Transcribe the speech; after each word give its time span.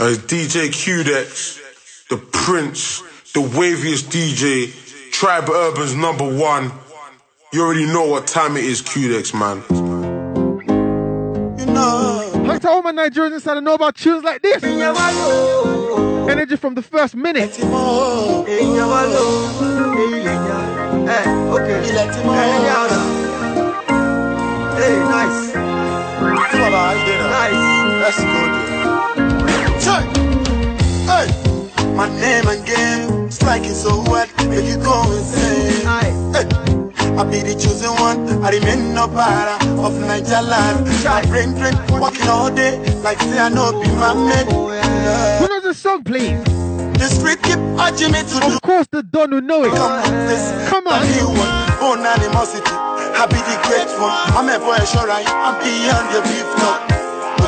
Uh, 0.00 0.14
DJ 0.14 0.68
Qdex, 0.70 1.60
the 2.08 2.16
Prince, 2.16 3.02
the 3.34 3.42
waviest 3.42 4.04
DJ, 4.04 4.72
Tribe 5.12 5.50
Urban's 5.50 5.94
number 5.94 6.24
one. 6.24 6.72
You 7.52 7.60
already 7.62 7.84
know 7.84 8.06
what 8.06 8.26
time 8.26 8.56
it 8.56 8.64
is, 8.64 8.80
Qdex, 8.80 9.34
man. 9.38 9.62
You 11.58 11.66
know. 11.66 12.32
Like 12.46 12.62
to 12.62 12.70
all 12.70 12.80
my 12.80 12.92
Nigerians 12.92 13.34
inside 13.34 13.56
to 13.56 13.60
know 13.60 13.74
about 13.74 13.96
tunes 13.96 14.24
like 14.24 14.40
this. 14.40 14.64
Energy 14.64 16.56
from 16.56 16.74
the 16.76 16.82
first 16.82 17.14
minute. 17.14 17.54
Hey, 17.56 17.66
nice. 24.96 25.54
Nice. 27.20 27.52
Let's 28.00 28.16
go, 28.24 28.64
dude. 28.64 28.69
Check. 29.80 30.04
Hey. 31.08 31.26
My 31.96 32.08
name 32.20 32.46
again, 32.48 33.30
striking 33.30 33.74
so 33.74 34.02
wet, 34.10 34.28
make 34.48 34.64
you 34.64 34.76
go 34.78 35.02
insane. 35.12 35.84
Hey. 35.84 36.46
I 37.16 37.24
be 37.24 37.40
the 37.42 37.54
chosen 37.58 37.90
one, 38.00 38.42
I 38.44 38.50
remain 38.50 38.94
no 38.94 39.08
para 39.08 39.56
of 39.80 39.92
Niger 40.00 40.40
land. 40.40 40.86
My 41.04 41.24
brain 41.26 41.52
drain, 41.54 41.74
working 42.00 42.28
all 42.28 42.50
day, 42.50 42.78
like 43.02 43.20
say 43.20 43.38
I 43.38 43.48
know 43.48 43.72
be 43.82 43.88
my 43.96 44.12
oh, 44.14 44.28
mate. 44.28 45.40
Who 45.40 45.48
knows 45.48 45.62
the 45.62 45.74
song, 45.74 46.04
please? 46.04 46.42
The 47.00 47.08
street 47.08 47.42
keep 47.42 47.58
urging 47.80 48.12
me 48.12 48.20
to 48.22 48.40
do. 48.40 48.54
Of 48.54 48.62
course, 48.62 48.86
the 48.92 49.02
Don 49.02 49.32
who 49.32 49.40
know 49.40 49.64
it. 49.64 49.72
Come 50.68 50.86
on. 50.86 51.02
New 51.04 51.28
one, 51.36 51.52
own 51.82 52.06
animosity. 52.06 52.62
I 52.70 53.26
be 53.26 53.36
the 53.36 53.56
great 53.68 53.90
one. 54.00 54.16
I'm 54.36 54.48
a 54.48 54.58
boy, 54.58 54.82
sure 54.84 55.10
I 55.10 55.20
am 55.20 55.56
beyond 55.60 56.08
the 56.14 56.20
beef 56.28 56.48
talk. 56.60 56.99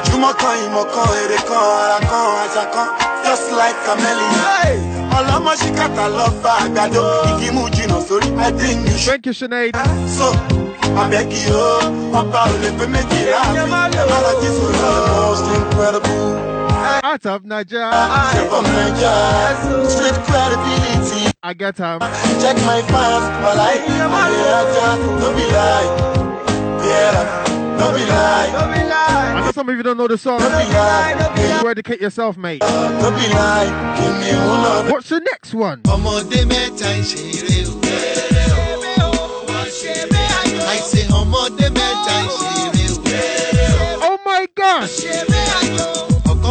Ojúmọ́ 0.02 0.32
kan 0.40 0.54
ìmọ̀ 0.66 0.84
kan 0.94 1.08
èrè 1.22 1.38
kan 1.48 1.64
ara 1.82 1.98
kan 2.10 2.26
àṣà 2.44 2.64
kan 2.74 2.88
just 3.24 3.46
like 3.58 3.76
chameleon. 3.86 4.34
ọlọ́mọ 5.18 5.52
ṣìkàtà 5.60 6.04
lọ 6.18 6.26
bá 6.42 6.52
àgbàdo 6.64 7.02
igi 7.30 7.48
mú 7.56 7.62
jìnnà 7.74 7.98
sórí 8.08 8.28
i 8.46 8.50
think 8.60 8.78
you 8.88 8.96
should. 8.98 9.10
Thank 9.12 9.26
you, 9.26 9.34
Sinead. 9.40 9.74
so 10.16 10.26
abẹ́kì 11.02 11.42
o 11.64 11.68
ọba 12.20 12.40
ò 12.52 12.54
lè 12.62 12.70
pé 12.78 12.84
méjì 12.94 13.20
rà 13.32 13.42
mí 13.52 13.58
ẹ 13.62 13.64
má 13.72 13.80
lọ 14.24 14.32
jí 14.42 14.48
most 15.16 15.46
incredible. 15.58 16.30
Out 17.04 17.26
of 17.26 17.44
Nigeria. 17.44 17.90
Straight 18.30 18.48
from 18.50 18.64
Nigeria, 18.64 19.88
street 19.92 20.18
credibility. 20.26 21.22
I 21.42 21.52
get 21.54 21.76
him. 21.78 21.98
Check 22.42 22.56
my 22.70 22.80
fans, 22.92 23.26
but 23.42 23.56
I 23.70 23.74
don't 25.20 25.36
be 25.36 25.46
lie. 25.56 25.88
Yeah, 26.86 27.41
don't 27.78 27.94
be 27.94 28.04
lie. 28.04 28.50
I 29.36 29.40
know 29.44 29.52
some 29.52 29.68
of 29.68 29.76
you 29.76 29.82
don't 29.82 29.96
know 29.96 30.08
the 30.08 30.18
song. 30.18 30.38
Don't 30.40 30.50
be 30.50 30.72
lie. 30.72 31.60
You 31.62 31.68
educate 31.68 32.00
yourself, 32.00 32.36
mate. 32.36 32.60
Don't 32.60 33.14
be 33.14 33.28
lie. 33.34 33.68
Give 34.00 34.14
me 34.20 34.32
one 34.46 34.90
What's 34.92 35.08
the 35.08 35.20
next 35.20 35.54
one? 35.54 35.80
ọmọdé 35.82 36.40
mẹ́ta 36.50 36.88
ń 36.96 37.02
ṣeré 37.10 37.58
o. 37.68 37.72
àìsè 40.72 41.00
ọmọdé 41.20 41.66
mẹ́ta 41.78 42.16
ń 42.22 42.26
o. 42.28 42.38
Oh 44.08 44.16
my 44.26 44.46
gosh! 44.56 45.04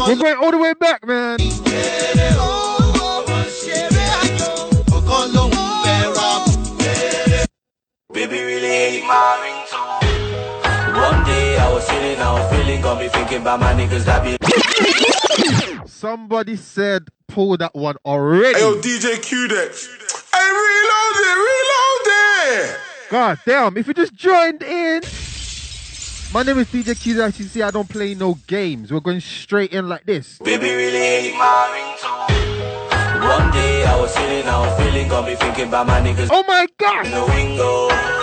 We're 0.07 0.15
going 0.15 0.37
all 0.41 0.51
the 0.51 0.57
way 0.57 0.73
back, 0.73 1.05
man. 1.07 1.37
ọ̀kan 4.95 5.25
lòun 5.35 5.51
fẹ́ 5.83 5.99
rọ́ọ̀bù. 6.15 6.51
Baby 8.13 8.39
really 8.49 8.73
hate 8.81 9.03
my 9.09 9.21
ringtone. 9.43 10.20
One 10.93 11.23
day 11.23 11.57
I 11.57 11.71
was 11.71 11.89
feeling, 11.89 12.19
I 12.19 12.33
was 12.33 12.51
feeling, 12.51 12.81
got 12.81 12.99
me 12.99 13.07
thinking 13.07 13.41
about 13.41 13.59
my 13.61 13.73
niggas 13.73 14.03
that 14.05 14.23
be. 14.23 15.87
Somebody 15.87 16.57
said 16.57 17.07
pull 17.27 17.55
that 17.57 17.73
one 17.73 17.95
already. 18.05 18.59
Hey, 18.59 18.65
yo, 18.65 18.75
DJ 18.75 19.15
Qdex. 19.15 19.87
Hey, 20.33 20.49
reload 20.51 21.15
it, 21.29 21.37
reload 21.47 22.07
it. 22.67 22.79
God 23.09 23.39
damn, 23.45 23.77
if 23.77 23.87
you 23.87 23.93
just 23.93 24.13
joined 24.13 24.63
in. 24.63 25.01
My 26.33 26.43
name 26.43 26.59
is 26.59 26.67
DJ 26.67 27.01
Q. 27.01 27.21
As 27.21 27.39
you 27.39 27.45
see, 27.45 27.61
I 27.61 27.71
don't 27.71 27.89
play 27.89 28.13
no 28.15 28.35
games. 28.47 28.91
We're 28.91 28.99
going 29.01 29.19
straight 29.19 29.73
in 29.73 29.87
like 29.87 30.05
this. 30.05 30.39
Baby 30.39 30.71
really 30.71 30.97
hate 30.97 31.35
my 31.35 31.95
ringtone. 31.99 33.29
One 33.37 33.51
day 33.51 33.85
I 33.85 33.99
was 33.99 34.15
feeling, 34.15 34.47
I 34.47 34.59
was 34.59 34.77
feeling, 34.81 35.07
got 35.07 35.25
me 35.25 35.35
thinking 35.35 35.67
about 35.67 35.87
my 35.87 36.01
niggas. 36.01 36.27
Oh 36.31 36.43
my 36.47 36.67
god! 36.77 37.05
In 37.05 37.11
the 37.11 37.25
window. 37.25 38.20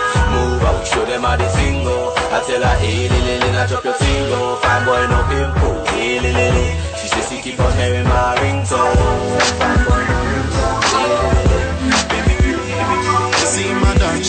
Out, 0.69 0.85
show 0.85 1.03
them 1.05 1.23
how 1.23 1.35
they 1.35 1.49
single. 1.49 2.13
I 2.15 2.43
tell 2.45 2.61
her, 2.61 2.75
hey, 2.77 3.09
lily, 3.09 3.39
lily, 3.39 3.67
drop 3.67 3.83
your 3.83 3.95
single. 3.95 4.55
Fine 4.57 4.85
boy, 4.85 5.07
no 5.09 5.19
pimple. 5.29 5.85
Hey, 5.87 6.19
lily, 6.19 6.33
lily. 6.33 6.69
She 6.99 7.07
says 7.07 7.27
she 7.27 7.41
keep 7.41 7.59
on 7.59 7.75
hearing 7.75 8.03
my 8.05 8.35
ringtone. 8.37 9.88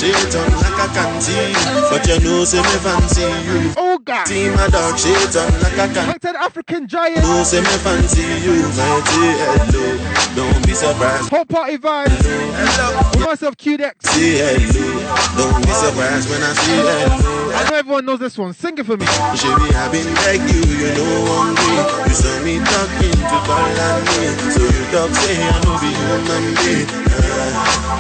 Shit 0.00 0.34
on 0.34 0.49
like 0.65 0.81
a 0.81 0.88
canteen, 0.97 1.53
but 1.93 2.00
you 2.09 2.19
know 2.25 2.44
say 2.44 2.62
me 2.65 2.77
fancy 2.81 3.21
you. 3.21 3.72
Oh 3.77 3.99
god! 3.99 4.27
See 4.27 4.49
my 4.49 4.66
dog 4.69 4.99
shit 4.99 5.37
on 5.37 5.53
like 5.61 5.77
a 5.77 5.93
canteen. 5.93 6.06
Like 6.09 6.21
that 6.22 6.37
African 6.37 6.88
giant. 6.88 7.21
Know 7.21 7.44
say 7.44 7.61
me 7.61 7.77
fancy 7.84 8.22
you, 8.41 8.65
mighty 8.81 9.28
hello. 9.44 9.84
Don't 10.37 10.66
be 10.66 10.72
surprised. 10.72 11.28
Whole 11.28 11.44
party 11.44 11.77
vibes. 11.77 12.16
With 13.12 13.27
myself, 13.27 13.56
QDex. 13.59 14.09
See 14.09 14.41
hello. 14.41 15.05
Don't 15.37 15.60
be 15.66 15.72
surprised 15.72 16.31
when 16.31 16.43
I 16.43 16.53
see 16.55 16.81
hello. 16.81 17.53
I 17.53 17.69
know 17.69 17.77
everyone 17.77 18.06
knows 18.06 18.21
this 18.21 18.39
one. 18.39 18.55
Sing 18.55 18.78
it 18.78 18.87
for 18.87 18.97
me. 18.97 19.05
Baby, 19.05 19.69
I've 19.77 19.93
been 19.93 20.09
like 20.25 20.41
you, 20.49 20.65
you 20.81 20.91
know 20.97 21.55
day. 21.60 21.77
You 22.09 22.15
saw 22.16 22.37
me 22.41 22.56
talking 22.65 23.21
to 23.21 23.39
call 23.44 23.81
on 23.84 24.00
me. 24.09 24.33
So 24.49 24.65
you 24.65 24.84
talk 24.97 25.10
say 25.12 25.37
I 25.37 25.60
know 25.60 25.77
be 25.77 25.93
human 25.93 26.44
being. 26.56 27.30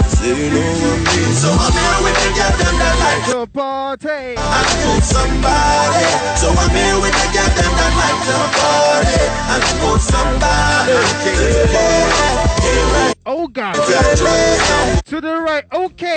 Say 0.08 0.36
you 0.36 0.50
know 0.52 0.60
one 0.60 1.04
day. 1.04 1.32
So 1.32 1.48
I'm 1.48 1.72
here 1.72 2.00
with 2.04 2.16
the 2.20 2.30
girl 2.36 2.52
them 2.60 2.76
that 2.76 2.96
like 3.00 3.24
to 3.32 3.46
party. 3.48 4.36
And 4.36 4.68
move 4.84 5.04
somebody. 5.04 6.08
So 6.36 6.48
I'm 6.52 6.70
here 6.76 6.98
with 7.00 7.14
the 7.16 7.26
girl 7.32 7.48
them 7.56 7.72
that 7.80 7.92
like 8.00 8.20
to 8.28 8.36
party. 8.60 9.24
And 9.52 9.64
move 9.80 10.02
somebody. 10.02 10.92
Oh 13.26 13.48
God. 13.48 13.74
To 15.06 15.20
the 15.20 15.36
right. 15.40 15.64
Okay. 15.72 16.16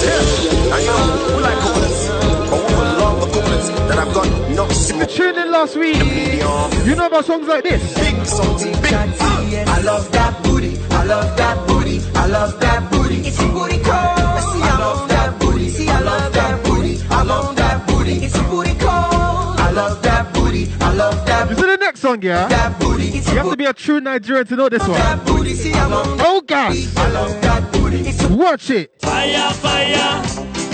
The 0.00 0.06
prince 0.06 0.44
was 0.44 0.86
know, 0.86 1.36
we 1.36 1.42
like 1.42 1.58
coconuts. 1.58 2.08
But 2.50 2.58
we 2.66 2.74
will 2.74 2.92
love 3.00 3.20
the 3.20 3.26
coconuts 3.34 3.68
that 3.68 3.98
I've 3.98 4.14
got 4.14 4.26
no 4.50 4.64
you 5.00 5.06
tuned 5.06 5.38
in 5.38 5.50
last 5.50 5.76
week, 5.76 5.96
you 5.96 6.94
know 6.94 7.06
about 7.06 7.24
songs 7.24 7.46
like 7.48 7.64
this. 7.64 7.82
Big 7.94 8.24
songs, 8.26 8.64
big. 8.80 8.92
I 8.92 9.80
love 9.82 10.10
that 10.12 10.42
booty. 10.42 10.78
I 10.90 11.04
love 11.04 11.36
that 11.36 11.66
booty. 11.66 12.00
I 12.14 12.26
love 12.26 12.60
that 12.60 12.90
booty. 12.90 13.16
It's 13.26 13.38
a 13.40 13.46
booty 13.48 13.78
call. 13.78 13.94
I 13.94 14.78
love 14.78 15.08
that 15.08 15.38
booty. 15.40 15.68
See, 15.70 15.88
I 15.88 16.00
love 16.00 16.32
that 16.32 16.64
booty. 16.64 16.98
I 17.10 17.22
love 17.22 17.56
that 17.56 17.86
booty. 17.86 18.12
It's 18.24 18.34
a 18.36 18.42
booty 18.44 18.74
call. 18.76 19.58
I 19.58 19.70
love 19.70 20.02
that 20.02 20.32
booty. 20.32 20.72
I 20.80 20.92
love 20.94 21.26
that 21.26 21.48
booty. 21.48 21.60
You 21.60 21.66
see 21.66 21.76
the 21.76 21.76
next 21.78 22.00
song, 22.00 22.22
yeah? 22.22 22.48
That 22.48 22.78
booty. 22.80 23.04
You 23.06 23.20
have 23.36 23.50
to 23.50 23.56
be 23.56 23.64
a 23.66 23.72
true 23.72 24.00
Nigerian 24.00 24.46
to 24.46 24.56
know 24.56 24.68
this 24.68 24.82
one. 24.82 24.92
that 24.92 25.26
booty. 25.26 25.54
See, 25.54 25.72
I 25.72 25.86
love 25.86 26.16
Oh 26.20 26.40
God. 26.40 26.76
I 26.96 27.10
love 27.10 27.42
that 27.42 27.62
booty. 27.72 27.79
Watch 27.90 28.70
it. 28.70 28.92
Fire, 29.02 29.50
fire, 29.50 30.22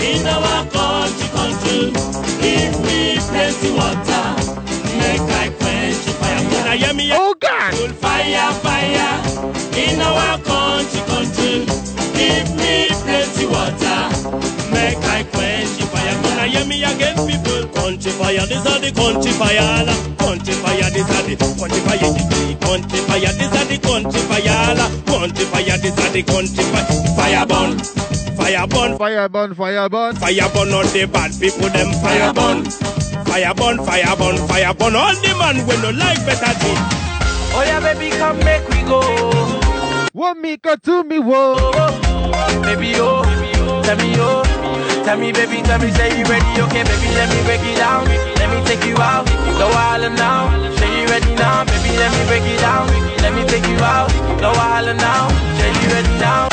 in 0.05 0.27
our 0.27 0.65
country, 0.69 1.27
country. 1.33 1.89
Give 2.37 2.77
me 2.85 3.17
plenty 3.17 3.71
water, 3.73 4.25
make 5.01 5.25
I 5.25 5.49
quench 5.57 5.97
fire. 6.21 6.37
Can 6.37 6.67
I 6.67 6.77
hear 6.77 6.93
me? 6.93 7.09
Oh 7.11 7.33
God. 7.39 7.73
Fire, 7.97 8.53
fire, 8.61 9.17
in 9.73 9.99
our 9.99 10.37
country, 10.45 11.01
country. 11.09 11.65
Give 12.13 12.49
me 12.53 12.85
plenty 13.01 13.45
water, 13.49 13.99
make 14.69 15.01
I 15.09 15.25
quench 15.33 15.81
fire. 15.89 16.21
Can 16.21 16.37
I 16.37 16.47
hear 16.49 16.65
me 16.65 16.83
again, 16.83 17.17
people? 17.25 17.65
Country 17.73 18.11
fire, 18.11 18.45
this 18.45 18.65
are 18.67 18.79
the 18.79 18.91
country 18.93 19.31
fire. 19.31 19.85
Country 20.19 20.53
fire, 20.53 20.89
this 20.93 21.09
are 21.09 21.23
the 21.25 21.35
country 21.35 21.81
fire. 21.81 22.13
Country 22.61 22.99
fire, 23.09 23.33
this 23.33 23.51
are 23.57 23.65
country 25.19 25.45
fire. 25.45 25.65
la. 25.65 25.77
Country 25.77 25.77
fire, 25.77 25.77
this 25.77 25.97
are 25.99 26.11
the 26.11 26.23
country 26.23 26.63
fire. 26.63 26.85
Fire 27.15 27.45
burn. 27.45 27.77
Fire 28.37 28.67
burn, 28.67 28.97
Fire 28.97 29.29
burn, 29.29 29.55
fire 29.55 29.89
burn. 29.89 30.15
fire 30.15 30.49
burn 30.53 30.73
all 30.73 30.83
the 30.85 31.05
bad 31.11 31.31
people, 31.39 31.69
them 31.69 31.91
fire 32.01 32.33
burn. 32.33 32.63
Fire 33.25 33.53
burn, 33.53 33.77
fire 33.85 34.15
burn, 34.15 34.37
fire 34.47 34.73
burn 34.73 34.95
all 34.95 35.13
the 35.15 35.35
man 35.39 35.65
when 35.67 35.81
no 35.81 35.89
like 35.91 36.23
better 36.25 36.53
thing. 36.59 36.77
Oh 37.53 37.63
yeah, 37.65 37.79
baby, 37.79 38.09
come 38.15 38.37
make 38.39 38.67
we 38.69 38.81
go. 38.83 39.01
One 40.13 40.41
me 40.41 40.57
go 40.57 40.75
to 40.75 41.03
me, 41.03 41.19
whoa. 41.19 41.55
Oh, 41.57 42.01
oh. 42.33 42.61
Baby, 42.63 42.93
oh, 42.95 43.23
tell 43.83 43.97
me, 43.97 44.13
oh, 44.17 44.66
tell 45.07 45.17
me, 45.17 45.31
baby, 45.31 45.61
tell 45.61 45.79
me, 45.79 45.89
say 45.91 46.19
you 46.19 46.25
ready, 46.25 46.61
okay, 46.63 46.83
baby, 46.83 47.07
let 47.15 47.29
me 47.31 47.41
break 47.45 47.61
it 47.61 47.77
down, 47.77 48.03
let 48.35 48.49
me 48.51 48.59
take 48.67 48.83
you 48.83 48.97
out, 48.97 49.25
no 49.57 49.69
island 49.69 50.17
now, 50.17 50.51
say 50.75 51.01
you 51.01 51.07
ready 51.07 51.33
now, 51.35 51.63
baby, 51.63 51.95
let 51.97 52.11
me 52.11 52.27
break 52.27 52.43
it 52.43 52.59
down, 52.59 52.85
let 53.23 53.33
me 53.33 53.41
take 53.47 53.65
you 53.69 53.77
out, 53.77 54.11
no 54.41 54.51
island 54.51 54.99
now, 54.99 55.29
say 55.57 55.69
you 55.81 55.87
ready 55.95 56.19
now. 56.19 56.49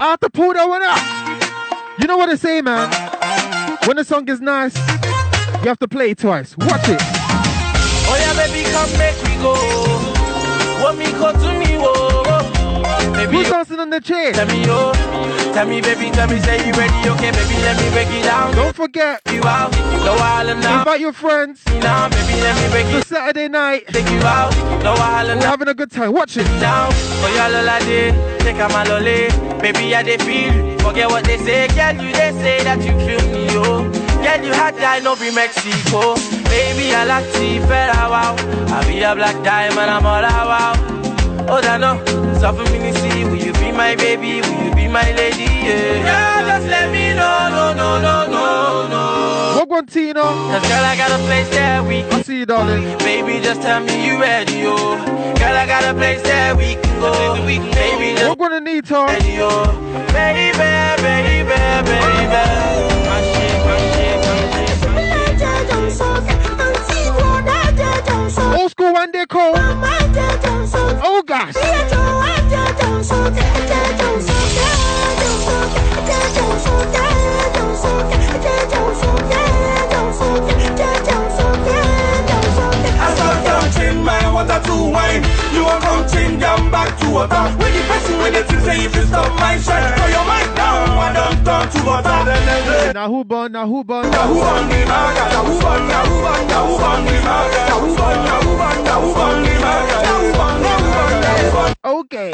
I 0.00 0.08
have 0.10 0.18
to 0.18 0.28
pull 0.28 0.54
that 0.54 0.68
one 0.68 0.82
out. 0.82 2.00
You 2.00 2.08
know 2.08 2.16
what 2.16 2.30
I 2.30 2.34
say, 2.34 2.60
man? 2.62 2.90
When 3.86 3.96
the 3.96 4.04
song 4.04 4.28
is 4.28 4.40
nice, 4.40 4.76
you 5.62 5.68
have 5.68 5.78
to 5.78 5.86
play 5.86 6.10
it 6.10 6.18
twice. 6.18 6.56
Watch 6.58 6.88
it. 6.88 6.98
Oh 8.08 8.16
yeah, 8.18 8.34
baby, 8.34 8.68
come 8.72 8.90
make 8.98 9.14
we 9.22 9.36
go. 9.40 9.54
Want 10.82 10.98
me 10.98 11.12
go 11.12 11.30
to 11.30 11.58
me, 11.60 11.78
whoa. 11.78 12.05
Baby, 13.16 13.36
Who's 13.38 13.46
oh, 13.48 13.52
dancing 13.52 13.80
on 13.80 13.90
the 13.90 14.00
chair? 14.00 14.32
tell 14.32 14.46
me, 14.46 14.64
oh, 14.68 14.92
tell 15.54 15.66
me, 15.66 15.80
baby, 15.80 16.10
tell 16.10 16.28
me, 16.28 16.38
say 16.40 16.58
you 16.66 16.72
ready, 16.74 17.08
okay, 17.10 17.30
baby, 17.32 17.54
let 17.64 17.76
me 17.80 17.88
break 17.90 18.08
it 18.08 18.24
down. 18.24 18.54
Don't 18.54 18.76
forget, 18.76 19.20
you 19.32 19.42
out, 19.42 19.72
no 20.04 20.14
island 20.20 20.60
now. 20.60 20.78
invite 20.80 21.00
your 21.00 21.12
friends. 21.14 21.64
Now, 21.80 22.08
baby, 22.08 22.34
let 22.40 22.54
me 22.60 22.70
break 22.70 22.86
it 22.94 23.06
Saturday 23.06 23.48
night, 23.48 23.86
Take 23.88 24.08
you 24.10 24.20
out, 24.20 24.52
no 24.84 24.92
island 24.92 25.40
we're 25.40 25.44
now. 25.46 25.50
having 25.50 25.68
a 25.68 25.74
good 25.74 25.90
time. 25.90 26.12
Watch 26.12 26.36
it. 26.36 26.44
Down, 26.60 26.92
for 26.92 27.28
your 27.30 27.48
lola 27.48 27.78
day, 27.80 28.10
take 28.40 28.56
a 28.56 28.68
my 28.68 28.84
lolly. 28.84 29.28
Baby, 29.60 29.94
I 29.94 30.02
they 30.02 30.18
feel, 30.18 30.78
forget 30.80 31.08
what 31.08 31.24
they 31.24 31.38
say. 31.38 31.68
Girl, 31.68 31.94
you 32.04 32.12
they 32.12 32.32
say 32.42 32.62
that 32.64 32.78
you 32.84 32.92
feel 33.06 33.22
me, 33.32 33.46
oh. 33.56 33.82
Girl, 34.22 34.44
you 34.44 34.52
had 34.52 34.76
die, 34.76 35.00
no 35.00 35.16
be 35.16 35.34
Mexico. 35.34 36.14
Baby, 36.52 36.94
I 36.94 37.04
like 37.04 37.24
to 37.32 37.66
fella 37.66 38.10
wow. 38.10 38.36
I 38.76 38.84
be 38.86 39.00
a 39.02 39.14
black 39.14 39.42
diamond, 39.42 39.90
I'm 39.90 40.04
all 40.04 40.22
wow. 40.22 41.05
Oh, 41.48 41.60
I 41.62 41.76
know, 41.78 41.96
suffer 42.40 42.64
me 42.72 42.78
to 42.78 42.92
see. 42.98 43.24
Will 43.24 43.36
you 43.36 43.52
be 43.54 43.70
my 43.72 43.94
baby? 43.94 44.40
Will 44.40 44.64
you 44.68 44.74
be 44.74 44.88
my 44.88 45.12
lady? 45.12 45.44
Yeah, 45.44 46.08
yeah 46.08 46.46
just 46.58 46.66
let 46.68 46.90
me 46.90 47.14
know, 47.14 47.48
no, 47.50 47.72
no, 47.74 48.00
no, 48.00 48.26
no, 48.26 48.86
no. 48.88 49.54
Walk 49.58 49.70
on, 49.70 49.86
Tino. 49.86 50.22
Cause 50.22 50.62
girl, 50.68 50.84
I 50.84 50.96
got 50.96 51.10
a 51.12 51.18
place 51.24 51.48
that 51.50 51.84
we 51.86 52.02
I'll 52.04 52.22
see 52.24 52.38
you, 52.40 52.46
darling. 52.46 52.98
Baby, 52.98 53.38
just 53.42 53.62
tell 53.62 53.80
me 53.80 54.06
you 54.06 54.18
ready, 54.20 54.64
oh. 54.66 54.96
Girl, 55.38 55.56
I 55.56 55.66
got 55.66 55.84
a 55.84 55.94
place 55.94 56.20
that 56.22 56.56
we 56.56 56.74
can 56.74 57.00
go. 57.00 57.12
Baby, 57.46 58.14
just 58.18 58.28
Walk 58.28 58.40
on, 58.40 58.52
Anita. 58.54 59.04
ready, 59.06 59.38
oh. 59.40 59.66
Baby, 60.12 60.50
baby, 60.58 61.44
baby, 61.46 61.86
baby. 61.86 62.42
My 63.06 63.20
shit, 63.22 63.66
my 63.66 63.78
shit, 63.94 64.18
my 64.26 64.34
shit. 64.66 64.76
Old 68.60 68.70
school 68.70 68.92
one 68.92 69.10
day 69.12 69.26
call. 69.26 69.54
Oh 71.28 71.66
water 84.36 84.60
to 84.68 84.76
wine. 84.92 85.24
You 85.56 85.64
are 85.64 85.80
counting 85.80 86.38
down 86.38 86.70
back 86.70 86.92
to 87.00 87.08
water. 87.08 87.44
When 87.56 87.72
the 87.72 87.82
person 87.88 88.18
when 88.20 88.32
they 88.34 88.42
think 88.42 88.60
say 88.68 88.84
if 88.84 88.94
you 88.94 89.04
stop 89.08 89.32
my 89.40 89.56
shine, 89.56 89.96
throw 89.96 90.08
your 90.12 90.26
mind 90.28 90.52
down, 90.54 90.90
I 90.92 91.08
don't 91.16 91.40
turn 91.46 91.64
to 91.72 91.80
water. 91.88 92.18
Then 92.28 92.42
they 92.44 92.60
say, 92.68 92.92
Now 92.92 93.08
who 93.08 93.24
born? 93.24 93.52
Now 93.52 93.66
who 93.66 93.82
born? 93.82 94.10
Now 94.10 94.28
who 94.28 94.40
on 94.40 94.68
the 94.68 94.84
market? 94.84 95.28
Now 95.32 95.44
who 95.48 95.56
on? 95.72 95.88
Now 95.88 96.04
who 96.04 96.16
on? 96.32 96.48
Now 96.52 96.66
who 96.68 96.76
on 96.84 97.00
the 97.08 97.16
market? 97.24 97.64
Now 97.64 97.80
who 97.80 97.96
on? 97.96 98.16
Now 98.28 98.40
who 98.44 98.52
on? 98.60 98.84
Now 98.84 99.00
who 99.00 99.10
on 99.24 99.36
the 99.42 99.54
market? 99.64 100.04
Now 100.04 100.20
who 100.20 100.30
on? 100.44 100.56
Now 100.62 100.76
who 100.84 100.90
on? 101.00 101.12
Now 101.24 101.40
who 101.40 101.56
on? 101.56 101.72
Okay. 102.04 102.30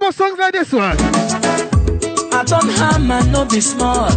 Who 0.00 0.12
songs 0.12 0.38
like 0.38 0.52
this 0.54 0.72
one? 0.72 1.71
I 2.54 2.60
don't 2.60 2.70
hammer, 2.70 3.24
no 3.30 3.44
be 3.46 3.60
small. 3.60 4.10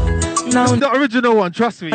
Now, 0.47 0.67
The 0.75 0.91
original 0.93 1.35
one, 1.37 1.51
trust 1.53 1.81
me. 1.81 1.91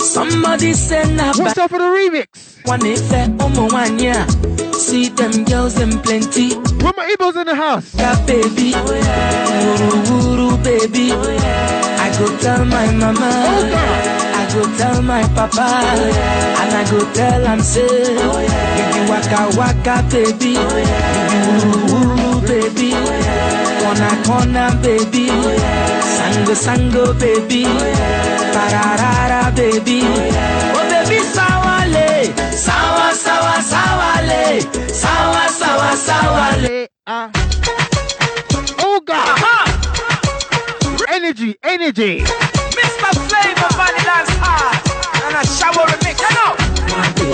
somebody 0.00 0.72
say 0.72 1.04
na 1.14 1.32
What's 1.36 1.56
up 1.56 1.70
for 1.70 1.78
the 1.78 1.84
remix? 1.84 2.66
one 2.66 2.84
if 2.84 3.00
omo 3.38 3.70
one 3.72 3.98
yeah. 3.98 4.26
See 4.72 5.08
them 5.08 5.44
girls 5.44 5.78
in 5.80 6.00
plenty. 6.00 6.54
Where 6.82 6.92
my 6.96 7.14
Igbos 7.14 7.36
in 7.40 7.46
the 7.46 7.54
house? 7.54 7.94
Yeah, 7.94 8.14
baby. 8.26 8.72
Oh, 8.74 8.90
wuru 9.78 10.48
wuru, 10.58 10.64
baby. 10.64 11.12
Oh, 11.12 11.22
I 12.04 12.08
go 12.18 12.26
tell 12.38 12.64
my 12.64 12.90
mama. 12.92 13.30
Oh, 13.46 14.32
I 14.34 14.52
go 14.52 14.62
tell 14.76 15.00
my 15.02 15.22
papa. 15.34 15.62
And 15.62 16.74
I 16.74 16.90
go 16.90 17.00
tell 17.14 17.46
am 17.46 17.60
say, 17.60 17.82
you 17.86 18.84
be 18.92 19.00
waka 19.10 19.56
waka, 19.56 20.02
baby. 20.10 20.58
You 20.58 20.66
be 21.30 21.38
wuru 21.46 21.78
wuru, 21.88 22.46
baby. 22.46 23.21
Corner 23.92 24.16
corner, 24.24 24.70
baby. 24.80 25.26
Sango 26.16 26.54
sango, 26.56 27.12
baby. 27.20 27.64
Pararara, 28.54 29.54
baby. 29.54 30.00
Oh, 30.72 30.80
baby, 30.88 31.20
sawale. 31.20 32.32
Sawa, 32.56 33.12
sawa, 33.12 33.60
sawale. 33.60 34.62
Sawa, 34.88 35.44
sawa, 35.48 35.92
sawale. 35.92 36.88
Ah. 37.06 37.28
Oh 38.80 38.98
God. 39.04 39.38
Energy, 41.10 41.54
energy. 41.62 42.24
Mr. 42.24 43.12
Flavor 43.28 43.70
Vanilla 43.76 44.24
Heart 44.40 44.88
and 45.26 45.36
a 45.36 45.44
shower 45.44 45.84
remix. 45.84 46.16
You 46.16 46.32
know. 46.32 46.56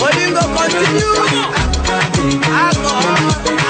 Odingo 0.03 0.43
continue. 0.59 1.15
Oh, 2.91 3.68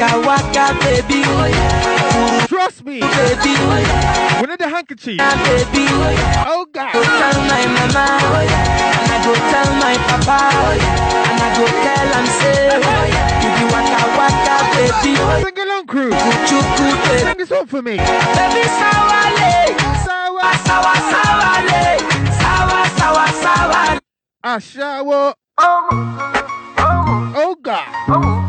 waka 0.00 0.18
waka 0.26 0.64
baby 0.80 1.22
oh, 1.26 2.46
Trust 2.48 2.84
me. 2.84 3.00
Oh, 3.02 3.08
baby 3.08 3.54
oh, 3.58 4.40
We 4.40 4.46
need 4.48 4.58
the 4.58 4.68
handkerchief. 4.68 5.16
na 5.18 5.30
baby 5.44 5.84
Oh 6.48 6.64
go 6.64 6.72
God. 6.72 6.92
tell 6.92 7.38
my 7.44 7.64
mama 7.76 8.06
and 8.40 9.10
I 9.12 9.18
go 9.24 9.32
tell 9.52 9.70
my 9.76 9.96
papa 10.08 10.40
and 11.28 11.40
I 11.40 11.48
go 11.56 11.66
tell 11.84 12.08
am 12.16 12.26
say 12.40 12.80
you 13.42 13.50
be 13.56 13.64
waka 13.72 14.00
waka 14.16 14.56
baby 14.72 15.12
Sing 15.44 15.58
along, 15.68 15.86
crew. 15.86 16.10
chuku 16.48 16.86
baby. 17.04 17.24
Sing 17.24 17.36
this 17.36 17.48
song 17.48 17.66
for 17.66 17.82
me. 17.82 17.96
Baby 17.96 18.64
sawale, 18.80 19.76
Sawa. 20.04 20.48
sawa 20.64 20.94
sawale, 21.12 21.84
sawa 22.40 22.80
sawa 22.98 23.24
sawa. 23.42 23.80
Ashawo. 24.44 25.34
Oh 27.42 27.56
God. 27.62 28.39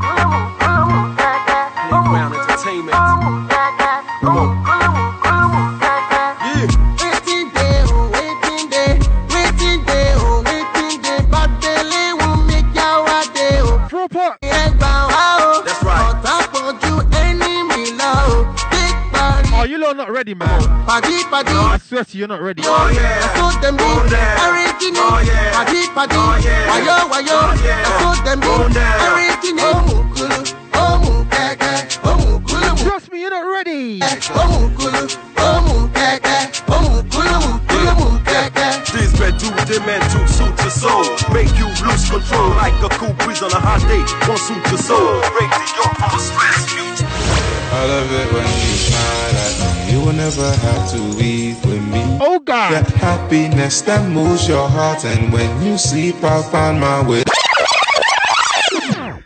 not 20.01 20.09
ready, 20.11 20.33
man. 20.33 20.61
Party, 20.87 21.23
party. 21.29 21.53
Oh, 21.53 21.69
I 21.73 21.77
swear 21.77 22.03
to 22.03 22.17
you, 22.17 22.19
you're 22.21 22.27
not 22.27 22.41
ready. 22.41 22.63
Oh, 22.65 22.89
yeah. 22.89 23.21
I 23.21 23.37
told 23.37 23.61
them 23.61 23.77
oh, 23.77 24.01
this. 24.09 24.17
Oh, 24.17 24.17
yeah. 24.17 24.49
Everything 24.49 24.97
oh, 24.97 25.21
is. 25.21 25.29
Oh, 25.29 25.29
yeah. 25.29 25.53
Party, 25.53 25.81
party. 25.93 26.15
Oh, 26.17 26.41
yeah. 26.41 26.73
Wayo, 26.73 26.97
wayo. 27.13 27.37
Oh, 27.37 27.53
yeah. 27.61 27.85
I 27.85 27.93
told 28.01 28.19
them 28.25 28.39
this. 28.41 28.49
Oh, 28.49 28.65
yeah. 28.73 29.05
Everything 29.13 29.57
is. 29.61 29.69
Oh, 29.69 29.77
mukulu. 29.85 30.37
Oh, 30.73 30.97
mukeke. 31.05 32.01
Oh, 32.01 32.17
mukulu. 32.17 32.69
Trust 32.81 33.11
me, 33.11 33.21
you're 33.21 33.29
not 33.29 33.45
ready. 33.45 34.01
Oh, 34.01 34.49
mukulu. 34.57 35.05
Oh, 35.37 35.61
mukeke. 35.69 36.49
Oh, 36.65 36.81
mukulu. 36.81 37.37
Mukulu, 37.45 37.91
mukeke. 38.01 38.67
This 38.97 39.13
bed 39.21 39.37
do 39.37 39.53
they 39.69 39.85
meant 39.85 40.01
to 40.17 40.19
suit 40.25 40.57
your 40.65 40.73
soul. 40.73 41.05
Make 41.29 41.53
you 41.61 41.69
lose 41.85 42.09
control 42.09 42.49
like 42.57 42.73
a 42.81 42.89
cool 42.97 43.13
breeze 43.21 43.45
on 43.45 43.53
a 43.53 43.61
hot 43.61 43.85
day. 43.85 44.01
Won't 44.25 44.41
suit 44.41 44.65
your 44.65 44.81
soul. 44.81 45.21
Break 45.37 45.53
the 45.53 45.61
yoke 45.77 45.93
from 45.93 46.09
a 46.09 46.17
stress 46.17 46.65
future. 46.73 47.05
I 47.05 47.85
love 47.85 48.09
it 48.09 48.33
when 48.33 48.49
you 48.49 48.73
smile 48.81 49.37
at 49.45 49.53
me. 49.61 49.70
Will 50.01 50.13
never 50.13 50.51
have 50.51 50.91
to 50.93 50.99
weep 51.15 51.63
with 51.63 51.87
me. 51.89 52.01
Oh 52.19 52.39
God. 52.39 52.73
That 52.73 52.87
happiness 52.95 53.81
that 53.83 54.09
moves 54.09 54.47
your 54.47 54.67
heart, 54.67 55.05
and 55.05 55.31
when 55.31 55.61
you 55.63 55.77
sleep, 55.77 56.15
I'll 56.23 56.41
find 56.41 56.79
my 56.79 57.07
way. 57.07 57.23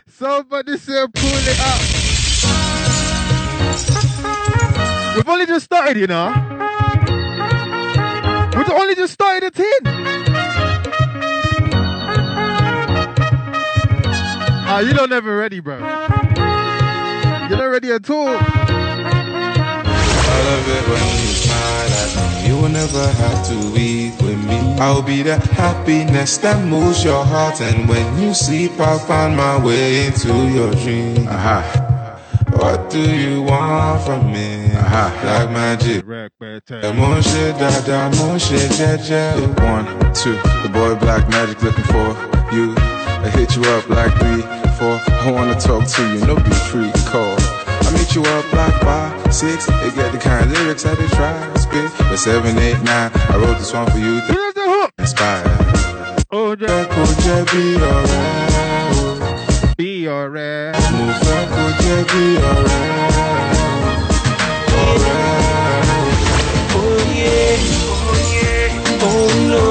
Somebody 0.06 0.76
say 0.76 1.06
pull 1.14 1.30
it 1.32 1.60
up. 1.60 1.80
We've 5.16 5.28
only 5.28 5.46
just 5.46 5.64
started, 5.64 5.96
you 5.96 6.06
know. 6.06 6.28
We've 8.54 8.70
only 8.70 8.94
just 8.94 9.14
started 9.14 9.44
the 9.44 9.50
tin. 9.50 9.82
Ah, 14.68 14.80
you 14.80 14.92
don't 14.92 15.12
ever 15.12 15.36
ready, 15.38 15.60
bro. 15.60 15.78
You're 17.48 17.58
not 17.58 17.64
ready 17.64 17.92
at 17.92 18.10
all. 18.10 18.75
I 20.36 20.40
love 20.50 20.68
it 20.68 20.84
when 20.92 21.06
you 21.22 21.32
smile 21.44 21.90
at 22.02 22.10
me. 22.16 22.48
You 22.48 22.56
will 22.62 22.68
never 22.68 23.06
have 23.22 23.40
to 23.48 23.56
weep 23.72 24.20
with 24.22 24.40
me. 24.46 24.58
I'll 24.78 25.02
be 25.02 25.22
the 25.22 25.38
happiness 25.62 26.38
that 26.38 26.64
moves 26.66 27.04
your 27.04 27.24
heart, 27.24 27.60
and 27.62 27.88
when 27.88 28.06
you 28.20 28.34
sleep, 28.34 28.72
I'll 28.78 28.98
find 28.98 29.36
my 29.36 29.56
way 29.64 30.06
into 30.06 30.34
your 30.50 30.72
dream. 30.82 31.26
Aha. 31.28 31.62
What 32.52 32.90
do 32.90 33.00
you 33.00 33.42
want 33.42 34.02
from 34.04 34.32
me? 34.32 34.70
Aha. 34.74 35.06
Like 35.26 35.50
magic. 35.50 36.06
Mon 36.96 37.22
shit, 37.22 37.56
dada, 37.58 38.16
mon 38.18 38.38
shit, 38.38 38.70
jeje. 38.78 39.22
One, 39.72 39.86
two, 40.14 40.36
the 40.62 40.70
boy 40.72 40.94
Black 40.96 41.28
Magic 41.30 41.62
looking 41.62 41.84
for 41.84 42.08
you. 42.54 42.74
I 42.76 43.30
hit 43.30 43.56
you 43.56 43.62
up 43.74 43.88
like 43.88 44.12
three, 44.20 44.42
four. 44.78 45.00
I 45.24 45.30
wanna 45.32 45.58
talk 45.58 45.86
to 45.86 46.02
you, 46.12 46.26
no 46.26 46.36
be 46.36 46.52
free 46.70 46.92
call. 47.10 47.36
I 47.96 47.98
meet 47.98 48.14
you 48.14 48.22
up 48.22 48.52
like 48.52 48.74
five, 48.82 49.32
six. 49.34 49.64
They 49.66 49.90
get 49.90 50.12
the 50.12 50.18
kind 50.18 50.44
of 50.44 50.52
lyrics 50.52 50.82
that 50.82 50.98
they 50.98 51.06
try 51.08 51.32
to 51.52 51.58
spit. 51.58 51.90
But 51.98 52.16
seven, 52.18 52.58
eight, 52.58 52.78
nine, 52.82 53.10
I 53.14 53.36
wrote 53.38 53.56
this 53.58 53.72
one 53.72 53.90
for 53.90 53.96
you. 53.98 54.20
Hook. 54.20 54.90
Inspired. 54.98 55.46
Oh, 56.30 56.54
Jack, 56.54 56.88
oh, 56.90 57.06
Jack, 57.24 57.50
be 57.52 57.76
alright. 57.80 59.76
Be 59.78 60.08
alright. 60.08 60.74
Fẹ́ 60.76 61.42
kó 61.54 61.64
jẹ́ 61.80 61.98
bí 62.10 62.24
ọ̀rẹ́. 62.50 62.84
Oh 66.76 67.00
yeah, 67.20 67.58
oh 67.96 68.14
yeah, 68.40 69.06
oh 69.06 69.28
no. 69.50 69.64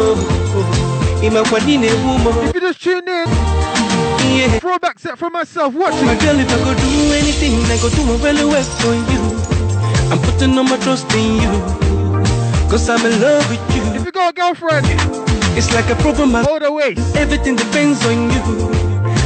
Imagine 1.27 1.83
a 1.89 1.91
woman. 2.05 2.33
If 2.47 2.55
you 2.55 2.61
just 2.61 2.79
tune 2.83 3.07
in, 3.07 3.27
yeah. 4.23 4.59
throwback 4.59 4.99
set 4.99 5.17
for 5.17 5.29
myself. 5.29 5.73
Watch 5.73 5.93
My 6.03 6.13
it. 6.13 6.21
girl, 6.21 6.39
if 6.39 6.49
I 6.49 6.57
go 6.63 6.73
do 6.73 7.13
anything, 7.13 7.63
I 7.65 7.77
go 7.81 7.89
do 7.89 8.05
my 8.05 8.15
really 8.23 8.45
well 8.45 8.63
for 8.63 8.93
you. 9.11 9.21
I'm 10.11 10.19
putting 10.19 10.57
all 10.57 10.63
my 10.63 10.77
trust 10.77 11.11
in 11.13 11.41
you. 11.41 11.51
Cause 12.69 12.89
I'm 12.89 13.05
in 13.05 13.21
love 13.21 13.47
with 13.49 13.75
you. 13.75 13.83
If 13.93 14.05
you 14.05 14.11
got 14.11 14.31
a 14.31 14.33
girlfriend, 14.33 14.85
it's 15.57 15.71
like 15.73 15.89
a 15.89 15.95
problem. 15.95 16.33
Hold 16.33 16.61
the 16.63 16.71
waist. 16.71 17.15
Everything 17.15 17.55
depends 17.55 18.05
on 18.05 18.29
you. 18.31 18.41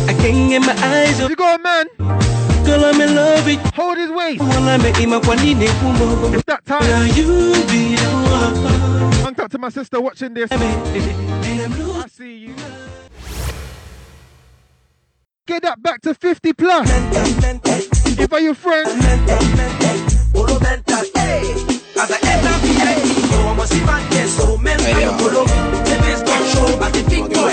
I 0.08 0.14
can't 0.14 0.50
get 0.50 0.62
my 0.62 0.74
eyes 0.86 1.20
If 1.20 1.30
you 1.30 1.36
got 1.36 1.60
a 1.60 1.64
man, 1.64 1.88
Girl, 2.66 2.86
I'm 2.86 3.02
in 3.02 3.16
love 3.16 3.46
with 3.46 3.64
you. 3.64 3.72
hold 3.74 3.98
his 3.98 4.12
waist. 4.12 4.42
It's 4.42 6.44
that 6.46 6.66
time. 6.66 6.84
Now 6.84 7.04
you 7.04 7.54
be 7.68 7.96
the 7.96 8.10
one. 8.30 9.12
Thank 9.24 9.40
out 9.40 9.52
to 9.52 9.58
my 9.58 9.70
sister 9.70 10.00
watching 10.00 10.34
this. 10.34 10.52
I 10.52 12.08
see 12.08 12.38
you. 12.38 12.56
Get 15.50 15.64
that 15.64 15.82
back 15.82 16.00
to 16.02 16.14
50 16.14 16.54
plus. 16.54 16.88
If 18.22 18.32
your 18.40 18.54
I 22.14 22.22
enter 22.22 22.54
VIP, 22.62 23.18
so 23.18 23.38
I 23.50 23.54
must 23.58 23.74
see 23.74 23.82
my 23.82 23.98
so 24.30 24.58
men 24.62 24.78
hey, 24.78 25.02
yo. 25.02 25.18
The 25.18 25.98
best 26.06 26.54
show 26.54 26.70
at 26.86 26.94
the 26.94 27.02
big 27.10 27.34
boy. 27.34 27.50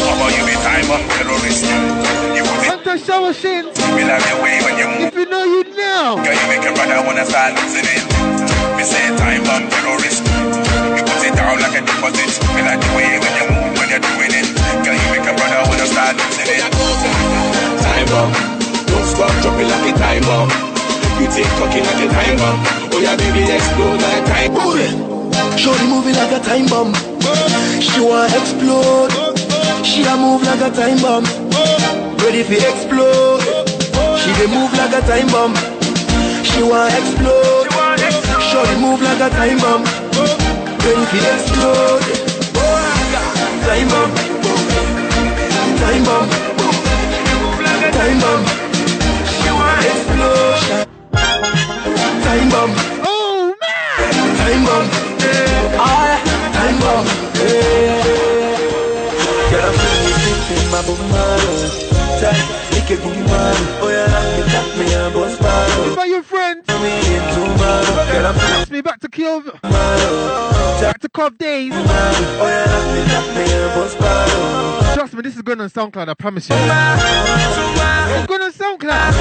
How 0.00 0.16
about 0.16 0.32
you 0.32 0.48
be 0.48 0.56
time 0.64 0.88
up 0.88 1.04
terrorist? 1.12 1.60
You 2.32 2.40
put 2.40 2.56
it 2.56 2.72
Hunter 2.72 2.96
shower 2.96 3.34
shins. 3.34 3.76
your. 4.80 4.88
If 5.04 5.14
you 5.14 5.26
know 5.28 5.44
you 5.44 5.76
know. 5.76 6.24
Girl, 6.24 6.32
you 6.32 6.46
make 6.48 6.64
your 6.64 6.72
brother 6.72 7.04
wanna 7.04 7.26
start 7.26 7.52
it. 7.84 8.00
Me 8.80 8.82
say 8.82 9.12
time 9.18 9.44
bomb 9.44 9.68
terrorist. 9.68 10.63
You 12.04 12.12
put 12.12 12.20
it 12.20 12.36
down 12.44 12.52
like. 12.52 12.52
Me 12.54 12.60
like 12.62 12.80
the 12.80 12.90
way 12.96 13.16
when 13.16 13.32
you 13.34 13.46
move 13.48 13.72
when 13.80 13.88
you're 13.88 14.04
doing 14.04 14.32
it. 14.36 14.46
Girl, 14.84 14.92
you 14.92 15.08
make 15.10 15.24
your 15.24 15.36
brother 15.40 15.60
wanna 15.68 15.86
start 15.88 16.16
losing 16.20 16.52
it. 16.52 16.60
Time 17.80 18.06
bomb. 18.12 18.32
Don't 18.86 19.06
stop 19.08 19.32
dropping 19.40 19.68
like 19.72 19.88
a 19.88 19.92
time 19.96 20.22
bomb. 20.28 20.50
You 21.16 21.26
take 21.32 21.48
talking 21.56 21.84
like 21.84 22.00
a 22.04 22.08
time 22.12 22.36
bomb. 22.36 22.58
Oh 22.92 23.00
yeah, 23.00 23.16
baby, 23.16 23.48
explode 23.48 24.00
like 24.04 24.20
a 24.20 24.26
time 24.28 24.52
bomb. 24.52 25.56
Shorty 25.56 25.86
moving 25.88 26.14
like 26.14 26.32
a 26.32 26.40
time 26.44 26.66
bomb. 26.68 26.92
She 27.80 28.00
wanna 28.00 28.28
explode. 28.36 29.10
She 29.84 30.04
a 30.04 30.14
move 30.16 30.42
like 30.44 30.60
a 30.60 30.70
time 30.70 31.00
bomb. 31.00 31.24
Ready 32.20 32.42
for 32.44 32.60
explode. 32.60 33.40
She 34.20 34.28
dey 34.36 34.48
move 34.52 34.72
like 34.76 34.92
a 34.92 35.00
time 35.08 35.28
bomb. 35.32 35.54
She 36.44 36.62
wanna 36.62 36.92
explode. 36.92 37.72
Shorty 38.52 38.76
move 38.80 39.00
like 39.00 39.20
a 39.20 39.30
time 39.30 39.58
bomb. 39.58 40.03
Ready 40.84 41.04
for 41.06 41.16
explode. 41.16 42.04
Time 43.64 43.88
bomb. 43.88 44.12
Time 45.80 46.04
bomb. 46.04 46.28
Time 47.96 48.18
bomb. 48.20 48.42
She 49.32 49.50
want 49.50 49.84
explode. 49.88 50.86
Time 52.24 52.48
bomb. 52.50 52.72
Oh 53.02 53.56
man. 53.62 54.12
Time 54.36 54.64
bomb. 54.66 54.86
Ah, 55.80 56.20
time 56.52 56.78
bomb. 56.80 57.06
Girl, 59.50 59.72
I'm 60.76 61.93
boom 62.04 62.20
Tight, 62.20 62.44
make 62.72 62.90
it 62.90 63.00
boom 63.02 63.14
Oh 63.80 63.88
yeah, 63.88 64.06
lock 64.12 64.26
me, 64.36 64.42
tap 64.52 64.68
me, 64.78 64.86
and 64.94 65.12
boss 65.14 65.36
bottle. 65.38 65.92
If 65.92 65.98
are 65.98 66.06
your 66.06 66.22
friends. 66.22 66.68
Me 66.68 66.74
into 67.16 67.40
bottle. 67.58 67.94
Girl, 68.12 68.26
I'm 68.26 68.34
Takes 68.34 68.70
me 68.70 68.80
back 68.80 69.00
to 69.00 69.08
Kill. 69.08 69.42
Back 69.42 71.00
to 71.00 71.08
Cov 71.08 71.38
days. 71.38 71.72
Oh 71.74 71.78
yeah, 72.46 72.94
me, 72.94 73.04
tap 73.10 73.26
me, 73.36 73.42
and 73.52 73.74
boss 73.74 73.94
bottle. 73.96 74.94
Trust 74.94 75.14
me, 75.14 75.22
this 75.22 75.36
is 75.36 75.42
going 75.42 75.60
on 75.60 75.70
SoundCloud, 75.70 76.08
I 76.08 76.14
promise 76.14 76.48
you. 76.48 76.56
It's 76.56 78.26
going 78.26 78.42
on 78.42 78.52
SoundCloud. 78.52 79.14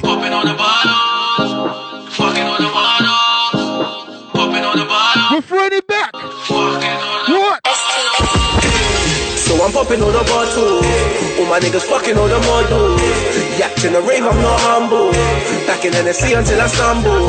Popping 0.00 0.32
on 0.32 0.46
the 0.46 0.54
bottles, 0.54 2.16
fucking 2.16 2.42
on 2.42 2.62
the 2.62 2.68
bottles, 2.68 4.30
popping 4.32 4.64
on 4.64 4.78
the 4.78 4.84
bottles. 4.84 5.30
We're 5.32 5.42
throwing 5.42 5.72
it 5.72 5.86
back. 5.86 6.12
What? 6.14 7.66
So 9.36 9.54
I'm 9.62 9.72
popping 9.72 10.02
all 10.02 10.12
the 10.12 10.24
bottle. 10.24 10.82
All 11.38 11.46
my 11.48 11.60
niggas 11.60 11.84
fucking 11.84 12.16
all 12.16 12.28
the 12.28 12.40
model. 12.40 13.51
Yacked 13.60 13.84
in 13.84 13.92
the 13.92 14.00
rave, 14.00 14.24
I'm 14.24 14.40
not 14.40 14.60
humble. 14.64 15.12
Back 15.68 15.84
in 15.84 15.92
NSC 15.92 16.32
until 16.36 16.60
I 16.60 16.66
stumble. 16.68 17.28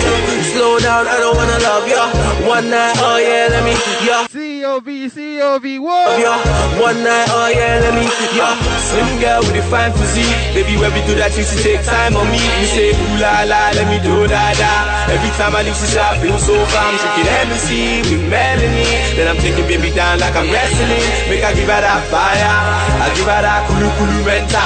Slow 0.55 0.79
down, 0.79 1.07
I 1.07 1.19
don't 1.19 1.35
wanna 1.35 1.59
love 1.59 1.85
ya. 1.87 2.07
One 2.47 2.69
night, 2.69 2.95
oh 2.99 3.17
yeah, 3.19 3.51
let 3.51 3.63
me, 3.67 3.75
yeah. 4.07 4.27
C-O-V, 4.31 5.09
C-O-V, 5.09 5.79
what? 5.79 6.19
Yeah, 6.19 6.39
one 6.79 7.03
night, 7.03 7.27
oh 7.27 7.49
yeah, 7.51 7.83
let 7.83 7.93
me, 7.93 8.07
yeah. 8.39 8.55
Slim 8.79 9.19
girl 9.19 9.41
with 9.43 9.59
a 9.59 9.65
fine 9.67 9.91
physique. 9.91 10.31
Baby, 10.55 10.79
when 10.79 10.93
we 10.95 11.03
do 11.03 11.13
that, 11.19 11.35
you 11.35 11.43
should 11.43 11.59
take 11.59 11.83
time 11.83 12.15
on 12.15 12.23
me. 12.31 12.39
You 12.39 12.67
say, 12.71 12.89
ooh 12.95 13.19
la 13.19 13.43
la, 13.43 13.75
let 13.75 13.87
me 13.91 13.99
do 13.99 14.23
da 14.23 14.55
da. 14.55 14.73
Every 15.11 15.29
time 15.35 15.53
I 15.59 15.67
leave 15.67 15.75
the 15.75 15.89
shop, 15.91 16.23
feel 16.23 16.39
so 16.39 16.55
calm. 16.71 16.95
Drinking 16.95 17.27
Hennessy 17.27 17.99
with 18.07 18.23
Melanie. 18.31 18.87
Then 19.19 19.27
I'm 19.27 19.39
taking 19.43 19.67
baby 19.67 19.91
down 19.91 20.23
like 20.23 20.35
I'm 20.39 20.47
wrestling. 20.47 21.03
Make 21.27 21.43
I 21.43 21.51
give 21.51 21.67
her 21.67 21.81
that 21.83 22.01
fire. 22.07 22.55
I 23.03 23.11
give 23.11 23.27
her 23.27 23.41
that 23.43 23.67
kulu 23.67 23.89
kulu 23.99 24.17
renta. 24.23 24.63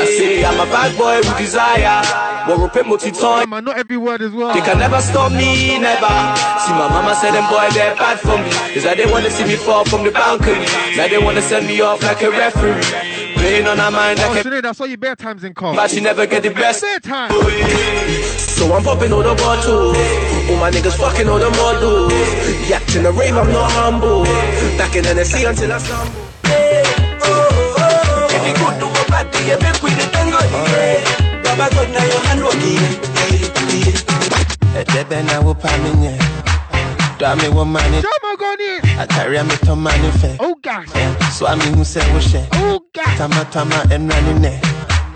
I 0.00 0.06
say, 0.06 0.40
I'm 0.44 0.56
a 0.56 0.69
bad 0.70 0.96
boy 0.96 1.16
with 1.18 1.36
desire. 1.38 2.02
But 2.46 2.58
repeat 2.58 2.86
multi-ton. 2.86 3.50
Man, 3.50 3.64
not 3.64 3.76
every 3.76 3.96
word 3.96 4.22
as 4.22 4.32
well. 4.32 4.54
They 4.54 4.60
can 4.60 4.78
never 4.78 5.00
stop 5.00 5.30
me, 5.32 5.78
never. 5.78 6.08
See, 6.64 6.72
my 6.72 6.88
mama 6.88 7.14
said 7.20 7.32
them 7.32 7.44
boy, 7.50 7.68
they're 7.74 7.94
bad 7.96 8.18
for 8.20 8.36
me. 8.38 8.48
Is 8.74 8.84
that 8.84 8.96
they 8.96 9.06
wanna 9.10 9.30
see 9.30 9.44
me 9.44 9.56
fall 9.56 9.84
from 9.84 10.04
the 10.04 10.10
balcony. 10.10 10.64
Now 10.96 11.08
they 11.08 11.18
wanna 11.18 11.42
send 11.42 11.66
me 11.66 11.80
off 11.80 12.02
like 12.02 12.22
a 12.22 12.30
referee. 12.30 12.82
Playing 13.34 13.66
on 13.66 13.78
her 13.78 13.90
mind 13.90 14.20
Oh, 14.20 14.28
like 14.32 14.44
a 14.44 14.48
Sinead, 14.48 14.64
I 14.66 14.72
saw 14.72 14.84
you 14.84 14.96
bare 14.98 15.16
times 15.16 15.44
in 15.44 15.54
car. 15.54 15.74
but 15.74 15.90
she 15.90 16.00
never 16.00 16.26
get 16.26 16.42
the 16.42 16.50
best. 16.50 16.82
Bare 16.82 17.00
time. 17.00 17.30
So 17.30 18.72
I'm 18.74 18.82
popping 18.84 19.12
all 19.12 19.22
the 19.22 19.34
bottle. 19.34 19.96
All 20.50 20.56
my 20.60 20.70
niggas 20.70 20.96
fucking 20.98 21.28
all 21.28 21.38
the 21.38 21.50
models. 21.50 22.12
Yapped 22.68 22.96
in 22.96 23.02
the 23.04 23.12
rave, 23.12 23.36
I'm 23.36 23.50
not 23.52 23.70
humble. 23.72 24.24
Back 24.76 24.96
in 24.96 25.04
Tennessee 25.04 25.44
until 25.44 25.72
I 25.72 25.78
stumble. 25.78 26.20
Hey, 26.44 26.82
oh, 27.22 27.24
oh, 27.24 27.74
oh. 27.78 28.28
If 28.30 28.46
you 28.46 28.54
to 28.80 28.86
a 28.86 28.99
party, 29.10 29.38
you 29.50 29.58
make 29.58 29.82
we 29.82 29.90
the 29.98 30.06
tango. 30.14 30.38
Yeah. 30.38 31.42
Baba 31.42 31.66
God, 31.74 31.88
now 31.90 32.04
your 32.06 32.22
hand 32.26 32.42
walking. 32.46 33.10
Edebe 34.78 35.22
na 35.26 35.40
wo 35.40 35.52
pa 35.54 35.68
mi 35.82 35.90
nye. 36.00 36.14
Do 37.18 37.26
wo 37.52 37.64
mani. 37.64 38.00
Jama 38.06 38.30
goni. 38.38 38.70
Atari 39.02 39.42
me 39.46 39.56
to 39.66 39.74
mani 39.76 40.10
fe. 40.12 40.36
Oh 40.40 40.54
gosh. 40.62 40.88
Eh, 40.94 41.30
so 41.30 41.46
I 41.46 41.56
mean 41.56 41.74
who 41.74 41.84
say 41.84 42.00
wo 42.14 42.20
she. 42.20 42.40
Oh 42.54 42.80
gosh. 42.94 43.18
Tama 43.18 43.44
tama 43.50 43.76
emra 43.90 44.18
ni 44.26 44.38
ne. 44.38 44.60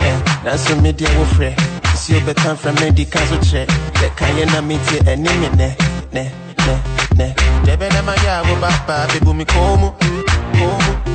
Eh, 0.01 0.17
na 0.45 0.57
so 0.57 0.75
me 0.81 0.93
dia 0.93 1.09
wo 1.17 1.25
frɛ. 1.25 1.55
Si 1.97 2.17
o 2.17 2.21
betan 2.21 2.57
from 2.57 2.75
me 2.81 2.91
di 2.91 3.05
kan 3.05 3.27
so 3.29 3.39
che. 3.39 3.65
De 4.01 4.45
na 4.47 4.61
me 4.61 4.77
tie 4.87 4.99
eni 5.13 5.33
me 5.41 5.49
ne. 5.57 5.77
Ne 6.13 6.31
ne 6.67 6.75
ne. 7.17 7.35
Debe 7.65 7.89
na 7.95 8.03
ma 8.03 8.15
ya 8.25 8.43
wo 8.43 8.55
baba 8.61 9.07
bebu 9.13 9.33
mi 9.33 9.45
komo. 9.45 9.95
Komo. 10.59 11.14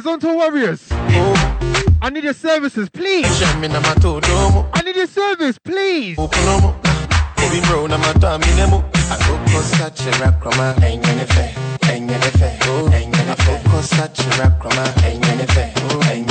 Azonto 0.00 0.34
Warriors. 0.34 0.82
I 2.02 2.10
need 2.10 2.24
your 2.24 2.32
services, 2.34 2.88
please. 2.90 3.26
Shemi 3.26 3.68
na 3.68 3.80
ma 3.80 3.94
to 3.94 4.20
domo. 4.20 4.68
I 4.74 4.82
need 4.82 4.96
your 4.96 5.06
service, 5.06 5.58
please. 5.58 6.16
Bro 6.16 7.86
na 7.86 7.96
nemo. 8.56 8.84
Akoko 9.10 9.60
kroma. 10.40 10.74
Akoko 13.34 13.80
kroma. 14.60 16.29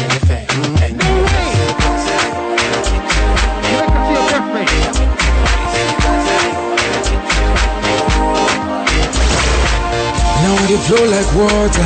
They 10.70 10.78
flow 10.78 11.04
like 11.10 11.26
water. 11.34 11.82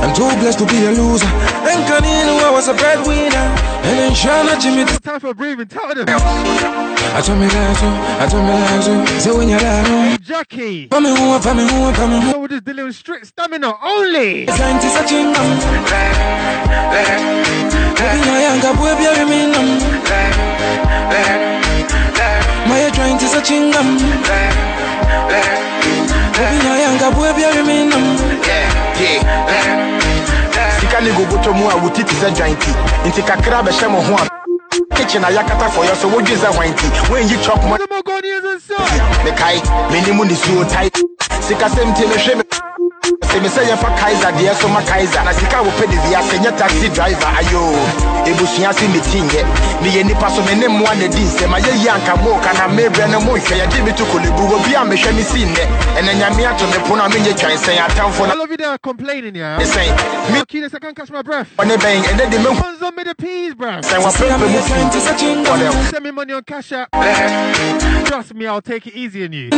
I'm 0.00 0.14
too 0.16 0.24
blessed 0.40 0.60
to 0.60 0.64
be 0.64 0.86
a 0.86 0.90
loser. 0.92 1.26
And 1.68 1.84
Canino, 1.84 2.40
I 2.40 2.50
was 2.50 2.66
a 2.66 2.72
breadwinner. 2.72 3.36
And 3.84 3.98
then 3.98 4.12
Shana 4.12 4.58
Jimmy. 4.58 4.82
It's 4.88 5.00
time 5.00 5.20
for 5.20 5.34
breathing. 5.34 5.68
Tell 5.68 5.94
them. 5.94 6.06
I 6.08 7.20
told 7.20 7.38
me 7.38 7.44
lazo, 7.44 7.88
I 7.92 8.26
told 8.30 8.44
me 8.48 8.52
lazo. 8.56 9.04
So 9.20 9.36
when 9.36 9.50
you're 9.50 9.60
down, 9.60 10.16
Jackie. 10.22 10.86
Pame 10.86 11.04
who, 11.04 11.40
pame 11.40 11.68
who, 11.68 11.92
pame 11.92 12.22
who. 12.22 12.32
So 12.32 12.40
we're 12.40 12.48
just 12.48 12.64
dealing 12.64 12.86
with 12.86 12.96
strict 12.96 13.26
stamina 13.26 13.74
only. 13.82 14.46
Scientists 14.46 14.96
are 14.96 15.04
chingam. 15.04 15.60
Baby, 18.00 18.20
my 18.24 18.40
younger 18.48 18.72
boy, 18.80 18.96
be 18.96 19.04
a 19.12 19.26
minum. 19.28 19.68
My 22.68 22.90
joint 22.94 23.22
is 23.22 23.34
a 23.34 23.40
chingam. 23.40 23.98
Baby, 26.32 26.58
my 26.64 26.80
younger 26.82 27.10
boy, 27.14 27.32
be 27.36 27.42
a 27.44 27.62
minum. 27.64 28.04
sika 30.78 31.00
ne 31.00 31.10
go 31.16 31.24
bɔtɔ 31.30 31.50
mu 31.54 31.68
a 31.68 31.76
woti 31.82 32.02
te 32.04 32.14
sɛ 32.20 32.28
dwanti 32.36 32.70
nti 33.06 33.22
kakra 33.22 33.62
bɛhyɛ 33.62 33.88
mo 33.90 34.00
ho 34.00 34.14
a 34.14 34.26
kitchen 34.96 35.24
a 35.24 35.28
yɛakata 35.28 35.66
fɔ 35.74 35.80
yɛ 35.88 35.94
so 36.00 36.08
wodwe 36.08 36.36
sɛ 36.42 36.48
hwan 36.54 36.68
nti 36.72 36.86
woanyi 37.10 37.36
chop 37.44 37.62
mɔ 37.70 37.76
mekae 39.24 39.60
menim 39.90 40.20
ne 40.28 40.34
suo 40.34 40.64
tae 40.64 40.90
sikasɛm 41.46 41.88
nti 41.92 42.04
mehwɛ 42.10 42.36
me 42.38 42.71
sɛ 43.32 43.40
me 43.42 43.48
sɛ 43.48 43.62
yɛfa 43.64 43.88
kaiser 43.96 44.32
deɛ 44.36 44.54
so 44.60 44.68
ma 44.68 44.80
kaiser. 44.82 45.24
Na 45.24 45.32
sika 45.32 45.58
a 45.58 45.62
wopɛ 45.64 45.84
de 45.90 45.96
wie 46.04 46.14
asɛ 46.14 46.36
nyɛ 46.44 46.56
taxi 46.58 46.88
driver 46.90 47.32
ayo. 47.40 47.62
Ebusua 48.28 48.72
se 48.74 48.86
metinyɛ 48.92 49.40
meyɛ 49.82 50.04
nipa 50.04 50.28
so 50.30 50.42
me 50.44 50.54
ne 50.54 50.66
mmoa 50.68 50.92
na 51.00 51.06
di 51.08 51.22
nsɛm 51.24 51.54
ayɛyi 51.56 51.88
anka 51.88 52.14
mooka 52.22 52.52
na 52.52 52.68
mebrɛ 52.68 53.10
no 53.10 53.20
monhwɛ 53.20 53.54
yɛgye 53.60 53.84
me 53.84 53.92
to 53.92 54.04
kolebu 54.04 54.42
wɔ 54.50 54.56
bi 54.64 54.72
a 54.76 54.84
mehwɛ 54.84 55.10
me 55.16 55.22
si 55.22 55.44
nnɛ. 55.44 55.64
Ɛnɛ 55.96 56.12
nyame 56.20 56.44
ato 56.44 56.66
me 56.66 56.78
po 56.86 56.94
no 56.94 57.04
a 57.04 57.08
menyɛ 57.08 57.32
twansɛn 57.38 57.78
atamfo 57.78 58.24
I 58.24 58.28
no. 58.28 58.34
Love 58.42 58.50
you 58.50 58.56
there 58.58 58.78
complaining, 58.78 59.34
yeah. 59.34 59.56
ne 59.56 59.64
sɛn 59.64 60.32
me 60.32 60.40
Kinas, 60.42 60.74
I 60.74 60.78
can't 60.78 60.96
catch 60.96 61.10
my 61.10 61.22
breath. 61.22 61.48
ɔne 61.58 61.76
bɛn 61.76 62.02
ɛnɛ 62.02 62.30
de 62.30 62.36
mehu 62.38 62.62
Ones 62.62 62.82
on 62.82 62.94
me 62.94 63.02
the 63.04 63.14
peas, 63.14 63.54
bruv. 63.54 63.80
sɛn 63.80 64.02
wapɛpɛ 64.02 64.38
mu 64.38 64.60
fi. 64.60 64.72
Ɔdɛ. 65.52 65.90
Send 65.90 66.04
me 66.04 66.10
money 66.10 66.32
on 66.34 66.42
Cash 66.42 66.72
App. 66.72 66.88
Trust 68.06 68.34
me, 68.34 68.46
I'll 68.46 68.60
take 68.60 68.86
it 68.86 68.94
easy 68.94 69.24
on 69.24 69.32
you. 69.32 69.50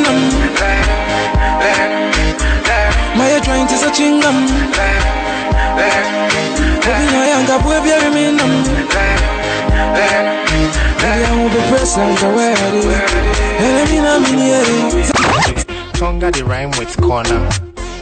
My 3.16 3.30
joint 3.64 3.72
is 3.72 3.82
a 3.82 3.90
chingam. 3.90 4.36
Baby, 6.84 7.06
my 7.12 7.26
younger 7.28 7.58
boy, 7.62 7.80
be 7.82 7.90
a 7.90 8.10
minum. 8.10 8.52
Baby, 9.94 10.30
I 11.00 11.32
will 11.36 11.48
be 11.48 11.60
present, 11.70 12.22
I 12.22 12.34
wear 12.34 12.52
it. 12.52 12.84
And 13.60 13.74
I 13.80 13.84
mean, 13.90 14.04
I'm 14.04 14.24
in 14.32 14.38
here. 14.38 15.92
Tonga 15.94 16.30
the 16.30 16.44
rhyme 16.44 16.70
with 16.78 16.96
corner. 17.00 17.48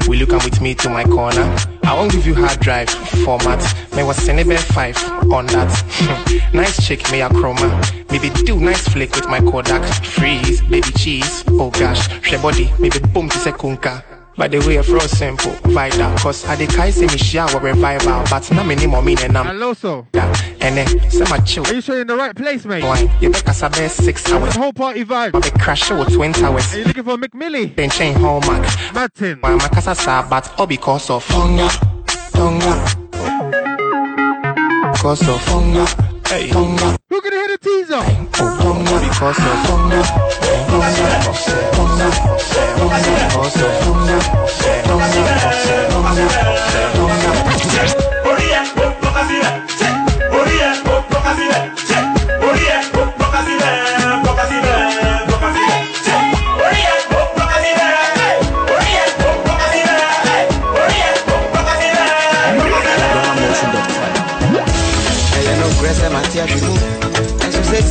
Will 0.09 0.18
you 0.18 0.27
come 0.27 0.42
with 0.44 0.61
me 0.61 0.75
to 0.77 0.88
my 0.88 1.05
corner? 1.05 1.55
I 1.85 1.94
won't 1.94 2.11
give 2.11 2.27
you 2.27 2.35
hard 2.35 2.59
drive 2.61 2.90
format. 3.25 3.62
May 3.94 4.03
was 4.03 4.16
Senebe 4.18 4.59
5 4.59 5.33
on 5.33 5.46
that. 5.46 6.51
nice 6.55 6.85
chick, 6.85 7.09
may 7.12 7.22
a 7.22 7.29
chroma. 7.29 7.70
Maybe 8.11 8.31
do 8.44 8.59
nice 8.59 8.88
flick 8.88 9.14
with 9.14 9.29
my 9.29 9.40
Kodak. 9.40 9.85
Freeze, 10.05 10.61
baby 10.62 10.90
cheese. 10.96 11.44
Oh 11.51 11.70
gosh, 11.70 12.09
she 12.25 12.37
body. 12.38 12.72
Maybe 12.81 12.98
boom 12.98 13.29
to 13.29 13.38
sekunka. 13.38 14.12
By 14.36 14.48
the 14.48 14.58
way, 14.60 14.80
for 14.82 15.00
simple, 15.00 15.52
vital. 15.72 16.16
Cause 16.16 16.46
I 16.46 16.56
the 16.56 16.66
kai 16.66 16.90
say 16.90 17.06
me 17.06 17.18
shower 17.18 17.60
revival. 17.60 18.24
But 18.30 18.50
now 18.50 18.64
me 18.64 18.86
more 18.86 19.02
meaning 19.02 19.36
I'm. 19.36 19.46
Hello, 19.46 19.74
so. 19.74 20.06
And 20.14 20.76
then, 20.76 21.10
say 21.10 21.24
my 21.28 21.38
chill. 21.40 21.66
Are 21.66 21.74
you 21.74 21.80
sure 21.82 21.96
you're 21.96 22.02
in 22.02 22.06
the 22.06 22.16
right 22.16 22.34
place, 22.34 22.64
mate? 22.64 22.82
Wine, 22.82 23.10
you 23.20 23.28
make 23.28 23.46
us 23.46 23.62
a 23.62 23.68
best 23.68 24.02
six 24.02 24.30
hours. 24.32 24.54
The 24.54 24.60
whole 24.60 24.72
party 24.72 25.04
vibe. 25.04 25.34
I'll 25.34 25.40
be 25.42 25.50
crashing 25.50 25.98
with 25.98 26.14
twin 26.14 26.32
towers. 26.32 26.72
Are 26.72 26.78
you 26.78 26.84
looking 26.84 27.04
for 27.04 27.16
McMillie? 27.16 27.76
Then 27.76 27.90
chain 27.90 28.14
hallmark. 28.14 28.66
Martin. 28.94 29.38
Why 29.40 29.54
my 29.54 29.68
casa 29.68 29.94
sa, 29.94 30.26
but 30.28 30.50
all 30.58 30.66
because 30.66 31.10
of 31.10 31.26
hunger. 31.26 31.68
Hunger. 32.32 33.02
Because 34.92 35.28
of 35.28 35.40
hunger. 35.46 36.12
Hey. 36.32 36.48
Who 36.48 37.20
can 37.20 37.30
hear 37.30 37.46
the 37.46 37.58
teaser? 37.60 38.00
Oh, 38.40 38.98
because 39.02 39.36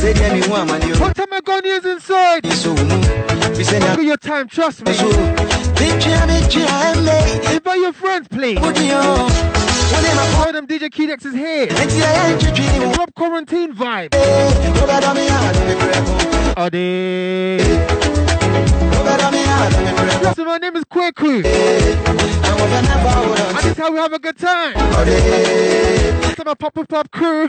What 0.02 1.14
time 1.14 1.32
I 1.32 1.40
gone 1.44 1.64
is 1.64 1.84
inside? 1.84 2.44
Look 2.44 2.56
at 3.70 4.02
your 4.02 4.16
time, 4.16 4.48
trust 4.48 4.84
me. 4.84 4.90
Invite 7.54 7.78
your 7.78 7.92
friends, 7.92 8.26
please. 8.26 8.58
Tell 8.58 8.72
them 10.52 10.66
DJ 10.66 10.90
Qdex 10.90 11.24
is 11.24 11.34
here. 11.34 11.68
Drop 12.94 13.14
quarantine 13.14 13.72
vibe. 13.72 14.12
Ade. 16.58 17.60
Listen, 20.20 20.46
my 20.46 20.58
name 20.58 20.74
is 20.74 20.84
Kweku. 20.84 21.44
And 23.54 23.64
this 23.64 23.78
how 23.78 23.92
we 23.92 23.98
have 23.98 24.12
a 24.12 24.18
good 24.18 24.36
time. 24.36 24.74
This 25.04 26.32
is 26.32 26.44
my 26.44 26.54
pop 26.54 26.76
up 26.76 26.88
pop 26.88 27.08
crew. 27.12 27.48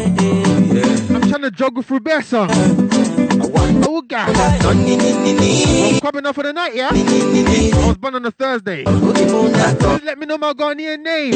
trying 1.31 1.41
to 1.43 1.51
juggle 1.51 1.81
through 1.81 2.01
bear 2.01 2.21
song. 2.21 2.49
Oh 2.51 4.01
God. 4.05 4.35
I'm 4.35 5.99
coming 6.01 6.25
up 6.25 6.35
for 6.35 6.43
the 6.43 6.51
night, 6.51 6.75
yeah? 6.75 6.89
I 6.91 7.87
was 7.87 7.97
born 7.97 8.15
on 8.15 8.25
a 8.25 8.31
Thursday. 8.31 8.83
Please 8.83 10.03
let 10.03 10.19
me 10.19 10.25
know 10.25 10.37
my 10.37 10.51
Ghanaian 10.53 10.99
name. 10.99 11.31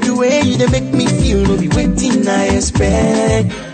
The 0.00 0.16
way 0.18 0.40
you 0.42 0.68
make 0.68 0.92
me 0.92 1.06
feel 1.06 1.42
no 1.46 1.56
be 1.56 1.68
waiting 1.68 2.26
I 2.26 2.56
expect. 2.56 3.69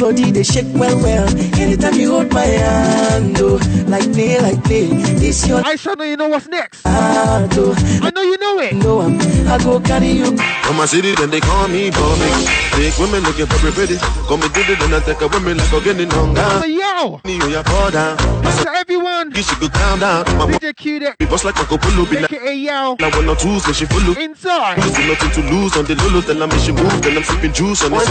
Body 0.00 0.30
they 0.30 0.42
shake 0.42 0.66
well 0.74 0.96
well. 1.02 1.26
Anytime 1.58 1.94
you 1.94 2.10
hold 2.12 2.32
my 2.32 2.44
hand, 2.44 3.36
oh, 3.40 3.56
like 3.88 4.04
play, 4.12 4.38
like 4.40 4.62
play. 4.64 4.86
This 5.16 5.46
your 5.48 5.62
I 5.64 5.76
shall 5.76 5.96
know 5.96 6.04
you 6.04 6.16
know 6.16 6.28
what's 6.28 6.48
next. 6.48 6.82
heart, 6.86 7.50
oh. 7.56 7.74
I 8.02 8.10
know 8.10 8.22
you 8.22 8.36
know 8.38 8.58
it. 8.60 8.74
No, 8.74 9.00
I'm, 9.00 9.18
I 9.48 9.58
go 9.62 9.80
carry 9.80 10.10
you. 10.12 10.36
From 10.36 10.76
my 10.76 10.86
city, 10.86 11.14
then 11.14 11.30
they 11.30 11.40
call 11.40 11.68
me 11.68 11.90
Bobby. 11.90 12.28
Big 12.76 12.92
women 13.00 13.22
looking 13.24 13.46
very 13.46 13.72
pretty. 13.72 13.96
Call 14.28 14.36
me 14.36 14.48
Diddy, 14.52 14.74
then 14.74 14.92
I 14.94 15.00
take 15.00 15.20
a 15.22 15.28
women 15.28 15.56
like 15.56 15.72
a 15.72 15.80
getting 15.80 16.12
on 16.12 16.36
So 16.36 16.66
yo, 16.66 17.20
You 17.24 17.48
ya 17.48 17.62
pour 17.64 17.90
down. 17.90 18.16
to 18.18 18.70
everyone, 18.76 19.32
You 19.34 19.42
should 19.42 19.60
go 19.60 19.68
calm 19.70 19.98
down. 20.00 20.24
My 20.36 20.44
DJ 20.52 20.76
Q-Deck, 20.76 21.16
be 21.18 21.24
boss 21.26 21.44
like 21.44 21.56
Marco 21.56 21.78
Polo. 21.78 22.04
Be 22.04 22.20
like, 22.20 22.32
aka 22.32 22.54
Yao, 22.54 22.96
like 23.00 23.14
one 23.14 23.28
or 23.28 23.36
two, 23.36 23.58
so 23.60 23.72
she 23.72 23.86
full 23.86 24.10
of. 24.10 24.18
inside. 24.18 24.76
There's 24.76 24.98
nothing 25.08 25.30
to 25.42 25.50
lose 25.50 25.76
on 25.76 25.84
the 25.86 25.94
Lulu. 25.94 26.20
Tell 26.22 26.36
her 26.36 26.46
me 26.46 26.58
she 26.58 26.72
move, 26.72 27.00
then 27.02 27.16
I'm 27.16 27.24
sipping 27.24 27.52
juice 27.52 27.82
on 27.84 27.90
the 27.92 27.96
When 27.96 28.06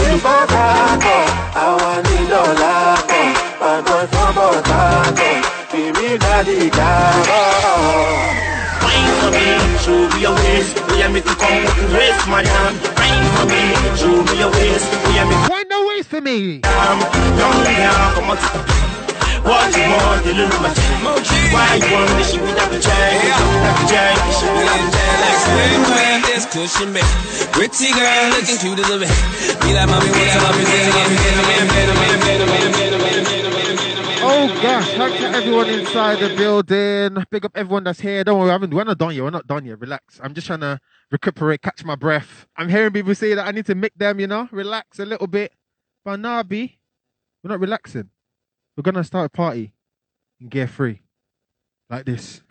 wọn 1.82 1.98
nílò 2.08 2.42
láàbọ̀ 2.62 3.22
ọ̀nà 3.70 3.96
tó 4.12 4.24
bọ̀ 4.36 4.50
láàbọ̀ 4.70 5.34
bìbí 5.72 6.06
dádì 6.22 6.58
dábọ̀. 6.78 7.44
Rain 8.86 9.08
for 9.20 9.30
me, 9.36 9.46
show 9.84 10.00
me 10.12 10.18
your 10.24 10.34
ways. 10.40 10.68
We 10.90 11.02
are 11.04 11.10
making 11.14 11.36
come 11.42 11.64
waste 11.96 12.26
my 12.34 12.42
hand. 12.54 12.76
Rain 13.00 13.24
for 13.36 13.46
me, 13.52 13.62
show 14.00 14.16
me 14.26 14.34
your 14.42 14.50
ways. 14.56 14.82
We 15.06 15.18
are 15.20 15.26
making. 15.30 15.50
Why 15.52 15.62
no 15.70 15.78
ways 15.88 16.06
for 16.12 16.20
me? 16.20 16.36
Um, 16.64 16.98
young 17.40 17.58
man, 17.64 18.14
come 18.14 18.30
on. 18.32 18.38
What 19.46 19.70
you 19.78 19.86
want? 19.86 20.26
you 20.26 20.34
lose 20.34 20.58
my 20.58 20.74
time. 20.74 21.06
Why 21.54 21.78
you 21.78 21.86
want 21.94 22.10
this 22.18 22.34
shit 22.34 22.42
without 22.42 22.66
the 22.66 22.82
chain? 22.82 23.14
Without 23.22 23.78
the 23.78 23.86
chain, 23.86 24.18
this 24.26 24.42
shit 24.42 24.50
without 24.50 24.74
the 24.82 24.90
chain. 24.90 25.22
Like 25.22 25.38
swim 25.38 25.86
around 25.86 26.22
this 26.26 26.44
cushion 26.50 26.90
bed. 26.90 27.06
Pretty 27.54 27.94
girl 27.94 28.26
looking 28.34 28.58
cute 28.58 28.82
as 28.82 28.90
a 28.90 28.98
man, 28.98 29.14
Be 29.62 29.70
like 29.70 29.86
mommy, 29.86 30.10
what 30.10 30.34
I 30.34 30.42
love 30.42 30.58
is 30.58 30.66
in 30.66 30.90
Oh 34.28 34.50
gosh, 34.60 34.88
thanks 34.98 35.18
to 35.18 35.26
everyone 35.28 35.68
inside 35.70 36.18
the 36.18 36.34
building. 36.34 37.24
Big 37.30 37.44
up 37.44 37.52
everyone 37.54 37.84
that's 37.84 38.00
here. 38.00 38.24
Don't 38.24 38.40
worry, 38.40 38.50
I 38.50 38.54
haven't, 38.54 38.74
we're 38.74 38.82
not 38.82 38.98
done 38.98 39.14
yet. 39.14 39.22
We're 39.22 39.30
not 39.30 39.46
done 39.46 39.64
yet. 39.64 39.78
Relax. 39.78 40.18
I'm 40.20 40.34
just 40.34 40.48
trying 40.48 40.60
to 40.60 40.80
recuperate, 41.12 41.62
catch 41.62 41.84
my 41.84 41.94
breath. 41.94 42.48
I'm 42.56 42.68
hearing 42.68 42.92
people 42.92 43.14
say 43.14 43.34
that 43.34 43.46
I 43.46 43.52
need 43.52 43.66
to 43.66 43.76
make 43.76 43.94
them, 43.94 44.18
you 44.18 44.26
know, 44.26 44.48
relax 44.50 44.98
a 44.98 45.06
little 45.06 45.28
bit. 45.28 45.52
But 46.04 46.18
nah, 46.18 46.42
B, 46.42 46.80
we're 47.44 47.50
not 47.50 47.60
relaxing. 47.60 48.10
We're 48.76 48.82
gonna 48.82 49.04
start 49.04 49.26
a 49.26 49.28
party 49.30 49.72
in 50.40 50.48
gear 50.48 50.66
three. 50.66 51.00
Like 51.88 52.04
this. 52.04 52.42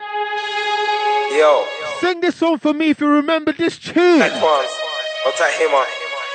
Yo, 1.30 1.64
Sing 2.00 2.20
this 2.20 2.34
song 2.36 2.58
for 2.58 2.72
me 2.72 2.90
if 2.90 3.00
you 3.00 3.06
remember 3.08 3.52
this 3.52 3.78
tune. 3.78 4.18
tight 4.18 4.32
hold 4.32 5.34
tight 5.36 5.52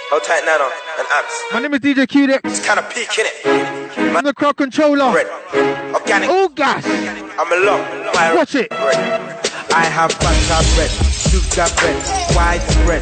hold 0.10 0.24
tight 0.24 0.44
Nana, 0.46 0.70
and 1.00 1.08
Ants. 1.12 1.44
My 1.54 1.60
name 1.60 1.74
is 1.74 1.80
DJ 1.80 2.08
Q-Dex. 2.08 2.42
It's 2.46 2.66
kind 2.66 2.80
of 2.80 2.90
peak, 2.94 3.08
innit? 3.10 4.16
I'm 4.16 4.24
the 4.24 4.34
crowd 4.34 4.58
controller. 4.58 5.14
Red, 5.14 5.28
organic. 5.94 6.30
Oh 6.30 6.48
gosh. 6.50 6.84
I'm 6.86 7.52
a 7.52 7.66
lot. 7.66 8.14
My 8.16 8.36
Watch 8.36 8.56
it. 8.56 8.68
I 8.72 9.86
have 9.86 10.12
butter 10.20 10.76
bread, 10.76 10.90
sugar 10.92 11.68
bread, 11.78 12.36
white 12.36 12.84
bread, 12.86 13.02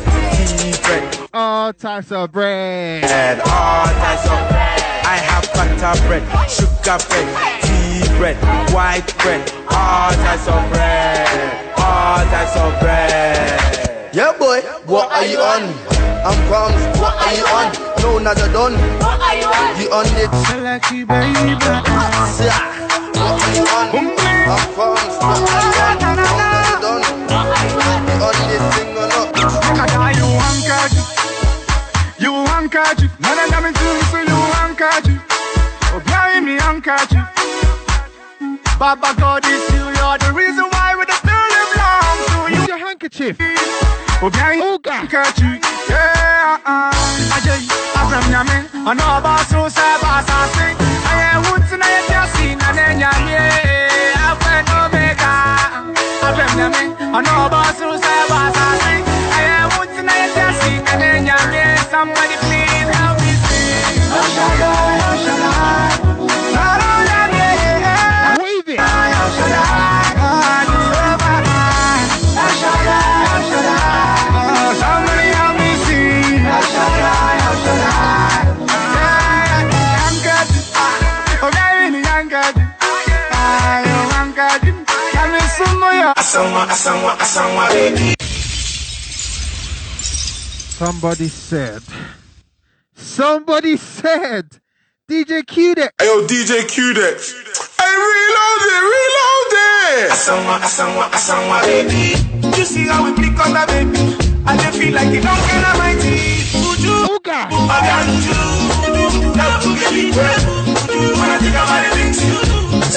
tea 0.57 0.71
bread, 0.83 1.29
All 1.33 1.73
types 1.73 2.11
of 2.11 2.31
bread. 2.31 3.03
and 3.03 3.41
all 3.41 3.85
types 3.85 4.25
of 4.25 4.49
bread. 4.49 4.88
I 5.05 5.17
have 5.17 5.45
butter 5.53 5.95
bread, 6.07 6.23
sugar 6.49 6.97
bread, 7.07 7.27
tea 7.63 8.03
bread, 8.17 8.37
white 8.73 9.07
bread, 9.19 9.41
all 9.71 10.11
types 10.11 10.47
of 10.47 10.61
bread, 10.71 11.73
all 11.77 12.23
types 12.31 12.55
of 12.55 12.79
bread. 12.79 14.09
Yeah, 14.13 14.33
boy, 14.37 14.61
what 14.85 15.11
are 15.11 15.25
you 15.25 15.39
on? 15.39 15.63
I'm 16.25 16.35
Kwams, 16.49 16.99
what 16.99 17.15
are 17.15 17.33
you 17.33 17.45
on? 17.45 17.73
No, 18.01 18.17
not 18.19 18.35
the 18.37 18.47
done. 18.51 18.73
What 18.99 19.19
are 19.21 19.35
you 19.35 19.45
on? 19.45 19.81
You 19.81 19.89
on 19.91 20.05
it? 20.17 20.31
Lucky 20.63 21.03
baby. 21.03 21.55
What 21.55 21.85
are 23.39 23.53
you 23.55 23.63
on? 23.63 23.87
I'm 24.49 24.59
Kwams, 24.73 25.15
what 25.21 25.49
are 25.49 26.01
you 26.01 26.05
on? 26.05 26.08
handkerchief. 34.79 35.21
Oh, 35.91 36.01
carry 36.05 36.39
me 36.39 36.53
handkerchief. 36.55 37.27
Baba 38.79 39.13
God 39.19 39.43
is 39.45 39.67
you, 39.75 39.83
you're 39.83 40.17
the 40.23 40.31
reason 40.33 40.63
why 40.71 40.95
we 40.95 41.03
don't 41.03 41.23
live 41.25 41.71
long. 41.75 42.17
So 42.31 42.47
you 42.47 42.61
your 42.65 42.77
handkerchief. 42.77 43.35
Oh, 44.21 44.29
carry 44.31 44.59
oh, 44.61 44.79
handkerchief. 44.85 45.59
Yeah, 45.89 46.59
uh, 46.63 46.91
I 46.95 47.39
just 47.43 47.67
Abram 47.99 48.23
Yamin. 48.31 48.63
I 48.87 48.93
know 48.95 49.19
about 49.19 49.43
so 49.51 49.67
sad, 49.67 49.99
but 49.99 50.23
I 50.23 50.47
sing. 50.55 50.77
I 50.79 51.35
am 51.35 51.41
woods 51.51 51.71
and 51.73 51.83
I 51.83 51.89
am 51.99 52.05
just 52.07 52.39
and 52.39 52.77
then 52.77 53.03
Yamin. 53.03 54.15
I've 54.15 54.39
been 54.39 54.63
Omega. 54.79 55.59
I 57.11 57.21
know 57.21 57.47
about 57.47 57.75
so 57.75 57.97
sad, 57.99 58.25
but 58.29 58.55
I 58.55 58.79
sing. 58.79 59.03
I 59.35 59.41
am 59.59 59.67
woods 59.77 59.97
and 59.99 60.09
I 60.09 60.15
am 60.15 60.31
just 60.31 60.63
and 60.93 61.01
then 61.01 61.27
Yamin. 61.27 61.91
Somebody 61.91 62.35
please. 62.47 62.68
Somebody 90.79 91.27
said 91.27 91.81
Somebody 92.99 93.77
said. 93.77 94.59
DJ 95.09 95.47
Q-Dex. 95.47 95.93
Yo, 96.01 96.27
DJ 96.27 96.67
Q-Dex. 96.67 97.33
Hey, 97.79 97.95
reload 97.95 98.61
it, 98.69 98.83
reload 98.93 99.53
it. 99.55 100.11
Asanwa, 100.11 100.59
asanwa, 100.59 101.09
asanwa, 101.09 101.61
baby. 101.63 102.19
You 102.57 102.65
see 102.65 102.85
how 102.85 103.03
we 103.03 103.13
flick 103.15 103.39
on 103.43 103.53
that 103.53 103.67
baby. 103.69 103.97
I 104.45 104.57
just 104.57 104.77
feel 104.77 104.93
like 104.93 105.09
you 105.13 105.21
don't 105.21 105.41
care 105.47 105.59
about 105.59 105.77
my 105.77 105.95
teeth. 105.95 106.51
Oh 106.55 107.19
God. 107.23 107.47
I 107.51 107.79
got 107.87 108.05
you. 108.05 108.35
Love 109.33 109.63
to 109.63 109.69
get 109.79 109.93
me 109.93 110.11
bread. 110.11 110.39
When 111.17 111.29
I 111.29 111.37
think 111.39 111.55
about 111.55 111.81
the 111.83 111.89
things 111.89 111.95
you 111.95 111.95
do. 111.95 111.98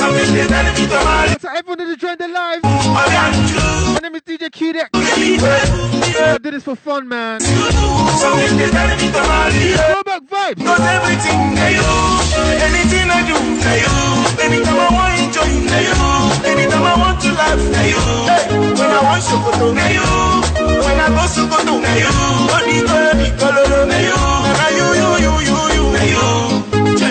Something 0.02 0.34
they 0.34 0.46
tell 0.50 0.66
me 0.66 0.82
to 0.90 0.98
marry. 1.06 1.34
So 1.38 1.48
everyone 1.54 1.80
is 1.80 1.96
joined 1.96 2.18
the 2.18 2.26
live. 2.26 2.60
I 2.64 3.06
got 3.14 3.38
you. 3.38 3.94
My 3.94 4.00
name 4.02 4.16
is 4.16 4.22
DJ 4.22 4.50
Q-Dex. 4.50 4.90
Get 4.90 5.18
me 5.22 5.38
bread. 5.38 5.62
I 6.18 6.38
do 6.42 6.50
this 6.50 6.64
for 6.64 6.74
fun, 6.74 7.06
man. 7.06 7.38
Something 7.38 8.58
they 8.58 8.66
tell 8.74 8.90
me 8.98 9.06
to 9.14 9.22
marry. 9.30 9.78
Throwback 9.78 10.22
vibes. 10.26 10.58
Cause 10.58 10.82
everything 10.82 11.54
they 11.54 11.78
you, 11.78 11.86
anything 12.66 13.06
I 13.14 13.22
do, 13.30 13.38
they 13.62 13.78
you. 13.78 13.94
Anytime 14.42 14.74
I 14.74 14.90
want 14.90 15.14
to 15.14 15.22
enjoy, 15.22 15.70
they 15.70 15.86
you. 15.86 15.94
Anytime 16.50 16.82
I 16.82 16.94
want 16.98 17.16
to 17.22 17.30
laugh, 17.38 17.62
they 17.62 17.94
you. 17.94 18.02
Hey, 18.26 18.42
when 18.58 18.90
I 18.90 19.00
want 19.06 19.22
Sokoto, 19.22 19.70
they 19.70 19.94
you. 19.94 20.10
When 20.82 20.98
I 20.98 21.06
go 21.14 21.24
Sokoto, 21.30 21.78
they 21.78 22.02
you. 22.02 22.14
Body, 22.50 22.82
body, 22.90 23.30
color, 23.38 23.86
they 23.86 24.10
you. 24.10 24.18
And 24.18 24.58
I 24.58 24.74
you, 24.74 24.86
you, 24.98 25.10
you, 25.22 25.32
you, 25.46 25.58
you, 25.78 25.84
they 25.94 26.10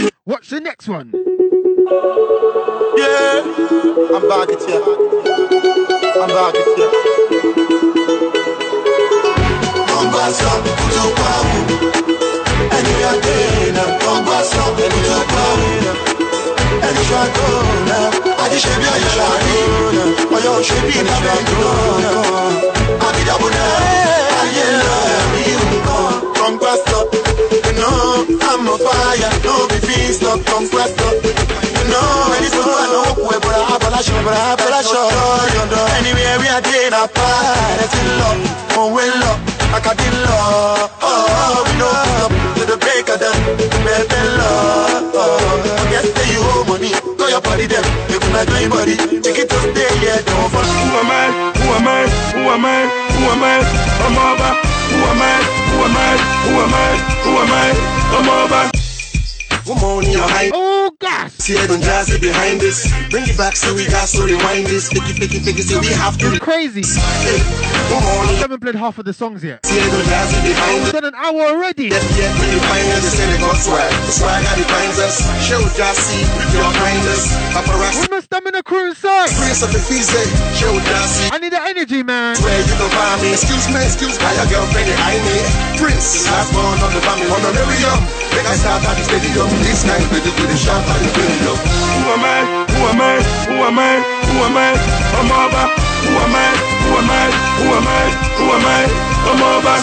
you. 0.03 0.09
Watch 0.25 0.49
the 0.49 0.59
next 0.59 0.89
one. 0.89 1.40
Yeah, 1.91 3.43
I'm 4.15 4.23
back 4.31 4.47
at 4.47 4.63
ya. 4.63 4.79
I'm 6.23 6.31
back 6.31 6.55
at 6.55 6.71
ya. 6.79 6.87
Bomba 9.91 10.23
sabe 10.31 10.69
kuja 10.79 11.03
kwawo. 11.15 11.57
Eni 12.77 12.93
ya 13.03 13.11
dena, 13.23 13.83
bomba 13.99 14.37
sabe 14.43 14.83
kuja 14.93 15.19
kwawo. 15.31 15.67
Eni 16.87 17.03
ya 17.11 17.21
dona, 17.35 17.97
aji 18.43 18.57
shebi 18.59 18.87
aji 18.95 19.09
shani. 19.15 19.57
Oyo 20.35 20.53
shebi 20.63 20.95
na 21.03 21.15
don't 21.19 21.49
dabuna, 23.27 23.63
aye 24.39 24.65
na 24.79 24.91
mi 25.33 25.43
don't 26.35 26.93
up, 26.93 27.07
you 27.65 27.73
know 27.73 28.25
I'm 28.47 28.67
on 28.69 28.77
fire. 28.79 29.31
No 29.43 29.53
be 29.67 29.75
feast 29.87 30.23
up, 30.23 30.39
conquest 30.45 30.99
up. 31.01 31.30
A. 31.91 32.31
Anywhere 35.99 36.37
we 36.39 36.47
are 36.47 36.61
there, 36.61 36.93
I 36.93 37.07
fight. 37.07 37.79
It's 37.83 37.95
in 37.99 38.07
love. 38.19 38.39
Love. 39.21 39.39
I 39.73 39.79
in 39.99 40.15
love. 40.23 40.91
Oh, 41.01 41.63
we 41.67 41.73
the 42.67 42.77
break 42.77 43.07
of 43.09 43.19
love. 44.39 45.11
Oh, 45.13 45.87
yes, 45.91 46.07
say 46.15 46.27
you 46.33 46.41
owe 46.43 46.65
money. 46.67 46.91
Go 47.17 47.27
your. 47.41 47.83
You 48.11 48.19
your 48.19 48.41
it 50.19 50.25
don't 50.25 50.49
fall. 50.51 50.63
Who 50.63 50.97
am 50.99 51.11
I? 51.11 51.27
Who 51.59 51.67
am 51.75 51.87
I? 51.87 52.03
Who 52.35 52.41
am 52.51 52.65
I? 52.65 52.87
Who 53.15 53.23
am 53.31 53.43
I? 53.43 53.63
I'm 54.03 54.17
over. 54.17 54.51
Who 54.91 54.97
am 55.11 55.21
I? 55.21 55.33
Who 55.71 55.83
am 55.85 55.97
I? 55.97 56.00
I 61.57 61.67
don't 61.67 61.81
jazz 61.81 62.09
it 62.09 62.21
behind 62.21 62.61
this. 62.61 62.91
Bring 63.09 63.27
it 63.27 63.37
back 63.37 63.55
so 63.55 63.73
we 63.73 63.87
got 63.87 64.07
so 64.07 64.25
rewind 64.25 64.67
this. 64.67 64.89
Picky, 64.89 65.13
picky, 65.13 65.39
picky, 65.39 65.61
so 65.61 65.79
we 65.79 65.87
have 65.87 66.17
to. 66.19 66.39
Crazy. 66.39 66.83
Hey, 67.21 67.80
I 67.91 68.39
haven't 68.39 68.61
played 68.61 68.75
half 68.75 68.97
of 68.99 69.05
the 69.05 69.11
songs 69.11 69.43
yet. 69.43 69.65
see, 69.65 69.75
I 69.75 69.83
don't 69.91 70.07
jazz 70.07 70.31
it 70.31 70.43
behind 70.47 70.83
We've 70.83 70.95
done 70.95 71.11
an 71.11 71.15
hour 71.15 71.41
already. 71.51 71.91
Yet, 71.91 71.99
yet, 72.15 72.31
when 72.39 72.47
you 72.47 72.61
find 72.63 72.87
us, 72.95 73.03
they 73.03 73.13
say 73.19 73.25
they 73.27 73.39
got 73.43 73.57
swag. 73.59 73.91
Swag 74.07 74.39
that 74.47 74.55
defines 74.55 74.97
us. 75.03 75.19
Show 75.43 75.59
Jassy 75.75 76.23
with 76.39 76.51
your 76.55 76.71
kindness. 76.71 77.35
Paparazzi. 77.51 78.07
With 78.07 78.11
my 78.11 78.21
stamina 78.23 78.63
crew 78.63 78.87
inside. 78.87 79.27
Prince 79.35 79.59
of 79.59 79.75
the 79.75 79.81
Fize. 79.83 80.23
Show 80.55 80.71
Jassy. 80.87 81.35
I 81.35 81.37
need 81.43 81.51
the 81.51 81.59
energy, 81.59 81.99
man. 82.03 82.39
Where 82.39 82.63
you 82.63 82.75
can 82.79 82.91
find 82.95 83.19
me. 83.19 83.35
Excuse 83.35 83.67
me, 83.67 83.83
excuse 83.83 84.15
me. 84.15 84.29
Your 84.39 84.47
girlfriend, 84.47 84.87
I 84.95 85.19
need 85.19 85.45
Prince. 85.75 86.31
Last 86.31 86.55
born 86.55 86.79
of 86.79 86.91
the 86.95 87.01
family. 87.03 87.27
Honorarium. 87.27 87.99
Make 88.31 88.47
I 88.47 88.55
start 88.55 88.87
at 88.87 88.95
the 88.95 89.03
stadium. 89.03 89.51
This 89.67 89.83
night, 89.83 90.03
baby, 90.15 90.31
with 90.31 90.47
the 90.47 90.55
shot 90.55 90.79
at 90.79 90.99
the 91.03 91.11
video. 91.11 91.59
Who 91.59 92.07
am 92.15 92.23
I? 92.23 92.39
Who 92.71 92.81
am 92.87 93.01
I? 93.03 93.13
Who 93.51 93.55
am 93.67 93.79
I? 93.79 93.91
Who 94.31 94.35
am 94.47 94.55
I? 94.55 94.69
I'm 95.19 95.27
over. 95.27 95.90
Who 96.01 96.11
am 96.17 96.33
I? 96.33 96.49
Who 96.81 96.97
am 96.97 97.09
I? 97.09 97.29
Who 97.61 97.65
am 97.77 97.87
I? 97.87 98.05
Who 98.37 98.45
am 98.49 98.65
I? 98.65 99.11
I'm 99.21 99.37
over. 99.37 99.77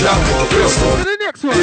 To 0.00 1.04
the 1.04 1.16
next 1.20 1.42
one. 1.44 1.56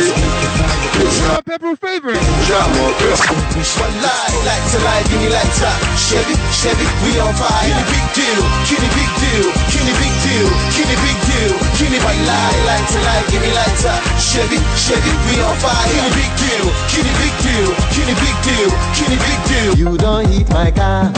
My 1.29 1.41
pepper 1.45 1.75
favorite. 1.77 2.17
One 2.17 3.93
lie, 4.01 4.33
like 4.49 4.65
to 4.73 4.79
lie, 4.81 5.03
give 5.09 5.21
me 5.21 5.29
like 5.29 5.51
top. 5.61 5.77
Chevy, 5.93 6.33
Chevy, 6.49 6.87
we 7.05 7.19
on 7.21 7.33
fire. 7.37 7.69
Kitty 7.69 7.85
big 7.85 8.07
deal, 8.17 8.41
kitty 8.65 8.89
big 8.97 9.11
deal, 9.21 9.45
kitty 9.69 9.93
big 9.93 10.15
deal, 10.25 10.47
kitty 10.73 10.97
big 10.97 11.17
deal, 11.29 11.53
kitty 11.77 11.99
white 12.01 12.23
lie, 12.25 12.57
like 12.65 12.87
to 12.89 12.99
lie, 13.05 13.23
give 13.29 13.41
me 13.45 13.53
like 13.53 13.77
top. 13.77 14.01
Chevy, 14.17 14.57
Chevy, 14.73 15.13
we 15.29 15.37
on 15.45 15.53
fire. 15.61 15.85
Kitty 15.85 16.09
big 16.17 16.33
deal, 16.41 16.65
kitty 16.89 17.13
big 17.21 17.35
deal, 17.45 17.69
kitty 17.93 18.15
big 18.17 18.37
deal, 18.41 18.69
kitty 18.97 19.17
big 19.21 19.39
deal. 19.45 19.71
You 19.77 19.97
don't 19.97 20.25
hit 20.27 20.49
my 20.49 20.71
car. 20.71 21.13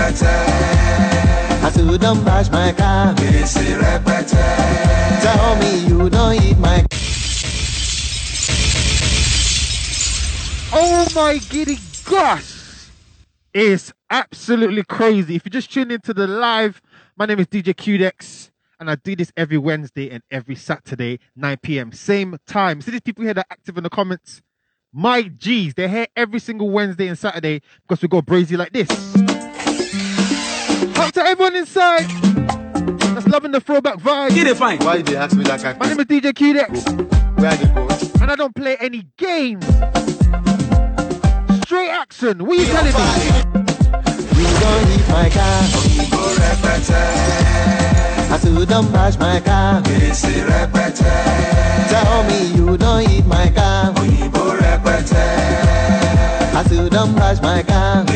I 0.00 1.70
said 1.70 1.90
you 1.90 1.98
don't 1.98 2.24
bash 2.24 2.50
my 2.50 2.72
car. 2.72 3.14
Tell 5.22 5.56
me 5.56 5.86
you 5.86 6.08
don't 6.08 6.40
hit 6.40 6.58
my 6.58 6.84
Oh 10.72 11.06
my 11.14 11.38
giddy 11.38 11.78
gosh. 12.04 12.90
It's 13.52 13.92
absolutely 14.10 14.84
crazy. 14.84 15.34
If 15.34 15.44
you 15.44 15.50
just 15.50 15.72
tune 15.72 15.90
into 15.90 16.14
the 16.14 16.26
live, 16.26 16.80
my 17.16 17.26
name 17.26 17.40
is 17.40 17.46
DJ 17.46 17.74
Qdex, 17.74 18.50
and 18.78 18.88
I 18.90 18.94
do 18.94 19.16
this 19.16 19.32
every 19.36 19.58
Wednesday 19.58 20.10
and 20.10 20.22
every 20.30 20.54
Saturday, 20.54 21.18
9 21.34 21.56
p.m. 21.62 21.92
Same 21.92 22.36
time. 22.46 22.80
See 22.82 22.92
these 22.92 23.00
people 23.00 23.24
here 23.24 23.34
that 23.34 23.46
are 23.46 23.52
active 23.52 23.76
in 23.76 23.82
the 23.82 23.90
comments? 23.90 24.42
My 24.92 25.22
G's, 25.22 25.74
they're 25.74 25.88
here 25.88 26.06
every 26.14 26.38
single 26.38 26.70
Wednesday 26.70 27.08
and 27.08 27.18
Saturday 27.18 27.62
because 27.82 28.00
we 28.00 28.08
go 28.08 28.22
brazy 28.22 28.56
like 28.56 28.72
this. 28.72 29.17
Up 30.98 31.12
to 31.12 31.22
everyone 31.22 31.54
inside 31.56 32.06
that's 33.14 33.26
loving 33.28 33.52
the 33.52 33.60
throwback 33.60 33.98
vibe. 33.98 34.34
Get 34.34 34.46
it 34.46 34.56
fine. 34.56 34.78
Why 34.80 35.00
they 35.02 35.16
ask 35.16 35.36
me 35.36 35.44
that 35.44 35.60
kind 35.62 35.76
of 35.76 35.80
My 35.80 35.88
name 35.88 36.00
is 36.00 36.06
DJ 36.06 36.32
Qdex. 36.32 37.38
Where 37.38 37.50
are 37.50 37.56
they 37.56 37.66
going? 37.72 37.88
And 38.20 38.30
I 38.30 38.36
don't 38.36 38.54
play 38.54 38.76
any 38.80 39.06
games. 39.16 39.64
Straight 41.64 41.90
action. 41.90 42.44
What 42.44 42.58
are 42.58 42.62
you 42.62 42.66
telling 42.66 42.92
me? 42.92 43.00
You 44.38 44.46
don't 44.60 44.86
hit 44.86 45.08
my 45.08 45.30
car. 45.30 45.62
I 48.30 48.38
said 48.40 48.52
you 48.52 48.66
don't 48.66 48.92
bash 48.92 49.18
my 49.18 49.40
car. 49.40 49.82
Tell 51.88 52.22
me 52.24 52.46
you 52.56 52.76
don't 52.76 53.08
hit 53.08 53.26
my 53.26 53.50
car. 53.50 53.94
I 56.54 56.64
said 56.66 56.76
you 56.82 56.90
don't 56.90 57.14
bash 57.14 57.40
my 57.40 57.62
car. 57.62 58.07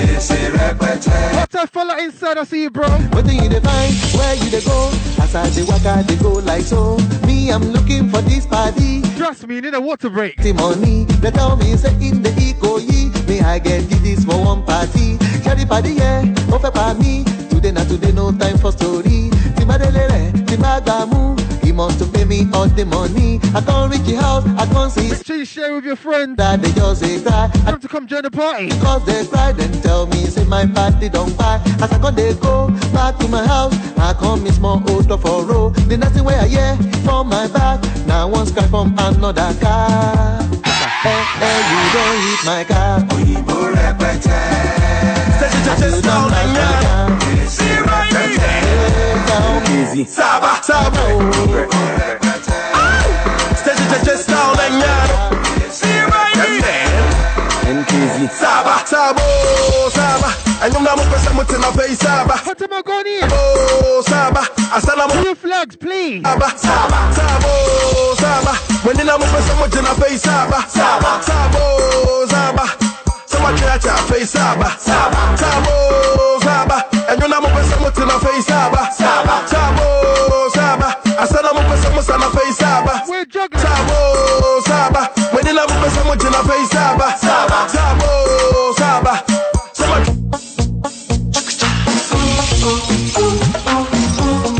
Fella 1.72 1.98
inside? 2.02 2.36
I 2.36 2.44
see 2.44 2.62
you, 2.64 2.70
bro. 2.70 2.86
What 3.12 3.24
do 3.24 3.34
you 3.34 3.48
define? 3.48 3.92
Where 4.18 4.34
you 4.34 4.50
dey 4.50 4.60
go? 4.62 4.90
As 5.22 5.34
I 5.34 5.48
dey 5.50 5.62
waka, 5.64 6.04
dey 6.06 6.16
go 6.16 6.32
like 6.44 6.62
so. 6.64 6.98
Me, 7.26 7.50
I'm 7.50 7.62
looking 7.72 8.10
for 8.10 8.20
this 8.20 8.44
party. 8.46 9.00
Trust 9.16 9.46
me, 9.46 9.54
you 9.54 9.62
need 9.62 9.72
a 9.74 9.80
water 9.80 10.10
break. 10.10 10.36
The 10.36 10.52
money, 10.52 11.04
they 11.04 11.30
tell 11.30 11.56
me 11.56 11.74
say 11.78 11.94
in 12.06 12.20
the 12.22 12.30
eco 12.38 12.76
ye. 12.76 13.08
Me, 13.26 13.40
I 13.40 13.58
get 13.58 13.88
this 13.88 14.22
for 14.24 14.36
one 14.44 14.64
party. 14.64 15.16
Shari 15.42 15.64
party, 15.64 15.92
yeah, 15.94 16.20
over 16.52 16.70
by 16.70 16.92
me. 16.94 17.24
Today, 17.48 17.70
not 17.72 17.88
today, 17.88 18.12
no 18.12 18.32
time 18.32 18.58
for 18.58 18.72
story. 18.72 19.30
Timadelele, 19.56 20.32
timagamu. 20.44 21.11
He 21.72 21.78
must 21.78 21.98
to 22.00 22.04
pay 22.04 22.26
me 22.26 22.46
all 22.52 22.68
the 22.68 22.84
money. 22.84 23.40
I 23.54 23.62
can't 23.62 23.90
reach 23.90 24.06
your 24.06 24.20
house, 24.20 24.44
I 24.60 24.66
can't 24.66 24.92
see. 24.92 25.08
Make 25.08 25.24
sure 25.24 25.36
you 25.36 25.46
share 25.46 25.74
with 25.74 25.86
your 25.86 25.96
friends. 25.96 26.36
That 26.36 26.60
they 26.60 26.70
just 26.70 27.00
say 27.00 27.18
cry. 27.22 27.50
I 27.50 27.70
Time 27.70 27.80
to 27.80 27.88
come 27.88 28.06
join 28.06 28.24
the 28.24 28.30
party. 28.30 28.66
Because 28.66 29.06
they 29.06 29.24
cry, 29.24 29.52
then 29.52 29.72
tell 29.80 30.06
me, 30.06 30.26
say 30.26 30.44
my 30.44 30.66
party 30.66 31.08
don't 31.08 31.34
buy. 31.34 31.62
As 31.80 31.90
I 31.90 31.98
come, 31.98 32.14
they 32.14 32.34
go 32.34 32.68
back 32.92 33.16
to 33.20 33.28
my 33.28 33.46
house. 33.46 33.72
I 33.96 34.12
come 34.12 34.44
miss 34.44 34.58
more 34.58 34.82
odor 34.86 35.16
for 35.16 35.46
row. 35.46 35.70
The 35.88 35.96
nothing 35.96 36.24
where 36.24 36.38
I 36.42 36.46
hear 36.46 36.76
from 37.04 37.28
my 37.30 37.48
back. 37.48 37.80
Now 38.06 38.28
one 38.28 38.52
cry 38.52 38.66
from 38.66 38.92
another 38.98 39.54
car. 39.58 40.42
Hey, 41.00 41.24
hey, 41.40 41.58
you 41.72 41.82
don't 41.96 42.20
hit 42.28 42.44
my 42.44 42.64
car. 42.68 43.00
I 45.70 45.76
say 45.80 45.88
you 45.88 46.02
don't 46.02 46.32
hit 46.34 47.31
me. 47.42 47.48
Saba, 50.06 50.62
Saba. 50.62 51.02
Saba, 58.86 59.20
Saba. 59.90 60.30
And 60.62 60.74
I'm 60.76 60.84
going 60.84 61.46
to 61.46 61.58
my 61.58 61.72
face, 61.72 61.98
Saba. 61.98 62.34
Oh, 63.32 64.02
Saba. 64.06 64.40
Asana 64.70 65.08
mo. 65.08 65.14
Blue 65.22 65.34
flags, 65.34 65.74
please. 65.76 66.22
Saba, 66.22 66.50
Saba, 66.56 67.12
Sabo, 67.12 68.14
Saba. 68.16 68.54
When 68.86 68.96
you 68.98 69.04
know, 69.04 69.14
I'm 69.16 69.20
going 69.20 69.70
to 69.70 69.82
my 69.82 69.94
face, 69.94 70.22
Saba. 70.22 70.62
Saba, 70.68 71.20
Sabo, 71.22 72.26
Saba. 72.26 72.66
Someone 73.26 73.56
try 73.56 73.78
to 73.78 73.92
face 74.12 74.30
Saba. 74.30 74.70
Saba, 74.78 75.36
Sabo, 75.36 76.38
Saba. 77.02 77.12
And 77.12 77.22
you 77.22 77.28
know, 77.28 77.36
I'm 77.36 77.42
going 77.42 77.92
to 77.92 78.06
my 78.06 78.18
face, 78.18 78.46
Saba. 78.46 78.92
Saba, 78.92 79.48
Saba. 79.48 80.88
Asana 81.18 81.52
mo 81.54 81.62
going 81.62 81.82
to 81.82 82.18
my 82.18 82.30
face, 82.30 82.56
Saba. 82.58 83.02
We're 83.08 83.24
juggling. 83.24 83.60
Sabo, 83.62 84.60
Saba. 84.66 85.10
When 85.34 85.46
you 85.46 85.54
know, 85.54 85.66
I'm 85.68 86.04
going 86.04 86.18
to 86.18 86.30
my 86.30 86.42
face, 86.42 86.70
Saba. 86.70 87.16
Saba, 87.18 87.68
Sabo, 87.68 88.72
Saba. 88.76 89.24
Someone 89.72 90.04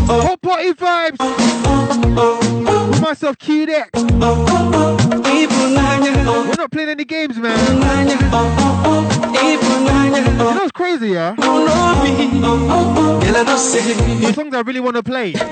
oh, 0.09 0.20
Hot 0.26 0.40
party 0.42 0.72
vibes. 0.72 1.18
With 2.90 3.00
myself, 3.00 3.38
Qdex. 3.38 5.21
Not 6.62 6.70
playing 6.70 6.90
any 6.90 7.05
games, 7.05 7.37
man. 7.38 7.59
You 7.59 7.75
know 10.38 10.55
what's 10.55 10.70
crazy, 10.70 11.09
yeah? 11.09 11.35
The 11.35 11.53
songs 14.33 14.55
I 14.55 14.61
really 14.61 14.79
want 14.79 14.94
to 14.94 15.03
play. 15.03 15.33
The 15.33 15.42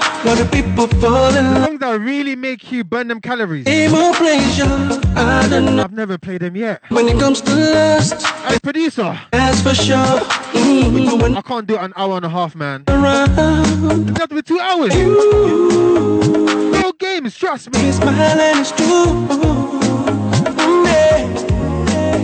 songs 1.66 1.80
that 1.80 1.98
really 2.00 2.36
make 2.36 2.70
you 2.70 2.84
burn 2.84 3.08
them 3.08 3.20
calories. 3.20 3.66
I've 3.66 3.90
never 5.92 6.16
played 6.16 6.42
them 6.42 6.54
yet. 6.54 6.80
When 6.90 7.08
it 7.08 7.18
comes 7.18 7.40
to 7.40 7.56
lust, 7.56 8.24
Hey, 8.46 8.60
producer. 8.60 9.18
that's 9.32 9.60
for 9.62 9.74
sure. 9.74 9.96
Mm, 9.96 11.36
I 11.36 11.42
can't 11.42 11.66
do 11.66 11.76
an 11.76 11.92
hour 11.96 12.18
and 12.18 12.24
a 12.24 12.28
half, 12.28 12.54
man. 12.54 12.84
It's 12.86 14.12
got 14.12 14.28
to 14.28 14.36
be 14.36 14.42
two 14.42 14.60
hours. 14.60 14.94
No 16.80 16.92
games, 16.92 17.34
trust 17.36 17.72
me. 17.74 17.90
smiling 17.90 18.58
is 18.60 18.70
true. 18.70 19.89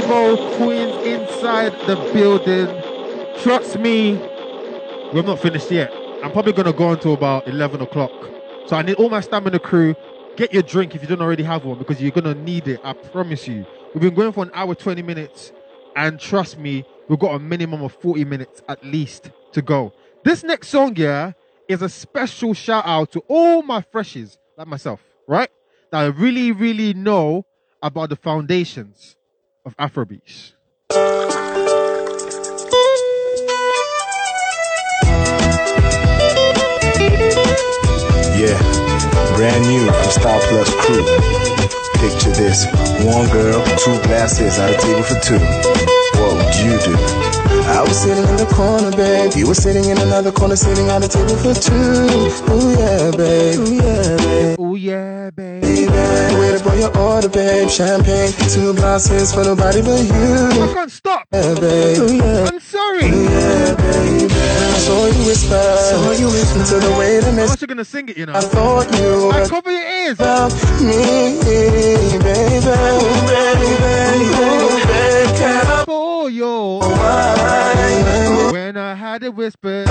to 0.00 0.08
my 0.08 0.14
Evo 0.14 0.56
queens 0.56 1.06
inside 1.06 1.72
the 1.86 1.96
building. 2.12 2.66
Trust 3.42 3.78
me, 3.78 4.14
we're 5.12 5.22
not 5.22 5.40
finished 5.40 5.70
yet. 5.70 5.92
I'm 6.22 6.32
probably 6.32 6.52
gonna 6.52 6.72
go 6.72 6.92
until 6.92 7.14
about 7.14 7.46
11 7.46 7.80
o'clock. 7.80 8.10
So 8.66 8.76
I 8.76 8.82
need 8.82 8.94
all 8.94 9.08
my 9.08 9.20
stamina 9.20 9.58
crew 9.58 9.94
get 10.36 10.52
your 10.52 10.62
drink 10.62 10.94
if 10.94 11.02
you 11.02 11.08
don't 11.08 11.22
already 11.22 11.42
have 11.44 11.64
one 11.64 11.78
because 11.78 12.00
you're 12.00 12.10
gonna 12.10 12.34
need 12.34 12.68
it. 12.68 12.80
I 12.84 12.92
promise 12.92 13.46
you. 13.46 13.64
We've 13.94 14.02
been 14.02 14.14
going 14.14 14.32
for 14.32 14.44
an 14.44 14.50
hour 14.52 14.74
20 14.74 15.02
minutes, 15.02 15.52
and 15.94 16.20
trust 16.20 16.58
me, 16.58 16.84
we've 17.08 17.18
got 17.18 17.34
a 17.34 17.38
minimum 17.38 17.82
of 17.82 17.92
40 17.94 18.24
minutes 18.24 18.62
at 18.68 18.84
least 18.84 19.30
to 19.52 19.62
go. 19.62 19.92
This 20.24 20.42
next 20.42 20.68
song, 20.68 20.94
yeah, 20.96 21.32
is 21.68 21.82
a 21.82 21.88
special 21.88 22.52
shout 22.52 22.84
out 22.86 23.12
to 23.12 23.20
all 23.28 23.62
my 23.62 23.80
freshies 23.80 24.36
like 24.56 24.66
myself, 24.66 25.00
right? 25.26 25.50
That 25.90 25.98
I 26.00 26.06
really, 26.06 26.52
really 26.52 26.92
know 26.92 27.46
about 27.82 28.10
the 28.10 28.16
foundations 28.16 29.15
of 29.66 29.76
Afrobeats. 29.78 30.52
Yeah, 38.38 38.56
brand 39.36 39.66
new 39.66 39.90
from 39.90 40.10
Star 40.10 40.40
Plus 40.42 40.72
Crew. 40.76 41.04
Picture 41.98 42.30
this 42.30 42.66
one 43.04 43.28
girl, 43.30 43.64
two 43.78 44.00
glasses 44.06 44.58
at 44.58 44.70
a 44.70 44.78
table 44.78 45.02
for 45.02 45.18
two. 45.20 45.38
What 46.20 46.36
would 46.36 46.54
you 46.54 46.78
do? 46.78 47.45
I 47.68 47.82
was 47.82 48.00
sitting 48.00 48.24
in 48.24 48.36
the 48.36 48.46
corner, 48.46 48.90
babe. 48.96 49.32
You 49.34 49.48
were 49.48 49.54
sitting 49.54 49.84
in 49.90 49.98
another 49.98 50.30
corner, 50.32 50.56
sitting 50.56 50.88
at 50.88 51.02
a 51.04 51.08
table 51.08 51.36
for 51.36 51.54
two. 51.54 51.74
Ooh, 51.74 52.70
yeah, 52.78 53.10
babe. 53.10 53.58
Ooh, 53.58 53.74
yeah, 53.74 54.16
babe. 54.16 54.60
Ooh, 54.60 54.76
yeah, 54.76 55.30
babe. 55.30 55.62
Baby, 55.62 55.90
wait 56.38 56.60
for 56.60 56.74
your 56.76 56.96
order, 56.96 57.28
babe. 57.28 57.68
Champagne, 57.68 58.32
two 58.48 58.72
glasses 58.74 59.34
for 59.34 59.42
nobody 59.42 59.82
but 59.82 59.98
you. 59.98 60.62
I 60.62 60.70
can't 60.74 60.90
stop. 60.90 61.26
Yeah, 61.32 61.54
babe. 61.58 61.98
Ooh, 61.98 62.14
yeah. 62.14 62.48
I'm 62.52 62.60
sorry. 62.60 63.04
Ooh, 63.10 63.24
yeah, 63.24 63.74
baby. 63.74 64.32
I 64.32 64.78
saw 64.86 65.06
you 65.06 65.26
whisper. 65.26 65.62
Saw 65.90 66.12
you 66.12 66.26
whisper 66.26 66.64
to 66.70 66.86
the 66.86 66.92
way 66.98 67.16
miss. 67.16 67.26
I'm 67.26 67.36
mess. 67.36 67.56
gonna 67.66 67.84
sing 67.84 68.08
it, 68.08 68.16
you 68.16 68.26
know. 68.26 68.34
I 68.34 68.40
thought 68.42 68.86
you 68.94 69.30
I 69.32 69.48
cover 69.48 69.72
your 69.72 69.82
ears. 69.82 70.12
about 70.20 70.52
me, 70.80 71.40
baby. 71.42 72.18
Baby, 72.22 72.62
baby, 72.62 73.72
baby. 73.82 75.38
Can 75.38 75.66
Wine? 76.80 78.52
when 78.52 78.76
I 78.76 78.94
had 78.94 79.20
to 79.20 79.30
whisper, 79.30 79.84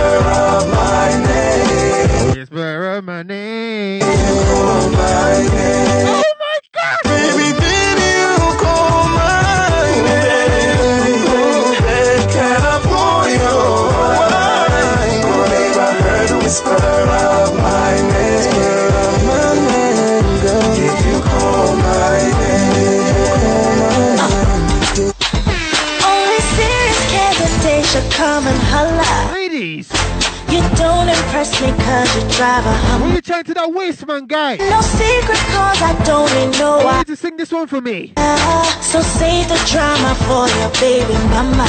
cause 32.15 32.23
you 32.31 32.37
drive 32.37 32.65
a 32.65 32.69
what 33.01 33.11
are 33.11 33.15
you 33.15 33.21
trying 33.21 33.43
to 33.43 33.53
that 33.53 33.73
waste 33.73 34.07
man 34.07 34.25
guy? 34.25 34.55
No 34.57 34.81
secret 34.81 35.37
cause 35.51 35.81
I 35.81 35.93
don't 36.05 36.31
need 36.35 36.59
no 36.59 36.79
I 36.79 36.85
one. 36.85 36.97
need 36.99 37.07
to 37.07 37.15
sing 37.15 37.37
this 37.37 37.51
one 37.51 37.67
for 37.67 37.81
me. 37.81 38.13
Uh-huh. 38.17 38.81
So 38.81 39.01
save 39.01 39.47
the 39.49 39.59
drama 39.71 40.15
for 40.27 40.47
your 40.59 40.71
baby 40.79 41.13
mama. 41.29 41.67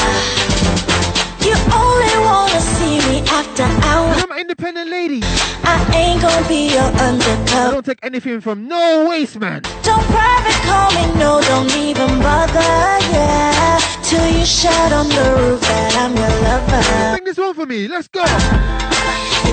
You 1.43 1.55
only 1.73 2.15
wanna 2.27 2.61
see 2.61 2.99
me 3.09 3.21
after 3.29 3.65
hours. 3.87 4.23
I'm 4.23 4.31
an 4.33 4.39
independent 4.39 4.91
lady. 4.91 5.21
I 5.65 5.77
ain't 5.95 6.21
gonna 6.23 6.49
be 6.49 6.71
your 6.71 6.83
I 6.83 7.09
undercover. 7.11 7.73
don't 7.73 7.87
take 7.87 8.01
anything 8.03 8.41
from 8.41 8.69
no 8.69 9.07
waste 9.09 9.39
man. 9.39 9.63
Don't 9.83 10.03
private 10.05 10.61
call 10.67 10.91
me, 10.93 11.07
no, 11.19 11.41
don't 11.43 11.75
even 11.77 12.21
bother, 12.21 12.61
yeah. 13.13 13.79
Till 14.03 14.27
you 14.31 14.45
shout 14.47 14.93
on 14.93 15.09
the 15.09 15.27
roof 15.39 15.61
that 15.61 15.97
I'm 15.97 16.15
your 16.15 16.35
lover. 16.47 17.17
Sing 17.17 17.25
this 17.25 17.39
one 17.39 17.55
for 17.55 17.67
me. 17.67 17.89
Let's 17.89 18.09
go. 18.09 18.23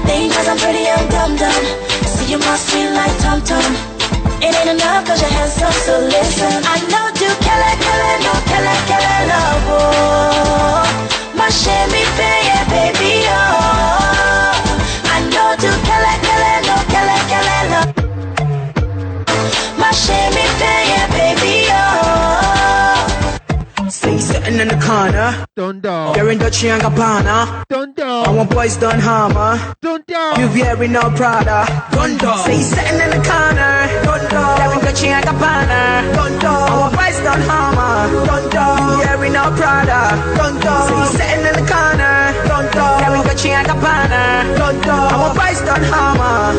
Think 0.05 0.33
cause 0.33 0.47
I'm 0.47 0.57
pretty 0.57 0.85
and 0.85 1.09
dumb 1.09 1.35
dumb 1.35 1.65
See 2.13 2.31
you 2.31 2.39
must 2.39 2.73
be 2.73 2.81
like 2.91 3.15
Tom 3.23 3.39
Tom. 3.41 3.71
It 4.43 4.51
ain't 4.55 4.69
enough 4.75 5.05
cause 5.07 5.21
you're 5.21 5.31
handsome 5.31 5.71
so 5.85 5.99
listen. 5.99 6.53
I 6.67 6.77
know 6.91 7.05
you 7.21 7.31
kill 7.45 7.63
it, 7.71 7.77
kill 7.85 8.03
it, 8.11 8.19
no 8.25 8.33
kill 8.49 8.67
it, 8.73 8.81
kill 8.89 9.05
it, 9.15 9.23
love 9.31 9.69
oh 9.79 10.83
My 11.39 11.49
shimmy 11.49 12.03
yeah, 12.19 12.63
baby 12.73 13.23
oh. 13.31 14.51
I 15.15 15.17
know 15.31 15.49
you 15.63 15.71
kill 15.87 16.05
it, 16.11 16.19
kill 16.27 16.45
it, 16.51 16.61
no. 16.67 16.75
Kill 16.91 17.09
it, 17.57 17.65
love 17.73 17.89
My 19.79 19.91
shimmy 19.91 20.45
yeah, 20.59 21.07
baby 21.15 21.52
sitting 24.33 24.59
in 24.59 24.67
the 24.67 24.79
corner. 24.87 25.29
Dun 25.55 25.79
dun. 25.81 26.15
You're 26.15 26.31
in 26.31 26.37
Dolce 26.39 26.69
and 26.69 26.81
Gabbana. 26.81 27.63
Dun 27.69 27.93
I 27.99 28.29
want 28.35 28.49
boys 28.49 28.75
done 28.77 28.99
hammer. 28.99 29.53
Dun 29.81 30.01
dun. 30.07 30.39
You 30.39 30.47
wearing 30.55 30.91
no 30.91 31.03
Prada. 31.17 31.59
Dundo. 31.93 32.33
Say 32.45 32.61
sitting 32.61 32.99
in 33.05 33.09
the 33.15 33.21
corner. 33.29 33.73
Dundo. 34.05 34.43
You're 34.59 34.73
in 34.73 34.79
Dolce 34.85 35.07
and 35.17 35.25
Gabbana. 35.25 35.81
Dundo. 36.15 36.53
I 36.71 36.79
want 36.81 36.93
boys 36.97 37.19
done 37.25 37.43
hammer. 37.49 37.95
Dundo. 38.27 38.65
You 38.89 38.97
wearing 39.03 39.33
no 39.33 39.45
Prada. 39.59 40.01
Dundo. 40.37 40.75
Say 40.89 41.17
sitting 41.17 41.45
in 41.49 41.53
the 41.59 41.65
corner. 41.71 42.22
In 42.73 42.79
Dolce 42.79 43.49
and 43.51 43.67
Gabbana. 43.67 44.21
Dundo. 44.57 44.95
I 44.95 45.15
want 45.21 45.37
boys 45.37 45.61
done 45.61 45.83
hammer. 45.83 46.53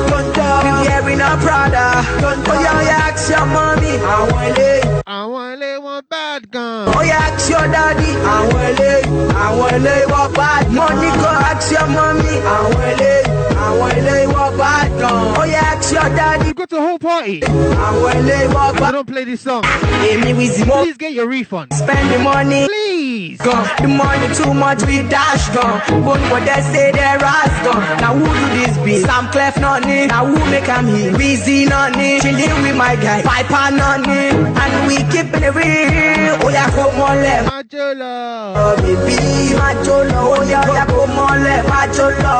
You 0.64 0.88
wearing 0.88 1.18
no 1.18 1.36
Prada. 1.42 2.06
Dundo. 2.22 2.50
Oh 2.54 2.60
yeah, 2.62 3.08
ask 3.10 3.28
your 3.30 3.46
mommy. 3.46 3.98
I 3.98 4.28
want 4.30 4.58
it. 4.58 5.02
I 5.06 5.26
want 5.26 5.60
to 5.60 5.78
one 5.80 6.04
bad 6.08 6.50
gun. 6.52 6.92
Oh 6.94 7.02
yeah, 7.02 7.18
ask 7.18 7.50
your 7.50 7.66
daddy. 7.66 8.10
Àwọn 8.34 8.62
eléyìí, 8.70 9.02
àwọn 9.46 9.68
eléyìí 9.76 10.06
wọ́n 10.12 10.28
bá 10.38 10.50
dán. 10.62 10.74
Money 10.74 11.10
go 11.18 11.28
ask 11.50 11.70
your 11.72 11.86
mommy. 11.96 12.34
Àwọn 12.54 12.82
eléyìí, 12.92 13.30
àwọn 13.66 13.88
eléyìí 13.98 14.26
wọ́n 14.34 14.52
bá 14.60 14.72
dán. 15.00 15.38
Oh 15.38 15.44
yeah, 15.44 15.72
ask 15.74 15.92
your 15.92 16.08
daddy. 16.18 16.46
You 16.48 16.54
got 16.54 16.70
the 16.70 16.80
whole 16.80 16.98
party. 16.98 17.40
Àwọn 17.40 18.10
eléyìí 18.20 18.48
wọ́n 18.54 18.72
bá 18.80 18.86
I 18.88 18.92
don't 18.92 19.06
play 19.06 19.24
this 19.24 19.40
song, 19.40 19.62
Èmi 20.10 20.32
Wizzy 20.38 20.64
mo 20.66 20.82
please 20.84 20.96
get 20.96 21.12
your 21.12 21.26
refund. 21.28 21.72
spend 21.74 22.10
the 22.12 22.18
money. 22.20 22.66
Please. 22.68 22.93
Gone. 23.38 23.66
The 23.82 23.88
money 23.88 24.28
too 24.34 24.54
much 24.54 24.82
we 24.86 25.02
dash 25.08 25.48
gone. 25.50 25.80
But 26.04 26.20
what 26.30 26.44
they 26.46 26.60
say 26.72 26.92
they 26.92 27.16
ras 27.20 27.50
gone. 27.64 27.82
Now 28.00 28.14
who 28.14 28.24
do 28.24 28.44
this 28.54 28.76
be? 28.84 29.00
Sam 29.00 29.28
Clef 29.30 29.56
nonny. 29.60 30.06
Now 30.06 30.26
who 30.26 30.38
make 30.50 30.68
am 30.68 30.86
here? 30.86 31.12
Wizzy 31.12 31.68
nonny. 31.68 32.20
Chilling 32.20 32.62
with 32.62 32.76
my 32.76 32.96
guy. 32.96 33.22
Piper 33.22 33.74
nonny. 33.76 34.30
And 34.30 34.86
we 34.86 34.96
keeping 35.12 35.42
it 35.42 35.54
real. 35.54 36.38
Oh 36.42 36.48
yeah, 36.50 36.70
come 36.70 37.00
on 37.00 37.16
left. 37.22 37.48
Majola. 37.50 38.54
Oh, 38.56 38.76
baby, 38.76 39.16
máa 39.58 39.74
jó 39.84 39.96
lọ, 40.10 40.20
ó 40.36 40.42
yá 40.52 40.60
yá 40.76 40.84
kó 40.92 41.06
mọ́lẹ̀, 41.16 41.62
máa 41.70 41.86
jó 41.96 42.06
lọ. 42.22 42.36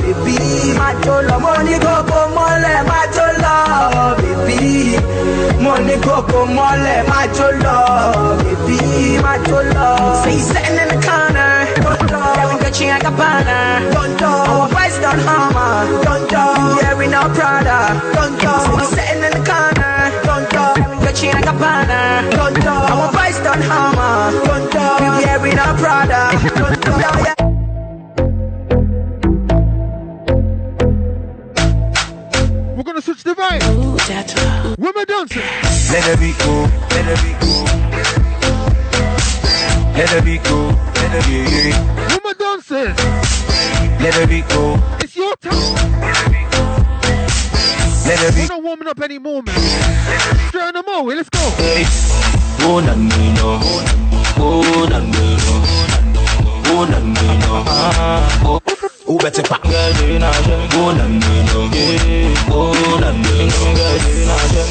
Bèbí, 0.00 0.36
máa 0.78 0.92
jó 1.04 1.14
lọ, 1.28 1.38
mo 1.44 1.52
ní 1.66 1.74
kó 1.84 1.94
kó 2.10 2.20
mọ́lẹ̀, 2.36 2.78
máa 2.88 3.06
jó 3.14 3.26
lọ. 3.42 3.56
Bèbí, 4.22 4.96
mo 5.64 5.74
ní 10.26 10.30
kó 10.30 10.30
kó 10.30 10.30
mọ́lẹ̀, 10.30 10.30
máa 10.30 10.30
jó 10.30 10.30
lọ. 10.30 10.30
Bèbí, 10.30 10.30
máa 10.30 10.30
jó 10.30 10.30
lọ. 10.30 10.30
Say 10.30 10.34
you 10.34 10.44
sitting 10.50 10.78
in 10.78 10.88
the 10.88 10.98
corner, 11.06 11.52
don't 11.82 12.06
do. 12.10 12.18
Yeah, 12.18 12.46
we 12.48 12.54
Gucci 12.62 12.84
and 12.94 13.02
Gabbana, 13.04 13.58
don't 13.94 14.14
do. 14.18 14.26
Our 14.26 14.68
boys 14.74 14.96
done 15.02 15.20
hammer, 15.26 15.74
don't 16.04 16.26
do. 16.30 16.44
Yeah, 16.82 16.94
we 16.98 17.06
no 17.14 17.22
Prada, 17.34 17.78
don't 18.14 18.34
do. 18.42 18.52
Say 18.62 18.74
you 18.78 18.86
sitting 18.96 19.22
in 19.26 19.32
the 19.36 19.42
corner, 19.50 19.94
don't 20.26 20.46
do. 20.54 20.62
Yeah, 20.78 20.88
we 20.90 20.96
Gucci 21.04 21.26
and 21.34 21.44
Gabbana, 21.44 22.00
don't 22.36 22.56
do. 22.66 22.74
Our 22.92 23.08
boys 23.12 23.38
done 23.46 23.62
hammer, 23.70 24.14
don't 24.46 24.66
do. 24.74 24.84
We 25.00 25.08
wearing 25.24 25.58
a 25.58 25.68
Prada, 25.80 26.20
don't 26.60 26.78
do. 26.84 26.92
Yeah, 27.02 27.26
yeah. 27.26 27.36
We're 32.76 32.86
gonna 32.88 33.02
switch 33.02 33.22
the 33.24 33.34
vibe. 33.34 33.62
Women 34.78 35.04
dancing. 35.06 35.42
Let 35.92 36.02
the 36.08 36.14
beat 36.20 36.38
go, 36.38 36.54
let 36.94 37.04
the 37.08 37.14
beat 37.22 37.38
go. 37.40 37.91
Let 39.94 40.08
the 40.08 40.22
be 40.24 40.38
go, 40.38 40.68
let 40.68 41.10
the 41.12 41.20
be. 41.28 41.70
go. 41.70 41.78
Women 42.08 42.34
dancing. 42.38 42.94
Let 44.00 44.14
the 44.14 44.26
be 44.26 44.40
go, 44.42 44.78
It's 45.00 45.14
your 45.14 45.36
time. 45.36 45.52
let 48.06 48.18
the 48.18 48.32
We're 48.40 48.46
not 48.48 48.62
warming 48.62 48.88
up 48.88 49.00
anymore, 49.00 49.42
man. 49.42 49.54
Straight 50.48 50.62
on 50.64 50.74
the 50.74 50.82
mo. 50.86 51.02
Let's 51.04 51.28
go. 51.28 51.40
Oh 52.64 52.80
Nandino, 52.82 53.60
oh 54.38 55.81
Nandino, 56.72 56.72
oh 56.72 56.88
Nandino, 56.88 57.52
oh 58.44 58.60
Who 59.06 59.14
better 59.18 59.42
pack? 59.42 59.60
Oh 59.64 59.68
Nandino, 59.68 60.30
oh 60.72 60.92
Nandino, 60.96 61.58
oh 62.48 62.98
Nandino, 63.02 63.60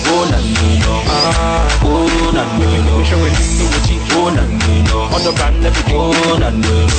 oh 0.09 0.25
Nandino, 0.31 0.93
oh 4.13 4.29
Nandino, 4.33 4.97
on 5.13 5.21
the 5.23 5.31
brand 5.35 5.65
every 5.65 5.93
oh 5.93 6.37
Nandino, 6.41 6.97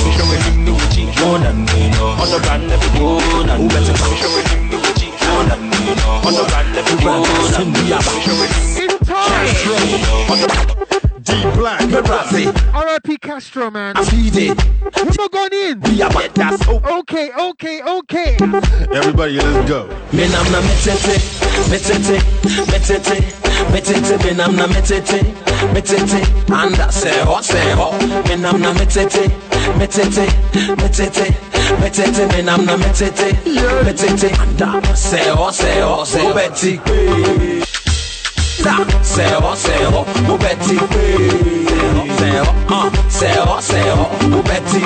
oh 1.19 1.37
Nandino, 1.37 2.05
on 2.19 2.27
the 2.31 2.37
brand 2.39 2.71
every 2.71 2.89
oh 3.01 3.43
Nandino, 3.45 3.93
oh 5.19 5.43
Nandino, 5.49 6.07
on 6.25 6.33
the 6.33 6.43
brand 6.47 6.77
every 6.77 6.97
oh 7.03 7.05
It's 8.75 8.97
time. 9.07 9.47
D 11.23 11.31
Black. 11.55 11.79
R.I.P. 12.73 13.17
Castro, 13.17 13.71
man. 13.71 13.95
Where 13.95 14.03
am 14.03 14.11
I 15.09 15.27
going 15.31 15.53
in? 15.53 15.81
Okay, 16.99 17.31
okay, 17.31 17.81
okay. 17.81 18.35
Everybody, 18.93 19.37
let's 19.37 19.69
go. 19.69 19.87
Me 20.11 20.27
nam 20.27 20.51
na 20.51 20.59
metete, 20.61 21.15
metete, 21.71 22.19
metete, 22.67 23.21
metete. 23.71 24.17
Me 24.25 24.33
nam 24.33 24.55
na 24.55 24.67
metete, 24.67 25.19
metete. 25.73 26.21
and 26.51 26.75
that's 26.75 27.05
Anda 27.05 27.17
seho, 27.23 27.41
seho. 27.41 27.93
Me 28.27 28.35
nam 28.35 28.59
na 28.59 28.73
metete, 28.73 29.29
metete, 29.79 30.27
metete, 30.75 31.31
metete. 31.77 32.27
Me 32.35 32.41
nam 32.41 32.65
na 32.65 32.75
metete, 32.75 33.31
metete. 33.85 34.29
Anda 38.65 39.03
seho, 39.03 39.55
seho, 39.57 40.05
seho. 40.05 40.37
Betty. 40.37 40.77
Da, 40.77 40.87
seho, 41.09 41.21
seho. 41.51 41.57
O 41.91 42.01
Betty. 42.01 42.43
Seho, 42.49 42.49
ah, 42.69 42.89
seho, 43.09 43.61
seho. 43.61 44.05
O 44.31 44.43
Betty. 44.43 44.81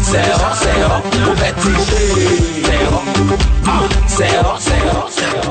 Seho, 0.00 0.44
seho, 0.44 0.48
seho. 0.54 1.02
O 1.26 1.34
Betty. 1.34 1.74
Seho, 2.64 3.02
ah, 3.66 3.88
seho, 4.08 4.58
seho, 4.60 5.50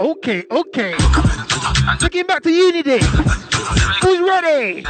Okay, 0.00 0.46
okay. 0.50 0.94
Looking 2.00 2.26
back 2.26 2.42
to 2.44 2.50
uni 2.50 2.82
day. 2.82 3.00
Who's 4.02 4.20
ready? 4.20 4.84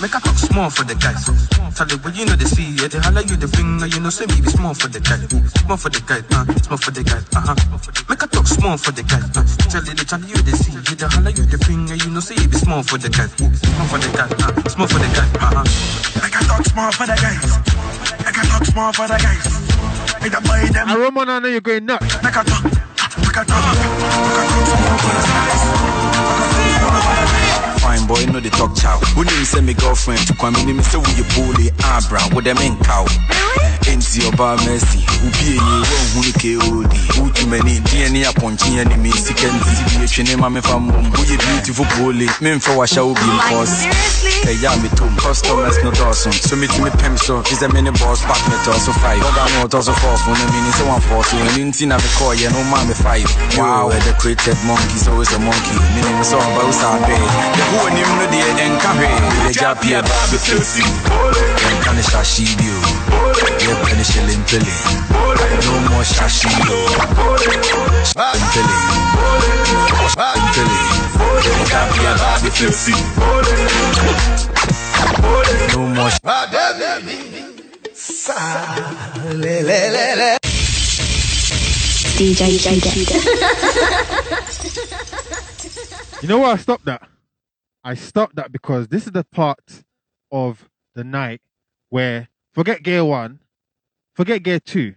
Make 0.00 0.14
a 0.14 0.20
talk 0.24 0.38
small 0.40 0.70
for 0.70 0.84
the 0.88 0.94
guys. 0.96 1.28
Tell 1.76 1.90
it 1.90 2.00
when 2.02 2.14
you 2.14 2.24
know 2.24 2.32
the 2.32 2.46
see 2.48 2.72
it. 2.80 2.92
They 2.92 2.98
holler 2.98 3.20
you 3.20 3.36
the 3.36 3.44
finger, 3.44 3.84
you 3.84 4.00
know, 4.00 4.08
say 4.08 4.24
me 4.24 4.40
be 4.40 4.48
small 4.48 4.72
for 4.72 4.88
the 4.88 5.00
guy. 5.04 5.20
Small 5.68 5.76
for 5.76 5.90
the 5.92 6.00
guy, 6.00 6.24
uh, 6.32 6.48
small 6.64 6.78
for 6.80 6.90
the 6.96 7.04
guy, 7.04 7.20
uh 7.36 7.44
huh. 7.44 7.56
Make 8.08 8.22
a 8.22 8.26
talk 8.26 8.46
small 8.48 8.78
for 8.80 8.92
the 8.96 9.04
guy. 9.04 9.20
Uh. 9.36 9.44
Tell 9.68 9.84
it, 9.84 10.00
they 10.00 10.06
tell 10.08 10.22
you 10.24 10.40
the 10.40 10.56
see 10.56 10.72
it. 10.80 10.96
They 10.96 11.04
holler 11.12 11.28
you 11.28 11.44
the 11.44 11.58
finger, 11.60 11.92
you 11.92 12.08
know, 12.08 12.24
say 12.24 12.40
you 12.40 12.48
be 12.48 12.56
small 12.56 12.80
for 12.80 12.96
the 12.96 13.12
guy. 13.12 13.28
Small 13.28 13.84
for 13.84 14.00
the 14.00 14.08
guy, 14.16 14.32
uh, 14.32 14.70
small 14.72 14.88
for 14.88 14.96
the 14.96 15.08
guy, 15.12 15.28
uh 15.44 15.60
huh. 15.60 15.64
Make 16.24 16.36
a 16.38 16.40
talk 16.48 16.64
small 16.64 16.88
for 16.88 17.04
the 17.04 17.16
guys. 17.20 17.52
Make 18.24 18.38
a 18.38 18.42
talk 18.48 18.64
small 18.64 18.90
for 18.96 19.06
the 19.12 19.18
guys. 19.20 19.44
Make 20.24 20.32
the 20.32 20.40
boy 20.40 20.72
them. 20.72 20.88
I 20.88 20.96
Roman, 20.96 21.28
I 21.28 21.38
know 21.44 21.52
you're 21.52 21.60
going 21.60 21.84
nuts. 21.84 22.06
Make 22.24 22.32
a 22.32 22.42
talk. 22.48 22.64
Make 22.64 23.36
a 23.36 23.44
talk. 23.44 23.60
Make 23.60 24.40
a 24.40 24.46
talk 24.56 24.72
small 24.72 24.96
for 25.04 25.12
the 25.12 25.22
guys. 25.36 25.57
Boy, 28.08 28.24
no 28.32 28.40
the 28.40 28.48
talk 28.48 28.74
chow. 28.74 28.96
When 29.14 29.28
you 29.28 29.44
say 29.44 29.60
me 29.60 29.74
girlfriend 29.74 30.26
to 30.28 30.34
come 30.34 30.56
in, 30.56 30.74
me 30.74 30.82
say 30.82 30.96
we 30.96 31.12
you 31.12 31.28
bully, 31.36 31.68
ah 31.84 32.00
bra, 32.08 32.24
with 32.32 32.48
them 32.48 32.56
in 32.64 32.72
cow. 32.80 33.04
Enti 33.84 34.24
oba 34.24 34.56
mercy, 34.64 35.04
ubi 35.20 35.56
ye 35.56 35.60
won 35.60 36.04
hunu 36.16 36.32
ke 36.40 36.56
odi. 36.56 37.00
Utu 37.20 37.44
many 37.52 37.84
DNA 37.84 38.24
upon 38.24 38.56
chin 38.56 38.80
and 38.80 38.96
me 39.02 39.12
sick 39.12 39.44
and 39.44 39.60
see 39.60 40.00
the 40.00 40.08
chine 40.08 40.40
ma 40.40 40.48
me 40.48 40.60
fam 40.64 40.88
bum. 40.88 41.04
We 41.20 41.36
beautiful 41.36 41.84
bully, 42.00 42.32
me 42.40 42.56
mfa 42.56 42.72
wa 42.76 42.88
sha 42.88 43.04
obi 43.04 43.20
cause. 43.52 43.84
Hey 44.44 44.56
ya 44.56 44.72
me 44.80 44.88
too, 44.96 45.08
customers 45.20 45.76
no 45.84 45.92
dawson. 45.92 46.32
So 46.32 46.56
me 46.56 46.66
to 46.68 46.80
me 46.80 46.90
pem 46.96 47.16
so, 47.16 47.44
is 47.52 47.60
a 47.60 47.68
mini 47.68 47.92
boss 48.00 48.24
pack 48.24 48.40
me 48.48 48.56
to 48.64 48.72
so 48.80 48.92
five. 49.04 49.20
Oga 49.20 49.44
no 49.60 49.68
to 49.68 49.84
so 49.84 49.92
four, 49.92 50.16
no 50.32 50.44
meaning 50.48 50.72
so 50.80 50.88
one 50.88 51.00
four. 51.12 51.24
So 51.28 51.36
na 51.36 51.96
me 51.96 52.08
call 52.16 52.32
yeah 52.32 52.48
no 52.56 52.64
ma 52.72 52.80
me 52.88 52.96
five. 52.96 53.28
Wow, 53.56 53.92
the 53.92 54.16
created 54.16 54.56
monkeys 54.64 55.08
always 55.08 55.28
a 55.32 55.38
monkey. 55.40 55.76
Meaning 55.92 56.24
so 56.24 56.40
about 56.40 56.72
sa 56.72 56.96
bed. 57.04 57.20
The 57.56 57.64
who 57.72 57.97
ni 57.98 58.04
mu 58.14 58.24
de 58.32 58.40
en 58.64 58.74
ka 58.82 58.90
hwe. 58.98 59.08
The 59.44 59.52
japia 59.60 60.00
ba 60.02 60.18
be 60.30 60.38
filthy. 60.46 60.86
En 61.68 61.76
kan 61.84 61.98
shashi 62.10 62.44
bio. 62.58 62.76
Yeah, 63.62 63.76
penny 63.84 64.04
shilling 64.10 64.42
pilly. 64.48 64.76
No 65.64 65.72
more 65.90 66.06
shashi 66.14 66.50
yo. 66.66 66.78
Pilly. 68.54 68.78
Pilly. 70.54 70.80
Japia 71.70 72.12
ba 72.20 72.30
be 72.42 72.50
filthy. 72.58 72.96
No 75.72 75.80
more 75.96 76.10
DJ 82.18 82.42
You 86.22 86.28
know 86.28 86.38
why 86.38 86.52
I 86.52 86.56
stopped 86.56 86.84
that? 86.86 87.17
I 87.84 87.94
stopped 87.94 88.36
that 88.36 88.52
because 88.52 88.88
this 88.88 89.06
is 89.06 89.12
the 89.12 89.24
part 89.24 89.84
of 90.30 90.68
the 90.94 91.04
night 91.04 91.40
where 91.88 92.28
forget 92.52 92.82
gear 92.82 93.04
one, 93.04 93.40
forget 94.14 94.42
gear 94.42 94.60
two, 94.60 94.94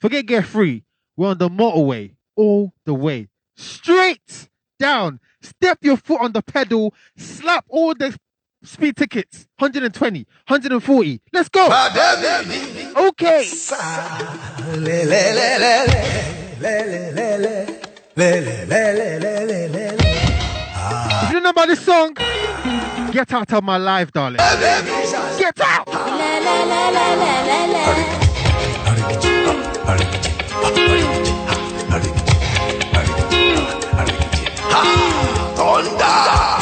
forget 0.00 0.26
gear 0.26 0.42
three. 0.42 0.84
We're 1.16 1.28
on 1.28 1.38
the 1.38 1.48
motorway 1.48 2.14
all 2.36 2.72
the 2.84 2.94
way, 2.94 3.28
straight 3.56 4.48
down. 4.78 5.20
Step 5.40 5.78
your 5.82 5.96
foot 5.96 6.20
on 6.20 6.32
the 6.32 6.42
pedal, 6.42 6.94
slap 7.16 7.64
all 7.68 7.94
the 7.94 8.16
speed 8.62 8.96
tickets 8.96 9.46
120, 9.58 10.26
140. 10.46 11.20
Let's 11.32 11.48
go. 11.48 11.68
Okay. 13.08 13.44
If 21.22 21.32
you 21.32 21.40
about 21.50 21.68
this 21.68 21.84
song, 21.84 22.14
get 23.12 23.32
out 23.32 23.52
of 23.52 23.64
my 23.64 23.76
life, 23.76 24.12
darling. 24.12 24.36
Get 25.38 25.60
out. 25.60 25.88
Oye 35.60 36.57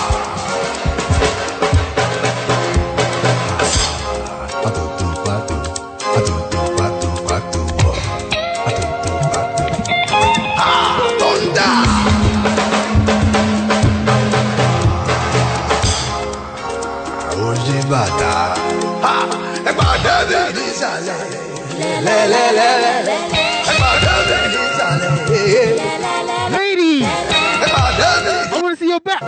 Ladies. 26.52 27.04
I 27.08 28.60
want 28.62 28.78
to 28.78 28.84
see 28.84 28.88
your 28.90 29.00
back. 29.00 29.22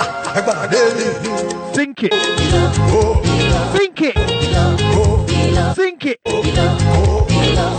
Sink 1.74 2.02
it. 2.02 2.12
Sink 3.72 4.02
it. 4.02 4.14
Sink 5.74 6.04
it. 6.04 6.20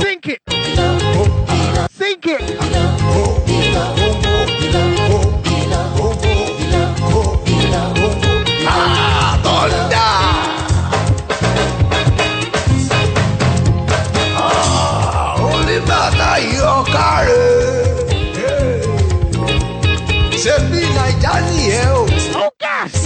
Sink 0.02 0.28
it. 0.28 0.42
Sink 1.92 2.26
it. 2.26 3.59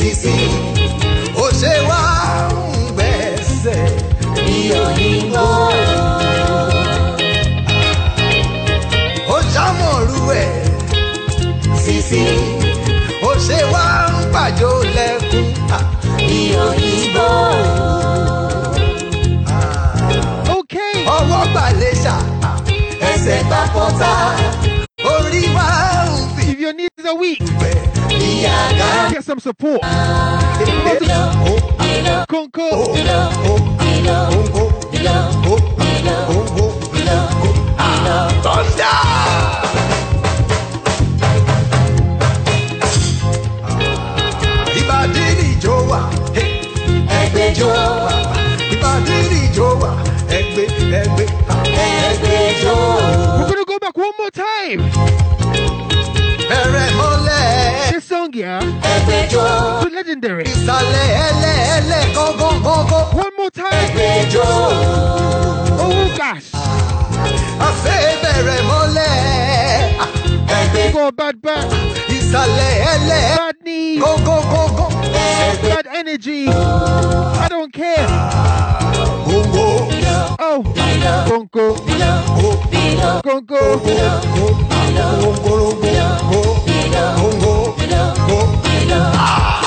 Sisi, 0.04 0.36
ó 1.44 1.46
ṣe 1.60 1.74
wá 1.90 2.02
ń 2.52 2.92
gbẹ̀sẹ̀ 2.96 3.88
ní 4.46 4.58
òyìnbó. 4.86 5.46
Ó 9.36 9.38
ṣàmọ̀rú 9.54 10.20
ẹ̀. 10.44 10.52
Sisi, 11.84 12.24
ó 13.30 13.32
ṣe 13.46 13.60
wá 13.74 13.86
ń 14.12 14.16
pàjọ 14.34 14.72
lẹ́kún 14.96 15.48
ní 16.28 16.40
òyìnbó. 16.68 17.28
Okay. 20.58 20.96
Ọwọ́ 21.18 21.42
gbàlẹ̀ 21.52 21.94
ṣá, 22.04 22.16
ẹsẹ̀ 23.10 23.40
pọ́tà, 23.74 24.12
orí 25.14 25.44
wa 25.56 25.68
ń 26.08 26.12
fi 26.36 26.46
If 26.62 27.12
weak, 27.22 27.42
ìyàgá. 27.62 27.83
Get 28.44 29.24
some 29.24 29.40
support. 29.40 29.82
Thunder. 38.44 39.34
We're 53.40 53.50
gonna 53.50 53.66
go 53.66 53.80
back 53.80 53.98
one 53.98 54.12
more 54.18 54.32
time. 54.32 55.33
So 58.62 59.90
legendary. 59.92 60.46
One 63.14 63.34
more 63.38 63.50
time. 63.52 63.92
Oh 65.80 66.14
gosh. 66.18 66.50
I 66.54 67.70
say 67.84 68.20
very 68.22 68.62
mole 68.68 69.04
go 70.94 71.12
bad 71.12 71.42
back. 71.42 71.70
Bad 72.32 73.56
knee. 73.64 74.00
Go 74.00 74.18
go 74.18 74.42
go 74.42 74.68
go. 74.78 74.90
Bad 74.90 75.88
energy. 75.88 76.48
I 76.48 77.48
don't 77.50 77.74
care. 77.74 78.08
Oh. 80.40 80.64
Gongo. 81.28 81.76
Gongo. 83.24 83.84
Ah. 88.96 89.63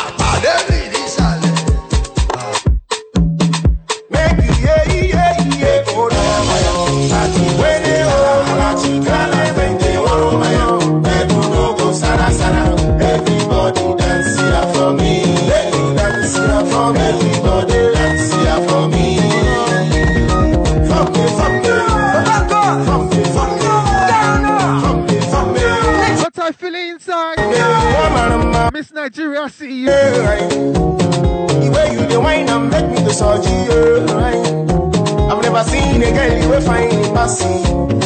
Miss 28.77 28.93
Nigeria, 28.93 29.41
I 29.41 29.49
see 29.49 29.81
you. 29.81 29.87
The 29.87 31.71
way 31.75 31.93
you 31.95 32.07
the 32.07 32.21
wine 32.21 32.47
and 32.47 32.71
make 32.71 32.89
me 32.91 32.97
the 33.03 33.11
surgery, 33.11 33.53
yeah. 33.73 35.33
I've 35.33 35.43
never 35.43 35.65
seen 35.65 36.03
a 36.03 36.13
girl 36.13 36.43
you 36.43 36.49
will 36.51 36.61
find 36.61 36.93
in 36.93 37.15
passing. 37.15 37.65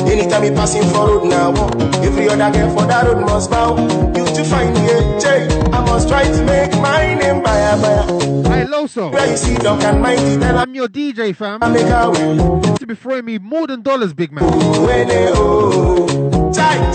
Anytime 0.09 0.45
you 0.45 0.53
passing 0.53 0.85
for 0.91 1.09
road 1.09 1.25
now, 1.29 1.53
oh, 1.57 2.03
every 2.05 2.29
other 2.29 2.51
girl 2.57 2.71
for 2.77 2.87
that 2.87 3.05
road 3.05 3.21
must 3.27 3.51
bow. 3.51 3.77
You 4.17 4.25
to 4.25 4.45
find 4.45 4.73
me 4.75 4.91
a 4.91 5.21
J. 5.21 5.49
I 5.73 5.81
must 5.85 6.09
try 6.09 6.23
to 6.23 6.45
make 6.45 6.73
my 6.81 7.15
name 7.15 7.43
by 7.43 7.59
a 7.59 7.77
by 7.77 8.55
Hey, 8.55 8.65
Loso. 8.67 9.13
Where 9.13 9.29
you 9.29 9.37
see 9.37 9.57
dog 9.57 9.83
and 9.83 10.01
mighty, 10.01 10.39
tell 10.39 10.57
I'm 10.57 10.73
your 10.73 10.87
DJ, 10.87 11.35
fam. 11.35 11.59
I 11.63 11.69
make 11.69 11.87
a 11.87 12.11
way. 12.11 12.77
To 12.77 12.87
be 12.87 12.95
throwing 12.95 13.25
me 13.25 13.39
more 13.39 13.67
than 13.67 13.83
dollars, 13.83 14.15
big 14.15 14.31
man. 14.31 14.45
When 14.45 15.09
they 15.09 15.33
oh, 15.35 16.53
tight 16.55 16.91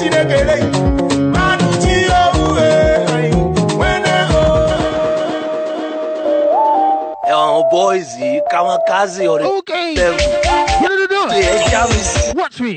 boys 7.75 8.07
yìí 8.21 8.39
káwọn 8.51 8.77
káàsì 8.89 9.23
ọ̀rẹ́. 9.33 9.47
okay 9.57 9.91
what 10.81 10.91
are 10.91 10.99
you 11.01 11.07
watch 12.39 12.57
me. 12.65 12.73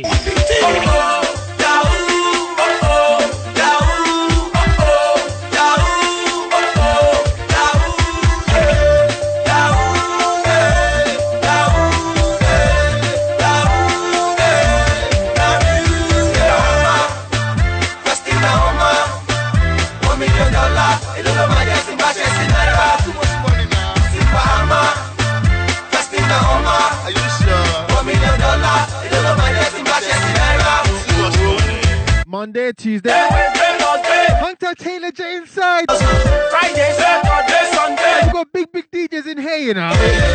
Monday, 32.39 32.71
Tuesday. 32.73 33.11
Hunter 33.11 34.73
Taylor 34.77 35.11
J 35.11 35.39
inside. 35.39 35.87
Friday, 35.91 36.93
Saturday, 36.97 37.65
Sunday. 37.75 38.27
We 38.27 38.33
got 38.33 38.53
big, 38.53 38.71
big 38.71 38.89
DJs 38.93 39.27
in 39.27 39.39
here, 39.39 39.57
you 39.57 39.75
know. 39.75 39.91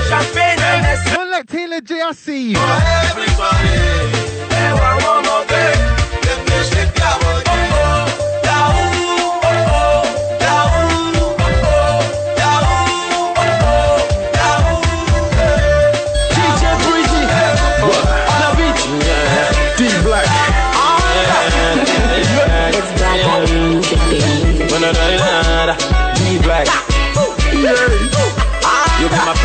Champagne. 0.10 1.16
One 1.18 1.32
like 1.32 1.48
Taylor 1.48 1.80
J, 1.80 2.02
I 2.02 2.12
see 2.12 2.52
you. 2.52 2.58
Everybody, 2.58 3.70
everyone 4.52 5.04
one 5.06 5.24
more 5.24 5.46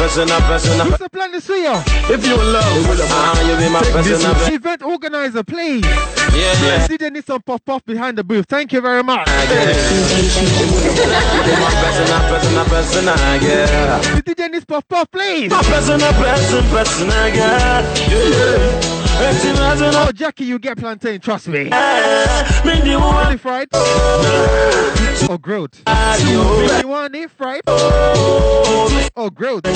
prisoner, 0.08 0.40
prisoner. 0.40 0.84
What's 0.84 1.02
the 1.02 1.10
plan 1.10 1.32
to 1.32 1.40
see 1.40 1.62
you? 1.62 1.74
If 2.08 2.26
you 2.26 2.36
love, 2.36 2.64
ah, 3.10 3.48
you 3.48 3.56
be 3.56 3.68
my 3.70 3.82
prisoner. 3.82 4.34
Event 4.54 4.82
organizer, 4.82 5.44
please. 5.44 5.84
Yeah, 5.84 6.62
yeah. 6.62 6.86
See, 6.86 6.96
they 6.96 7.10
need 7.10 7.26
some 7.26 7.42
puff 7.42 7.62
puff 7.64 7.84
behind 7.84 8.16
the 8.16 8.24
booth. 8.24 8.46
Thank 8.46 8.72
you 8.72 8.80
very 8.80 9.02
much. 9.02 9.26
The 14.06 14.22
DJ 14.24 14.50
needs 14.50 14.64
puff 14.64 14.88
puff, 14.88 15.10
please. 15.10 15.52
Prisoner, 15.52 16.12
prisoner, 16.12 16.62
prisoner, 16.70 17.28
yeah. 17.28 17.84
Oh, 19.20 20.12
Jackie, 20.14 20.44
you 20.44 20.58
get 20.58 20.78
plantain, 20.78 21.20
trust 21.20 21.48
me. 21.48 21.68
Uh, 21.70 23.36
Fried 23.36 23.68
or 25.28 25.38
grilled. 25.38 25.76
You 26.26 26.88
want 26.88 27.14
it 27.14 27.30
fried 27.30 27.60
or 29.16 29.30
grilled? 29.30 29.66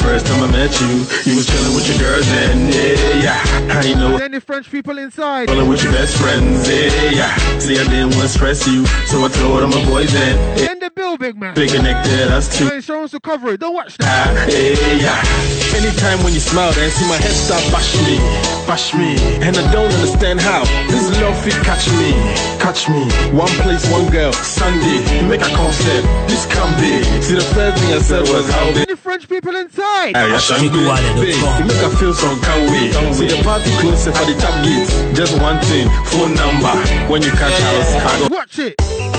First 0.00 0.26
time 0.26 0.42
I 0.42 0.50
met 0.50 0.80
you, 0.80 0.88
you 1.30 1.36
was 1.36 1.46
chilling 1.46 1.74
with 1.74 1.86
your 1.86 1.98
girls 1.98 2.26
and 2.28 2.74
yeah, 2.74 3.22
yeah. 3.22 3.70
I 3.70 3.86
ain't 3.86 3.98
know 3.98 4.16
Any 4.16 4.40
French 4.40 4.70
people 4.70 4.98
inside? 4.98 5.48
chilling 5.48 5.68
with 5.68 5.84
your 5.84 5.92
best 5.92 6.16
friends, 6.16 6.68
yeah, 6.68 7.10
yeah. 7.10 7.58
See, 7.58 7.78
I 7.78 7.84
didn't 7.84 8.10
want 8.16 8.22
to 8.22 8.28
stress 8.28 8.66
you, 8.66 8.86
so 9.06 9.22
I 9.24 9.28
told 9.28 9.62
all 9.62 9.68
my 9.68 9.84
boys 9.84 10.12
and 10.14 10.60
In 10.60 10.79
the 10.94 11.00
bill, 11.00 11.16
big 11.16 11.36
man. 11.36 11.54
they 11.54 11.66
connected 11.66 12.28
us 12.30 12.56
two. 12.56 12.66
My 12.66 12.74
insurance 12.74 13.12
will 13.12 13.20
cover 13.20 13.52
it. 13.52 13.60
Don't 13.60 13.74
watch 13.74 13.96
that. 13.98 14.06
Ah, 14.10 14.46
yeah, 14.48 14.98
yeah. 14.98 15.76
Anytime 15.76 16.22
when 16.24 16.34
you 16.34 16.40
smile, 16.40 16.72
then 16.72 16.90
see 16.90 17.06
my 17.08 17.16
head 17.16 17.32
start 17.32 17.62
bash 17.70 17.94
me, 18.02 18.18
bash 18.66 18.94
me, 18.94 19.14
and 19.42 19.56
I 19.56 19.64
don't 19.72 19.90
understand 19.92 20.40
how 20.40 20.64
this 20.90 21.06
love 21.20 21.38
fit 21.42 21.54
catch 21.62 21.86
me, 21.94 22.12
catch 22.58 22.88
me. 22.88 23.06
One 23.36 23.50
place, 23.62 23.86
one 23.90 24.10
girl, 24.10 24.32
Sunday, 24.32 25.00
make 25.28 25.42
a 25.42 25.52
concept. 25.54 26.06
This 26.26 26.46
can 26.46 26.68
be. 26.80 27.02
See, 27.22 27.34
the 27.34 27.46
first 27.54 27.82
thing 27.82 27.94
I 27.94 28.00
said 28.02 28.22
was 28.28 28.50
how 28.50 28.72
they. 28.72 28.82
Any 28.82 28.96
French 28.96 29.28
people 29.28 29.54
inside? 29.56 30.16
Hey, 30.16 30.32
I 30.34 30.38
shan't 30.38 30.72
go 30.72 30.80
big. 31.20 31.36
You 31.36 31.64
make 31.70 31.82
a 31.82 31.90
feel 31.96 32.14
some 32.14 32.40
can 32.40 32.70
wait. 32.70 32.92
See 33.14 33.28
the 33.28 33.38
party 33.42 33.70
closer 33.78 34.12
for 34.12 34.24
the 34.26 34.34
top 34.40 34.54
gate. 34.64 34.88
Just 35.14 35.38
one 35.40 35.58
thing, 35.70 35.88
phone 36.10 36.34
number. 36.34 36.74
When 37.10 37.22
you 37.22 37.30
catch 37.30 37.54
house, 37.62 37.94
I 37.94 38.28
go. 38.28 38.34
Watch 38.34 38.58
it. 38.58 39.09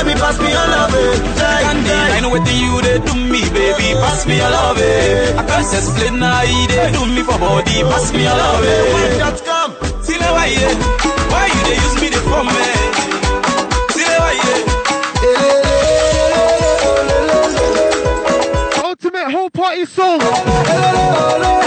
You 0.00 0.16
pass 0.16 0.38
me 0.40 0.50
a 0.50 0.64
love 0.74 0.94
it. 0.96 1.20
Me 1.20 1.82
me 1.84 1.90
it. 1.90 2.12
I 2.16 2.20
know 2.20 2.30
what 2.30 2.46
you 2.48 2.80
they 2.80 2.98
do 3.04 3.14
me, 3.14 3.40
baby. 3.52 3.92
Pass 4.00 4.26
me 4.26 4.36
your 4.38 4.50
love, 4.50 4.78
eh. 4.78 5.36
I 5.36 5.42
can't 5.44 5.72
explain 5.72 6.18
how 6.18 6.42
you 6.42 6.66
do 6.92 7.06
me 7.06 7.22
for 7.22 7.38
body. 7.38 7.82
Pass 7.84 8.12
me 8.12 8.22
your 8.24 8.32
love, 8.34 8.64
eh. 8.64 8.94
When 8.94 9.18
that 9.20 9.38
come, 9.44 9.72
See 10.02 10.18
now 10.18 10.32
why 10.32 10.46
yeah? 10.46 10.74
Why 11.30 11.46
you 11.52 11.62
they 11.68 11.76
use 11.84 11.96
me 12.00 12.08
the 12.08 12.20
phone, 12.26 12.46
man? 12.46 12.76
See 13.92 14.04
now 14.08 14.20
why 14.24 14.32
yeah? 14.40 14.60
Ultimate 18.84 19.30
whole 19.30 19.50
party 19.50 19.84
song. 19.84 21.59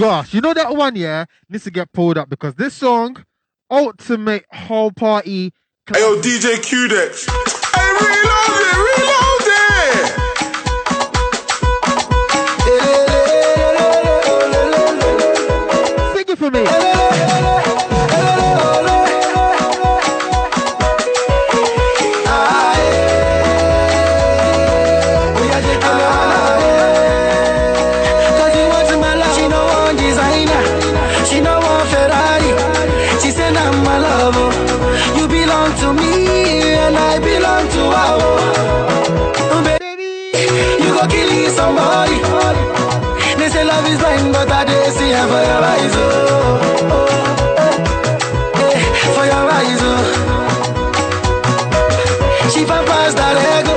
Gosh. 0.00 0.32
You 0.34 0.40
know 0.40 0.54
that 0.54 0.74
one, 0.74 0.96
yeah? 0.96 1.26
Needs 1.50 1.64
to 1.64 1.70
get 1.70 1.92
pulled 1.92 2.16
up 2.16 2.30
because 2.30 2.54
this 2.54 2.72
song, 2.74 3.22
Ultimate 3.70 4.46
Whole 4.50 4.92
Party. 4.92 5.52
Hey, 5.92 6.00
yo, 6.00 6.20
DJ 6.20 6.56
Qdex. 6.56 7.28
Hey, 7.74 7.92
reload 8.00 8.62
it, 8.64 8.76
reload 8.88 9.44
it. 9.44 10.16
Sing 16.16 16.28
it 16.28 16.38
for 16.38 16.50
me. 16.50 16.99
Somebody. 41.60 42.16
They 43.38 43.48
say 43.54 43.64
love 43.64 43.86
is 43.92 43.98
blind, 44.00 44.32
but 44.32 44.50
I 44.58 44.60
did 44.68 44.92
see 44.96 45.12
her 45.16 45.26
for 45.32 45.42
your 45.50 45.62
eyes. 45.72 45.94
Oh, 45.96 46.06
oh, 46.96 47.14
eh, 48.64 48.80
for 49.14 49.26
your 49.32 49.46
eyes. 49.58 49.82
Oh. 49.90 50.00
She 52.52 52.62
that 53.20 53.36
ego. 53.56 53.76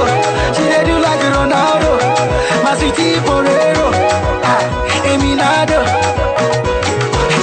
She 0.56 0.64
like 1.08 1.26
Ronaldo. 1.36 1.94
My 2.66 2.74
Porero. 3.26 3.88
Ah. 4.52 4.62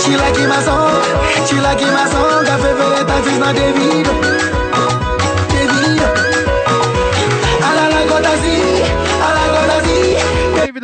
She 0.03 0.13
like 0.23 0.41
my 0.53 0.61
song. 0.67 1.03
She 1.47 1.57
like 1.67 1.85
my 1.97 2.05
song. 2.13 2.45
Her 2.51 2.59
favorite 2.63 3.11
artist 3.15 3.39
na 3.43 3.51
Davido. 3.59 3.59
Davido. 3.59 4.10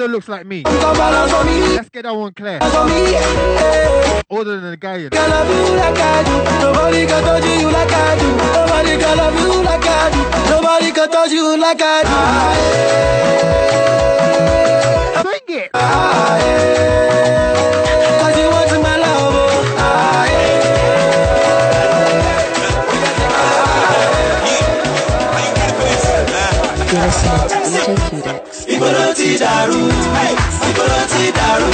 Davido 0.07 0.13
looks 0.13 0.29
like 0.29 0.47
me. 0.47 0.63
Let's 0.65 1.89
get 1.89 2.03
that 2.05 2.15
one 2.15 2.33
clear. 2.33 2.59
Older 4.31 4.61
than 4.61 4.71
the 4.71 4.77
guy. 4.77 4.97
you. 4.99 5.11
Girl, 5.11 5.29
love 5.29 5.47
Ìgboro 28.77 29.07
ti 29.18 29.29
dàrú, 29.43 29.81
ìgboro 30.68 31.01
ti 31.12 31.22
dàrú, 31.37 31.70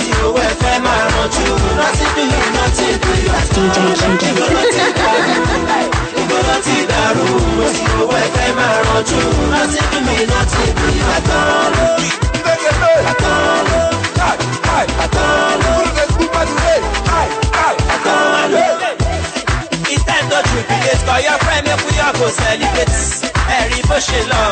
tí 0.00 0.10
owó 0.26 0.40
ẹ 0.48 0.50
fẹ́ 0.60 0.76
máa 0.84 1.02
rànjú, 1.14 1.46
rántí 1.78 2.06
bí 2.14 2.24
rántí 2.56 2.86
bí 3.02 3.14
DJ 3.54 3.76
Qdex. 4.20 4.38
Ìgboro 6.20 6.54
ti 6.64 6.76
dàrú, 6.90 7.26
tí 7.76 7.84
owó 8.00 8.14
ẹ 8.22 8.26
fẹ́ 8.34 8.48
máa 8.58 8.76
rànjú, 8.86 9.20
to 20.42 20.48
jubilate, 20.50 21.04
call 21.06 21.20
your 21.22 21.38
friend, 21.44 21.64
make 21.66 21.84
we 21.86 22.00
all 22.00 22.12
go 22.18 22.26
celebrate. 22.28 22.94
Ẹ̀rí 23.58 23.80
bó 23.88 23.96
ṣe 24.06 24.20
lọ, 24.30 24.42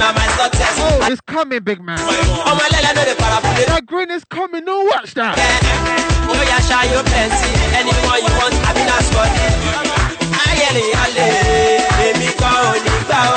na 0.00 0.08
my 0.16 0.26
success. 0.38 0.76
Oh. 0.80 1.25
Oh, 1.36 1.40
coming, 1.44 1.60
big 1.68 1.80
man. 1.84 1.98
ọmọ 2.50 2.62
ẹlẹ́lẹ́ 2.66 2.92
ló 2.96 3.02
lè 3.08 3.14
para 3.20 3.36
fún 3.42 3.52
mi. 3.56 3.64
That 3.68 3.84
green 3.90 4.10
is 4.16 4.24
coming. 4.36 4.64
No, 4.64 4.76
watch 4.90 5.12
that. 5.18 5.36
ó 6.32 6.36
yà 6.50 6.58
ṣayó 6.68 7.00
plenty 7.10 7.50
anyone 7.78 8.20
you 8.24 8.32
want 8.40 8.56
àbí 8.68 8.82
na 8.88 8.96
spot. 9.06 9.30
ayẹlẹ 10.46 10.84
alẹ 11.04 11.26
èmi 12.08 12.28
kan 12.40 12.56
ò 12.70 12.74
gbà 13.04 13.20
ó. 13.34 13.36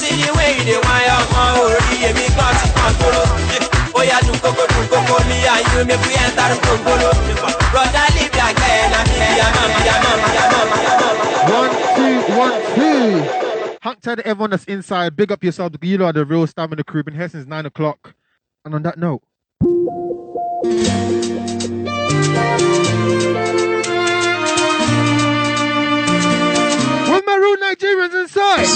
sí 0.00 0.08
ìwé 0.26 0.44
ìdè 0.60 0.76
wáyà 0.86 1.14
ọmọ 1.22 1.42
orí 1.62 1.96
èmi 2.08 2.26
kan 2.36 2.52
ti 2.60 2.66
kàn 2.76 2.92
tóró. 3.00 3.22
ó 3.98 4.00
yà 4.10 4.18
dùn 4.26 4.38
kókó 4.42 4.64
dùn 4.74 4.86
kókó 4.92 5.16
ní 5.28 5.36
ayé 5.54 5.78
mi 5.88 5.94
fi 6.02 6.10
ẹ̀ 6.22 6.26
ń 6.28 6.30
tarun 6.36 6.58
kónkóló. 6.66 7.10
broda 7.72 8.02
libi 8.16 8.38
àgbẹ̀ 8.48 8.90
na 8.92 8.98
mi 9.08 9.16
yàmọ̀ 9.38 9.38
yàmọ̀ 9.38 9.80
yàmọ̀ 9.86 10.10
yàmọ̀. 10.10 10.17
Hunt 13.88 14.02
tell 14.02 14.16
everyone 14.22 14.50
that's 14.50 14.64
inside, 14.64 15.16
big 15.16 15.32
up 15.32 15.42
yourself 15.42 15.72
you 15.80 16.04
are 16.04 16.12
the 16.12 16.22
real 16.26 16.46
stamina 16.46 16.84
crew. 16.84 17.02
Been 17.02 17.14
here 17.14 17.26
since 17.26 17.46
nine 17.46 17.64
o'clock. 17.64 18.14
And 18.62 18.74
on 18.74 18.82
that 18.82 18.98
note, 18.98 19.22
with 19.62 19.64
my 27.24 27.36
real 27.40 27.56
Nigerians 27.56 28.14
inside. 28.20 28.68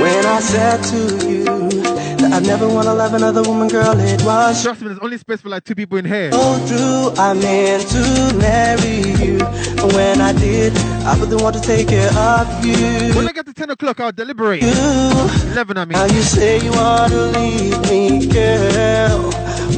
When 0.00 0.24
I 0.24 0.40
said 0.40 0.82
to 0.84 1.28
you 1.28 1.99
I 2.32 2.38
never 2.40 2.68
wanna 2.68 2.94
love 2.94 3.14
another 3.14 3.42
woman, 3.42 3.68
girl, 3.68 3.98
it 3.98 4.22
was 4.22 4.62
Trust 4.62 4.80
me, 4.82 4.88
there's 4.88 5.00
only 5.00 5.18
space 5.18 5.40
for 5.40 5.48
like 5.48 5.64
two 5.64 5.74
people 5.74 5.98
in 5.98 6.04
here. 6.04 6.30
so 6.32 6.66
true. 6.66 7.12
I 7.18 7.34
meant 7.34 7.88
to 7.90 8.36
marry 8.38 8.98
you. 9.22 9.38
And 9.82 9.92
when 9.92 10.20
I 10.20 10.32
did, 10.32 10.76
I 11.04 11.18
wouldn't 11.18 11.42
want 11.42 11.56
to 11.56 11.62
take 11.62 11.88
care 11.88 12.12
of 12.16 12.64
you. 12.64 13.14
When 13.14 13.28
I 13.28 13.32
get 13.32 13.46
to 13.46 13.52
10 13.52 13.70
o'clock, 13.70 14.00
I'll 14.00 14.12
deliberate. 14.12 14.62
11, 14.62 15.76
I 15.76 15.84
mean. 15.84 15.92
Now 15.98 16.04
you 16.04 16.22
say 16.22 16.60
you 16.62 16.70
wanna 16.72 17.22
leave 17.36 17.80
me, 17.90 18.26
girl. 18.26 19.30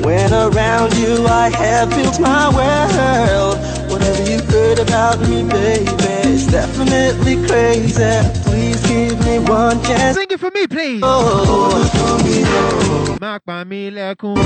When 0.05 0.33
around 0.33 0.97
you, 0.97 1.27
I 1.27 1.49
have 1.51 1.91
built 1.91 2.21
my 2.21 2.49
world. 2.55 3.57
Whatever 3.91 4.31
you 4.31 4.39
heard 4.43 4.79
about 4.79 5.21
me, 5.21 5.43
baby, 5.49 6.12
it's 6.33 6.47
definitely 6.47 7.37
crazy. 7.47 8.21
Please 8.45 8.81
give 8.87 9.21
me 9.27 9.39
one 9.39 9.83
chance. 9.83 10.17
Sing 10.17 10.29
it 10.31 10.41
for 10.41 10.51
me, 10.51 10.67
please. 10.67 11.03
Oh, 11.05 11.85
oh. 11.95 13.19
Mark 13.21 13.45
by 13.45 13.65
me, 13.65 13.91
lekun. 13.91 14.37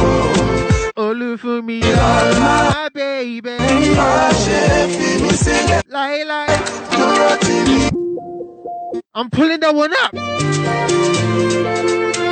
Olu 0.97 1.39
for 1.39 1.63
me, 1.63 1.81
my 1.81 1.95
ah, 1.95 2.89
baby. 2.93 3.57
Lie, 5.89 6.25
lie. 6.25 6.47
I'm 9.15 9.31
pulling 9.31 9.61
that 9.61 9.75
one 9.75 9.93
up. 10.03 10.11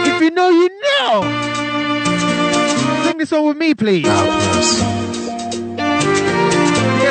If 0.06 0.20
you 0.20 0.30
know, 0.30 0.50
you 0.50 0.68
know. 0.82 1.22
Sing 3.04 3.18
this 3.18 3.28
song 3.28 3.46
with 3.46 3.56
me, 3.56 3.74
please. 3.74 4.93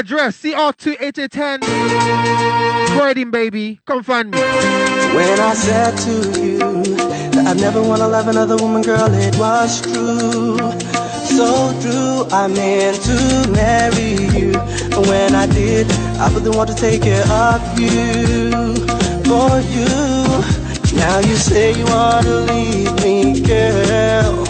Address 0.03 0.41
CR28810. 0.41 1.61
Croydon, 2.89 3.31
baby. 3.31 3.79
Come 3.85 4.03
find 4.03 4.31
me. 4.31 4.37
When 4.37 5.39
I 5.39 5.53
said 5.53 5.95
to 5.99 6.41
you 6.41 6.59
that 6.59 7.47
I 7.47 7.53
never 7.53 7.81
wanna 7.81 8.09
love 8.09 8.27
another 8.27 8.57
woman, 8.57 8.81
girl, 8.81 9.07
it 9.13 9.37
was 9.37 9.81
true. 9.81 10.57
So 11.23 11.71
true, 11.79 12.27
I 12.35 12.47
meant 12.49 13.01
to 13.03 13.49
marry 13.53 14.17
you. 14.37 14.51
And 14.91 15.07
when 15.07 15.35
I 15.35 15.47
did, 15.47 15.89
I 16.19 16.29
wouldn't 16.33 16.53
want 16.53 16.69
to 16.71 16.75
take 16.75 17.03
care 17.03 17.25
of 17.25 17.61
you. 17.79 18.75
For 19.23 19.61
you, 19.71 19.87
Now 20.97 21.19
you 21.19 21.35
say 21.37 21.77
you 21.79 21.85
wanna 21.85 22.41
leave 22.51 22.93
me, 23.01 23.39
girl. 23.39 24.45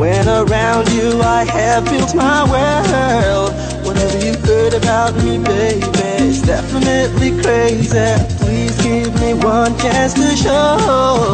When 0.00 0.28
around 0.28 0.90
you, 0.90 1.22
I 1.22 1.44
have 1.44 1.84
built 1.84 2.12
my 2.16 2.42
world. 2.50 3.75
Whatever 4.16 4.38
you 4.38 4.46
heard 4.46 4.74
about 4.74 5.14
me, 5.16 5.36
baby, 5.38 5.84
it's 6.24 6.40
definitely 6.40 7.32
crazy. 7.42 8.14
Please 8.38 8.82
give 8.82 9.14
me 9.20 9.34
one 9.34 9.76
chance 9.78 10.14
to 10.14 10.34
show. 10.34 11.26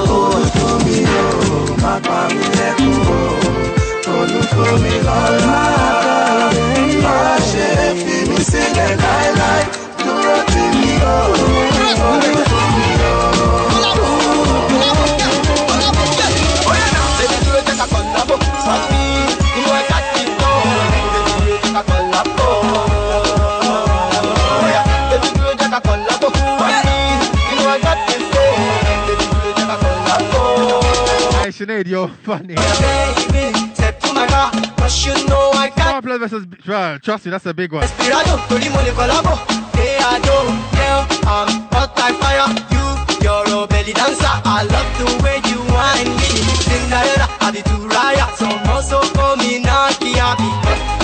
I 35.62 35.68
got 35.68 35.82
Star 35.92 36.02
Plus 36.02 36.18
versus. 36.18 36.46
Well, 36.66 36.98
trust 36.98 37.24
me, 37.24 37.30
that's 37.30 37.46
a 37.46 37.54
big 37.54 37.72
one. 37.72 37.82
Inspirado, 37.84 38.36
torí 38.48 38.68
mo 38.68 38.80
lè 38.82 38.92
collabo. 38.92 39.38
Hey, 39.76 39.96
I 40.00 40.18
don't 40.26 40.58
girl, 40.74 41.06
I'm 41.22 41.48
hot 41.70 41.94
like 41.96 42.16
fire. 42.18 42.50
You, 42.74 42.84
you're 43.22 43.62
a 43.62 43.66
belly 43.68 43.92
dancer. 43.92 44.34
I 44.44 44.64
love 44.74 44.90
the 44.98 45.06
way 45.22 45.38
you 45.46 45.58
whine 45.70 46.10
me. 46.18 46.30
Cinderella, 46.66 47.28
I 47.40 47.50
be 47.52 47.62
too 47.62 47.86
raya. 47.94 48.26
Some 48.34 48.58
also 48.74 48.98
call 49.14 49.36
me 49.36 49.62
Naki, 49.62 50.01
I 50.22 50.34
be 50.38 50.48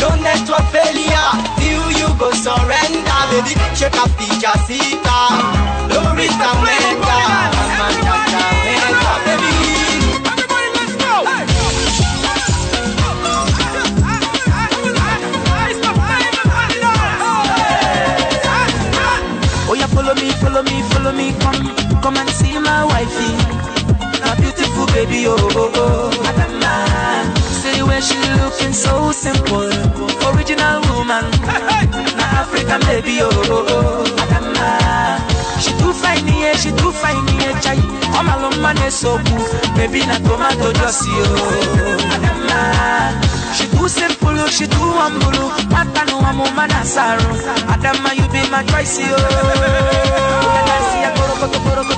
no 0.01 0.15
network 0.23 0.63
failure. 0.71 1.29
Till 1.59 1.91
you 1.99 2.09
go 2.19 2.31
surrender, 2.31 3.21
baby. 3.31 3.55
Check 3.75 3.95
out 3.99 4.11
the 4.19 4.27
Jacita. 4.39 5.19
Lorita 5.91 6.51
Mega, 6.63 7.19
Amanda 7.59 8.15
Mega, 8.63 9.13
baby. 9.27 9.53
Everybody, 10.23 10.69
let's 10.79 10.95
go. 11.03 11.15
Oh 19.71 19.75
yeah, 19.77 19.87
follow 19.89 20.15
me, 20.15 20.31
follow 20.41 20.63
me, 20.63 20.83
follow 20.91 21.13
me, 21.13 21.33
come, 21.41 22.01
come 22.01 22.17
and 22.17 22.29
see 22.31 22.59
my 22.59 22.85
wifey. 22.85 23.35
A 24.25 24.37
beautiful 24.41 24.87
baby, 24.87 25.27
oh 25.27 25.37
oh 25.39 25.73
oh. 25.75 26.28
She 28.01 28.17
looking 28.41 28.73
so 28.73 29.11
simple, 29.13 29.69
original 30.31 30.81
woman, 30.89 31.25
na 32.17 32.27
African 32.43 32.81
baby, 32.87 33.19
oh 33.21 33.29
oh 33.29 33.67
oh. 33.69 34.05
Adama, 34.23 35.19
she 35.61 35.73
too 35.83 35.93
fine, 35.93 36.27
yeah, 36.29 36.55
she 36.55 36.71
too 36.71 36.93
fine, 36.93 37.27
yeah, 37.43 37.59
chai. 37.61 37.77
Come 38.15 38.29
along, 38.31 38.63
man, 38.63 38.79
so 38.91 39.19
cool, 39.27 39.45
baby, 39.77 40.07
na 40.07 40.19
tomato 40.23 40.73
just 40.75 41.03
oh. 41.11 42.15
Adama, 42.15 42.63
she 43.57 43.67
too 43.77 43.89
simple, 43.89 44.31
oh, 44.39 44.47
she 44.49 44.67
too 44.69 44.91
humble, 44.95 45.51
mata 45.69 46.05
no 46.07 46.21
amo 46.21 46.47
manasaro. 46.55 47.35
Adama, 47.67 48.15
you 48.15 48.27
be 48.31 48.49
my 48.51 48.63
choice, 48.71 48.99
oh. 49.03 50.39
Brian 50.39 50.83
Ting 50.87 51.91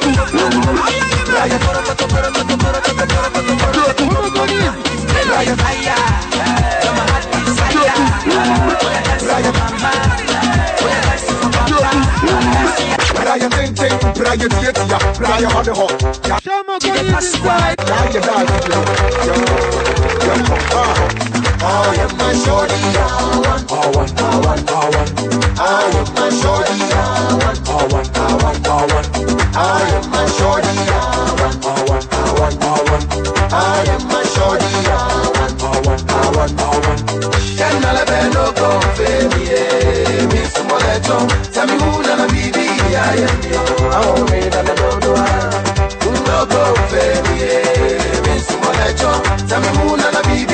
Ting, 0.00 0.54
Brian 0.84 1.04
Tietia, 1.08 1.48
Brian 2.08 2.87
Dad, 18.18 18.48
yo, 19.24 19.34
yo, 19.34 19.44
yo, 20.26 20.34
ah. 20.74 20.94
I 21.60 21.94
am 22.02 22.12
my 22.18 22.32
shorty, 22.34 22.74
I 22.74 23.60
I 23.70 23.88
I 24.18 24.60
I. 24.68 25.06
I 25.58 25.86
am 25.98 26.16
I 26.16 26.30
I 28.10 28.36
I 28.38 28.58
I. 28.66 29.06
I 29.54 29.86
am 29.96 30.12
I 30.12 30.26
I 31.64 31.84
want, 31.88 32.12
I 32.12 32.32
want, 32.38 32.62
I 32.62 32.82
want. 32.90 33.52
I 33.52 33.84
am 33.88 34.08
my 34.08 34.17
I 36.38 36.46
I 38.14 38.28
no 38.30 38.52
go. 38.54 38.70
Me 40.30 40.40
more 40.68 40.78
Tell 41.52 41.66
me 41.66 41.74
who 41.82 42.02
nana 42.06 42.26
baby, 42.30 42.66
I 42.94 43.26
am 43.26 43.42
yo. 43.50 43.60
I 43.90 43.98
want 44.06 44.30
me 44.30 44.40
nana 44.48 44.72
do 44.78 44.88
do 45.02 45.12
ah. 45.18 45.50
Who 46.02 46.10
no 46.30 46.38
go 46.46 46.62
baby. 46.94 47.58
Me 48.22 48.38
some 48.38 48.60
more 48.62 48.74
Tell 49.50 49.60
me 49.60 49.68
who 49.78 49.96
nana 49.96 50.22
baby, 50.30 50.47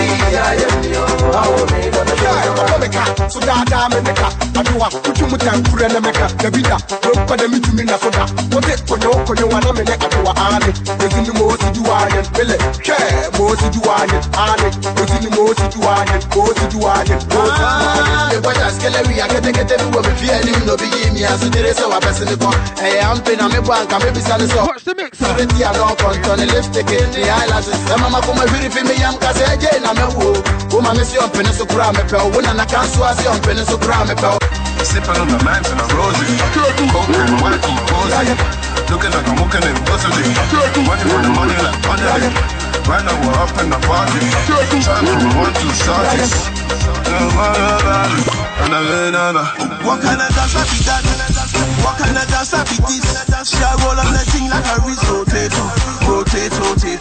meka 2.84 3.30
so 3.30 3.40
daadaa 3.40 3.88
me 3.88 4.00
meka 4.00 4.28
adoa 4.60 4.88
wotu 4.94 5.26
mu 5.30 5.36
tankura 5.36 5.88
na 5.88 6.00
meka 6.00 6.26
dabida 6.42 6.76
rompa 7.02 7.36
da 7.36 7.48
metumi 7.48 7.84
na 7.84 7.98
so 7.98 8.10
da 8.10 8.24
wote 8.52 8.74
konyo 8.88 9.10
konyo 9.26 9.46
wana 9.48 9.72
me 9.72 9.82
ne 9.84 9.94
adoa 9.94 10.32
ane 10.46 10.70
ɛsini 11.04 11.32
ma 11.38 11.44
osi 11.52 11.70
di 11.74 11.80
waayɛ 11.80 12.20
mele 12.36 12.56
hwɛ 12.84 12.96
ane 14.44 14.68
bi 19.80 19.94
wɔ 19.94 20.00
me 20.06 20.12
fie 20.18 20.30
anim 20.32 20.66
na 20.66 20.72
obi 20.72 20.86
yii 20.94 21.10
me 21.14 21.24
aso 21.24 21.48
gyere 21.48 21.72
sɛ 21.74 21.84
wabɛse 21.92 22.24
ne 22.24 22.36
kɔ 22.36 22.50
ɛyɛ 22.84 23.00
ampe 23.10 23.36
na 23.36 23.48
mebɔ 23.48 23.72
anka 23.80 23.96
mebisa 23.98 24.38
ne 24.38 24.46
sɛ 24.46 24.60
sɔreti 25.20 25.62
a 25.62 25.72
na 25.72 25.82
ɔkɔntɔ 25.92 26.36
ne 26.38 26.44
lipstick 26.52 26.90
ne 26.90 27.20
eyelashes 27.22 27.80
ɛmama 27.94 28.20
koma 28.26 28.42
hwiri 28.50 28.70
fi 28.70 28.82
me 28.82 28.94
yam 29.02 29.16
ka 29.18 29.30
sɛ 29.32 29.44
ɛgye 29.54 29.82
na 29.82 29.92
mɛwo 29.94 30.26
woma 30.70 30.94
me 30.96 31.04
se 31.04 31.16
ɔmpene 31.24 31.52
so 31.52 31.64
koraa 31.66 31.92
mepɛ 31.92 32.18
wo 32.22 32.28
wo 32.34 32.40
nana 32.40 32.64
ka 32.66 32.84
nso 32.84 33.00
ase 33.08 33.24
ɔmpene 33.24 33.64
so 33.66 33.76
koraa 33.78 34.04
mepɛ 34.08 34.28
wo 34.32 34.38
Sipping 34.84 35.16
on 35.16 35.28
the 35.32 35.40
man 35.48 35.64
and 35.64 35.80
a 35.80 35.86
rosy. 35.96 36.28
Coke 36.92 37.08
and 37.08 37.40
white 37.40 37.56
and 37.56 37.80
cozy. 37.88 38.36
Looking 38.92 39.12
like 39.16 39.24
I'm 39.24 39.40
walking 39.40 39.64
in 39.64 39.76
Bussily. 39.88 40.28
Money 40.84 41.04
for 41.08 41.20
the 41.24 41.32
money 41.32 41.56
like 41.56 41.80
money. 41.88 42.04
Right 42.84 43.00
now 43.00 43.16
we're 43.24 43.32
up 43.40 43.48
in 43.64 43.72
the 43.72 43.80
party. 43.80 44.20
Time 44.84 45.08
for 45.08 45.40
one, 45.40 45.54
two 45.56 45.72
shorties. 45.72 46.34
What 49.88 50.00
kind 50.04 50.20
of 50.20 50.28
dance 50.36 50.52
I 50.52 50.62
be 50.68 50.78
that? 50.84 51.04
What 51.80 51.96
kind 51.96 52.16
of 52.20 52.28
dance 52.28 52.52
I 52.52 52.60
be 52.68 52.76
this? 52.84 53.08
She 53.48 53.60
a 53.60 53.72
roll 53.80 53.96
up 53.96 54.08
the 54.12 54.20
thing 54.32 54.48
like 54.52 54.64
a 54.68 54.76
wrist 54.84 55.04
rotate, 55.08 55.52
rotate, 56.04 56.52
rotate, 56.60 57.00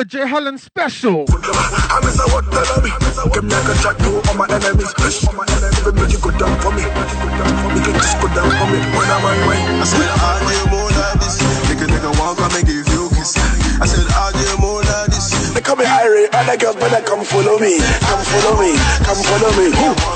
To 0.00 0.04
a 0.04 0.08
J 0.08 0.24
Helen 0.24 0.56
special. 0.56 1.28
I 1.28 2.00
what 2.32 2.48
tell 2.48 2.80
me. 2.80 2.88
Give 3.36 3.44
me 3.44 3.52
like 3.52 3.68
a 3.68 3.76
tattoo 3.84 4.16
on 4.32 4.40
my 4.40 4.48
enemies. 4.48 4.96
On 5.28 5.36
my 5.36 5.44
enemies. 5.44 5.92
Make 5.92 6.08
you 6.16 6.20
go 6.24 6.32
down 6.40 6.56
for 6.64 6.72
me. 6.72 6.88
You 6.88 7.84
can 7.84 7.92
just 8.00 8.16
go 8.16 8.32
down 8.32 8.48
for 8.48 8.64
me 8.72 8.80
when 8.96 9.12
I'm 9.12 9.28
on 9.28 9.36
way. 9.44 9.60
I 9.60 9.84
said, 9.84 10.00
I 10.08 10.40
need 10.48 10.72
more 10.72 10.88
like 10.88 11.20
this. 11.20 11.44
Nigga, 11.68 11.84
nigga, 11.84 12.16
and 12.16 12.64
give 12.64 12.88
you 12.88 13.12
kiss. 13.12 13.36
I 13.76 13.84
said, 13.84 14.08
I 14.08 14.32
need 14.40 14.56
more 14.56 14.80
like 14.80 15.12
this. 15.12 15.52
They 15.52 15.60
call 15.60 15.76
me 15.76 15.84
girls 15.84 16.80
better 16.80 17.04
come 17.04 17.20
follow 17.20 17.60
me, 17.60 17.76
come 18.00 18.24
follow 18.24 18.56
me, 18.56 18.80
come 19.04 19.20
follow 19.20 19.52
me. 19.52 19.68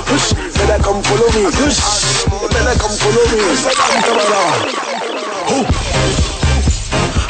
Hush, 0.09 0.33
better 0.33 0.81
come 0.81 1.05
follow 1.05 1.29
me. 1.37 1.45
They 1.45 2.49
better 2.57 2.73
come 2.81 2.95
follow 2.97 3.21
me. 3.29 3.37
Come 3.69 4.01
come. 4.01 4.33
Ooh, 5.53 5.65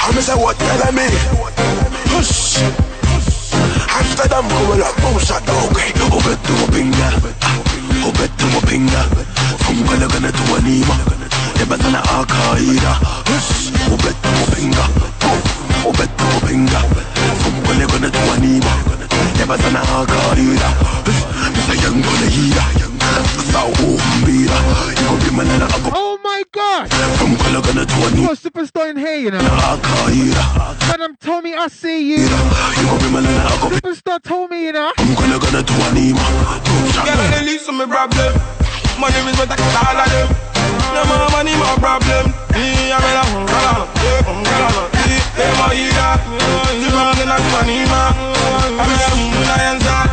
I 0.07 0.39
what 0.39 0.55
tell 0.55 0.95
me. 0.95 2.44
Hush, 2.55 3.51
after 3.91 4.27
them 4.31 4.47
coming 4.47 4.79
up, 4.79 4.95
boom 5.03 5.19
shot 5.19 5.43
okay. 5.43 5.91
Over 6.07 6.39
to 6.39 6.53
a 6.55 6.67
pinga, 6.71 7.07
over 8.07 8.27
to 8.31 8.45
a 8.55 8.61
pinga. 8.63 9.01
From 9.59 9.83
gonna 9.83 10.07
gonna 10.07 10.31
to 10.31 10.43
a 10.55 10.59
nima. 10.63 10.95
They 11.59 11.65
better 11.67 11.91
not 11.91 12.07
Al-Qaeda. 12.15 12.91
Hush, 13.27 13.75
over 13.91 14.07
to 14.07 14.31
a 14.31 14.45
pinga. 14.55 14.85
Over 15.83 16.07
to 16.07 16.25
a 16.31 16.39
pinga. 16.47 16.79
From 17.43 17.55
gonna 17.67 17.87
gonna 17.91 18.09
to 18.09 18.23
a 18.23 18.35
nima. 18.39 18.73
They 19.35 19.43
better 19.43 19.71
not 19.75 19.83
Al-Qaeda. 19.91 20.69
Hush, 21.03 21.21
Mr. 21.51 21.75
Young 21.83 21.99
gonna 21.99 22.27
hear. 22.31 22.63
Sa 23.51 23.67
umbira. 23.83 24.57
You 25.75 25.91
go 25.91 26.14
be 26.55 26.61
man 26.61 26.85
and 26.85 27.79
I 27.79 27.85
go. 27.85 28.31
Oh! 28.31 28.35
Superstar 28.35 28.89
in 28.89 28.97
here, 28.97 29.17
you 29.17 29.31
know. 29.31 29.41
Madam 30.87 31.17
Tommy, 31.19 31.53
I 31.53 31.67
see 31.67 32.11
you. 32.11 32.27
Superstar 33.75 34.21
told 34.21 34.51
me, 34.51 34.65
you 34.65 34.71
know. 34.71 34.91
Girl, 34.95 35.05
I 37.19 37.39
release 37.39 37.65
some 37.65 37.77
problem. 37.77 38.33
Money 38.99 39.17
is 39.29 39.37
what 39.37 39.51
I 39.51 39.55
can 39.55 39.75
all 39.83 39.99
of 39.99 40.07
them. 40.09 40.27
No 40.95 41.03
more 41.05 41.29
money, 41.31 41.55
more 41.55 41.77
problem. 41.77 42.31
Me, 42.55 42.91
I'm 42.91 43.03
in 43.03 43.17
a 43.19 43.23
girl, 45.35 45.73
yeah, 45.75 46.15
yeah, 46.15 46.95
my 46.95 47.11
to 47.15 47.25
money, 47.51 47.83
ma? 47.91 48.15
I'm 48.79 48.91
in 48.91 48.99
a 48.99 49.47
lion, 49.49 49.77
sir. 49.81 50.03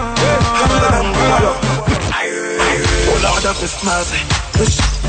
I'm 0.58 0.70
in 0.70 0.82
a 0.82 0.90
home, 0.90 1.12
girl. 1.14 1.61
Oh 3.42 3.50
Lord 3.50 3.58
of 3.58 3.62
His 3.66 3.82
mercy, 3.82 4.22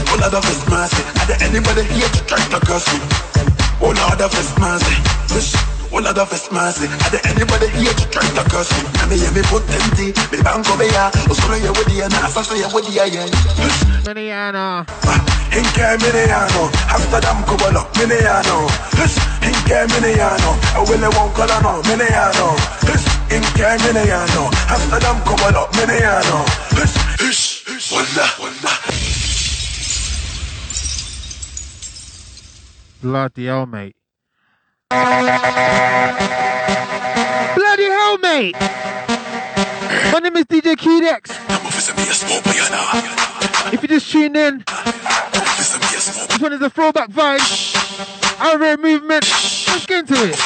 oh 0.10 0.18
Lord 0.18 0.34
of 0.34 0.42
His 0.50 0.66
mercy. 0.66 1.06
Are 1.22 1.28
there 1.30 1.38
anybody 1.46 1.86
here 1.94 2.10
to 2.10 2.22
try 2.26 2.42
to 2.42 2.60
curse 2.66 2.90
me? 2.90 2.98
Oh 3.78 3.94
Lord 3.94 4.22
of 4.26 4.34
His 4.34 4.50
mercy, 4.58 4.98
oh 5.94 6.02
Lord 6.02 6.18
of 6.18 6.32
His 6.34 6.50
mercy. 6.50 6.90
Are 6.90 7.12
there 7.14 7.22
anybody 7.30 7.70
here 7.78 7.94
to 7.94 8.06
try 8.10 8.26
to 8.26 8.44
curse 8.50 8.74
me? 8.74 8.90
I 8.98 9.06
mean, 9.06 9.22
me 9.38 9.46
put 9.54 9.62
empty, 9.70 10.18
me 10.34 10.42
bank 10.42 10.66
over 10.66 10.82
here. 10.82 11.14
Oh, 11.30 11.38
sorry, 11.38 11.62
you 11.62 11.78
with 11.78 11.86
the 11.86 12.10
na, 12.10 12.26
so 12.34 12.58
you 12.58 12.66
with 12.74 12.90
the 12.90 13.06
yeah. 13.06 13.30
Miniana. 14.02 14.82
Ah, 15.06 15.22
Inke 15.54 15.86
Miniano, 16.02 16.74
Amsterdam 16.90 17.38
Kubolo, 17.46 17.86
Miniano. 18.02 18.66
Inke 19.46 19.86
Miniano, 19.94 20.58
I 20.74 20.82
will 20.82 21.06
won't 21.14 21.38
call 21.38 21.54
no, 21.62 21.86
Miniano. 21.86 22.58
Inke 23.30 23.78
Miniano, 23.86 24.50
Amsterdam 24.74 25.22
Kubolo, 25.22 25.70
Miniano. 25.78 26.73
Wanda, 28.16 28.30
wanda. 28.40 28.70
Bloody 33.02 33.46
hell, 33.46 33.66
mate. 33.66 33.96
Bloody 37.56 37.86
hell, 37.86 38.18
mate! 38.20 38.56
My 40.12 40.20
name 40.22 40.38
is 40.38 40.46
DJ 40.46 40.76
Qdex. 40.76 41.32
If 43.74 43.82
you 43.82 43.88
just 43.88 44.12
tuned 44.12 44.38
in, 44.38 44.64
this 44.68 46.40
one 46.40 46.54
is 46.54 46.62
a 46.62 46.70
throwback 46.70 47.10
vibe. 47.10 47.42
Our 48.42 48.60
rare 48.60 48.78
movement. 48.78 49.24
Let's 49.68 49.88
get 49.88 50.02
into 50.02 50.14
it. 50.30 50.38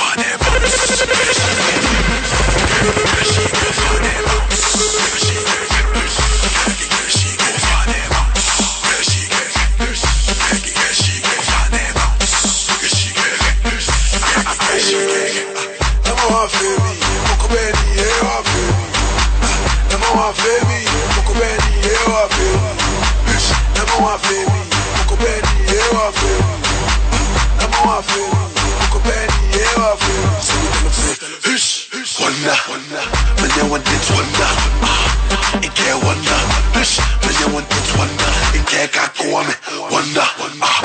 Wonder, 32.28 33.02
when 33.42 33.52
you 33.56 33.72
want 33.72 33.88
it, 33.88 34.06
wonder. 34.12 34.52
Ah, 34.84 35.60
it 35.64 35.74
can't 35.76 36.04
wonder. 36.04 36.40
Hush, 36.76 37.00
when 37.24 37.36
you 37.40 37.54
want 37.54 37.68
it, 37.68 37.90
wonder. 37.98 38.30
It 38.56 38.66
can't 38.68 38.92
go 38.92 39.36
on 39.36 39.48
me. 39.48 39.54
Wonder, 39.92 40.22
ah, 40.22 40.36
when 40.40 40.54
you 40.56 40.77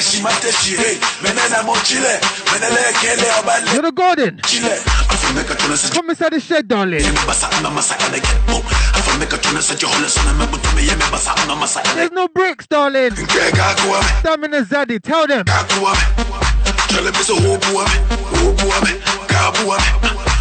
mateshi. 0.00 0.76
Hey, 0.76 0.96
menena 1.22 1.62
mo 1.64 1.76
chile, 1.84 2.20
menele 2.50 2.92
kele 3.00 3.28
obale. 3.38 3.72
Little 3.74 3.92
Gordon. 3.92 4.40
Chile, 4.46 4.70
afi 5.08 5.32
meka 5.34 5.54
tuna 5.58 5.76
sa 5.76 5.92
Come 5.94 6.10
inside 6.10 6.32
the 6.32 6.40
shed, 6.40 6.68
darling. 6.68 7.02
basa 7.26 7.48
ama 7.58 7.70
masa 7.70 7.94
ane 8.06 8.20
get 8.20 8.46
boom. 8.46 8.62
Afi 8.62 9.18
meka 9.18 9.38
tuna 9.42 9.60
sa 9.62 9.74
johola 9.74 10.08
sana 10.08 10.32
me 10.38 10.46
butu 10.46 10.74
me 10.74 10.82
yeme 10.82 11.04
basa 11.10 11.34
ama 11.42 11.56
masa. 11.56 11.82
There's 11.94 12.10
no 12.12 12.28
bricks, 12.28 12.66
darling. 12.66 13.14
Stamina 13.16 14.62
Zaddy, 14.64 15.00
tell 15.02 15.26
them. 15.26 15.44
Tell 15.44 17.04
them 17.04 17.14
it's 17.16 17.28
a 17.30 17.34
whole 17.34 17.58
boy, 17.58 17.84
whole 18.36 18.54
boy, 18.56 18.92
gabu 19.28 19.72
ame. 19.76 19.90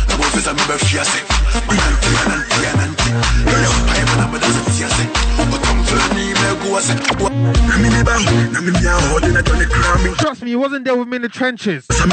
Na 0.07 0.15
mo 0.17 0.23
fesa 0.31 0.53
mi 0.53 0.63
be 0.67 0.77
fiase. 0.79 1.19
Mi 1.67 1.75
nanti, 1.75 2.07
mi 2.07 2.21
nanti, 2.27 2.55
mi 2.55 2.71
nanti. 2.79 4.70
Trust 10.19 10.41
me, 10.41 10.51
you 10.51 10.59
wasn't 10.59 10.86
there 10.86 10.95
with 10.95 11.09
me 11.09 11.17
in 11.17 11.22
the 11.22 11.28
trenches. 11.30 11.86
I 11.89 12.05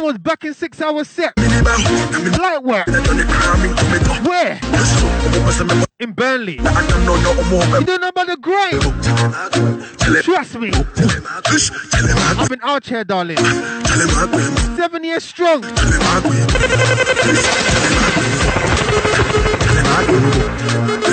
was 0.00 0.16
back 0.18 0.44
in 0.44 0.54
six 0.54 0.80
hour 0.80 1.02
set. 1.02 1.36
Light 1.36 2.62
work. 2.62 2.86
Where? 4.24 4.60
In 5.98 6.12
Burnley. 6.12 6.58
You 6.58 6.62
don't 6.62 7.98
know 8.00 8.08
about 8.08 8.28
the 8.28 8.36
grind. 8.40 8.80
Trust 10.22 10.60
me. 10.60 10.70
I've 12.38 12.48
been 12.48 12.60
out 12.62 12.86
here, 12.86 13.02
darling. 13.02 13.38
Seven 14.76 15.02
years 15.02 15.24
strong. 15.24 15.64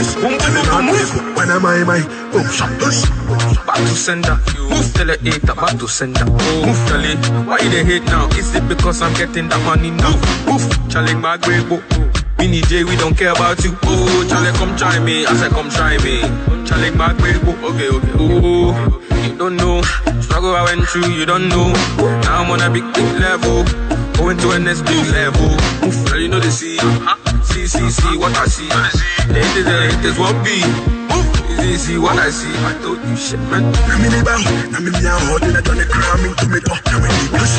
When 1.36 1.50
am 1.50 1.66
I 1.66 1.84
my 1.84 2.00
shot? 2.52 2.70
Back 3.66 3.78
to 3.78 3.88
sender. 3.88 4.38
Move 4.70 4.94
tell 4.94 5.08
the 5.08 5.18
hater, 5.24 5.56
back 5.56 5.78
to 5.80 5.88
sender. 5.88 6.26
Move 6.26 6.80
Charlie, 6.88 7.16
why 7.48 7.60
you 7.60 7.70
dey 7.70 7.84
hate 7.84 8.06
now? 8.06 8.28
Is 8.38 8.54
it 8.56 8.68
because 8.68 9.02
I'm 9.02 9.14
getting 9.14 9.50
that 9.50 9.62
money 9.66 9.92
now? 9.92 10.14
Move, 10.46 10.66
Charlie, 10.90 11.16
my 11.16 11.38
great 11.38 11.68
book. 11.68 11.84
Mini 12.38 12.62
J, 12.62 12.84
we 12.86 12.96
don't 12.96 13.18
care 13.18 13.32
about 13.32 13.64
you. 13.64 13.76
Oh, 13.84 14.26
Charlie, 14.30 14.52
come 14.58 14.76
try 14.78 15.00
me. 15.00 15.26
I 15.26 15.34
said, 15.36 15.52
come 15.52 15.70
try 15.70 15.98
me. 16.04 16.22
Charlie, 16.68 16.92
my 16.92 17.14
great 17.14 17.42
book. 17.44 17.58
Okay, 17.64 17.90
okay. 17.90 18.14
Oh, 18.20 18.72
you 19.26 19.36
don't 19.38 19.58
know. 19.58 19.82
Struggle 20.22 20.56
I 20.56 20.64
went 20.64 20.88
through, 20.88 21.10
you 21.12 21.26
don't 21.26 21.50
know. 21.50 21.74
Now 22.24 22.44
I'm 22.44 22.52
on 22.52 22.62
a 22.62 22.70
big, 22.70 22.86
big 22.94 23.20
level. 23.20 23.66
Going 24.14 24.38
to 24.38 24.52
a 24.52 24.60
next 24.60 24.84
big 24.84 25.06
level. 25.12 25.50
Move, 25.82 26.16
you 26.16 26.28
know 26.30 26.40
the 26.40 26.52
see. 26.52 26.78
See, 27.50 27.68
see, 27.68 27.90
see 27.90 28.18
what 28.18 28.36
I 28.38 28.46
see. 28.46 28.68
The 28.70 29.40
haters, 29.42 29.66
the 29.66 29.76
haters 29.90 30.18
won't 30.20 30.40
be. 30.46 30.62
Move, 31.10 31.30
see, 31.60 31.76
see 31.78 31.98
what 31.98 32.18
I 32.18 32.30
see. 32.30 32.50
I 32.66 32.74
told 32.82 33.02
you 33.04 33.16
shit, 33.18 33.40
man. 33.52 33.64
Na 33.90 33.98
mi 34.00 34.08
ni 34.10 34.22
bang, 34.24 34.44
na 34.72 34.80
mi 34.80 34.90
mi 34.94 35.02
a 35.06 35.14
holding 35.28 35.56
a 35.56 35.62
Johnny 35.62 35.86
cramming 35.86 36.36
to 36.40 36.46
me 36.48 36.60
go. 36.62 36.74
Na 36.90 36.98
mi 37.02 37.10
ni 37.10 37.26
push, 37.34 37.56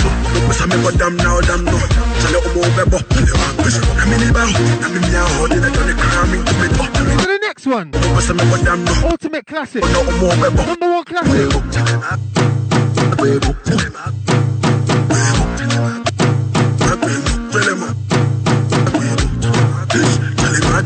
push 0.47 0.61
me 0.70 0.76
go 0.82 0.91
damn 0.97 1.16
now, 1.16 1.41
damn 1.43 1.64
no. 1.64 1.76
Tell 2.22 2.32
you 2.32 2.41
omo 2.49 2.68
bebo, 2.78 2.99
tell 3.11 3.26
you 3.26 3.34
man 3.36 3.55
push. 3.61 3.76
Na 3.99 4.05
mi 4.09 4.16
ni 4.22 4.28
bang, 4.32 4.51
na 4.80 4.86
mi 4.88 4.99
mi 5.05 5.11
a 5.14 5.22
holding 5.36 5.64
a 5.64 5.70
Johnny 5.74 5.95
cramming 5.99 6.43
to 6.47 6.55
me 6.59 6.66
go. 6.74 6.82
Na 6.86 7.01
mi 7.05 7.12
To 7.20 7.26
the 7.26 7.38
next 7.43 7.66
one. 7.66 7.91
push 7.93 8.30
me 8.30 8.45
go 8.47 8.57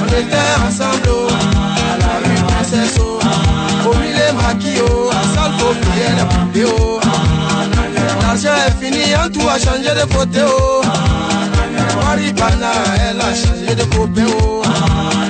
on 0.00 0.06
était 0.20 0.50
ensemble 0.66 1.08
o. 1.08 1.28
À 1.28 1.96
la 1.98 2.12
rue 2.22 2.40
Princesse 2.46 2.98
o. 2.98 3.18
Au 3.88 3.94
milieu 3.96 4.28
maquis 4.36 4.80
o. 4.80 5.08
À 5.10 5.22
salle 5.34 5.52
pour 5.58 5.74
prier 5.80 6.12
les 6.18 6.26
poupées 6.32 6.64
o. 6.64 7.00
L'argent 8.20 8.56
est 8.66 8.76
fini, 8.84 9.04
en 9.16 9.28
tout 9.30 9.48
a 9.48 9.58
changé 9.58 9.90
de 10.00 10.04
côté 10.14 10.40
oh. 10.46 10.82
Maripana, 12.04 12.72
elle 13.08 13.20
a 13.20 13.34
changé 13.34 13.74
de 13.74 13.84
côté 13.96 14.22
oh. 14.26 14.62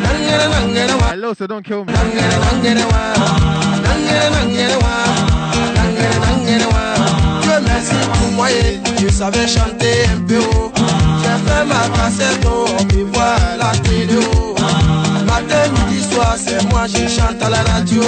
Nangere, 0.02 0.46
nangere, 0.50 0.94
wa. 1.00 1.06
Hello, 1.12 1.34
so 1.34 1.46
don't 1.46 1.62
kill 1.64 1.84
me. 1.84 1.92
Nangere, 1.92 2.36
nangere, 2.44 2.84
wa. 2.90 3.02
Nangere, 3.84 4.28
nangere, 4.34 4.76
wa. 4.82 4.94
Nangere, 5.76 6.18
nangere, 6.26 6.66
wa. 6.66 7.11
Dieu 7.52 7.60
merci 7.66 7.94
pour 8.14 8.32
moi, 8.32 8.50
et 8.50 8.80
je 8.98 9.08
savais 9.12 9.46
chanter 9.46 10.06
un 10.14 10.20
peu 10.26 10.38
haut. 10.38 10.72
J'ai 10.74 11.50
fait 11.50 11.64
ma 11.66 11.86
cassette, 11.94 12.46
oh, 12.46 12.64
on 12.78 12.84
me 12.84 13.04
voit 13.12 13.36
à 13.52 13.56
la 13.58 13.72
télé. 13.80 14.16
oh. 14.34 14.54
Matin, 15.26 15.70
midi, 15.70 16.02
soir, 16.10 16.34
c'est 16.38 16.64
moi, 16.70 16.86
je 16.86 17.06
chante 17.08 17.42
à 17.42 17.50
la 17.50 17.62
radio. 17.62 18.02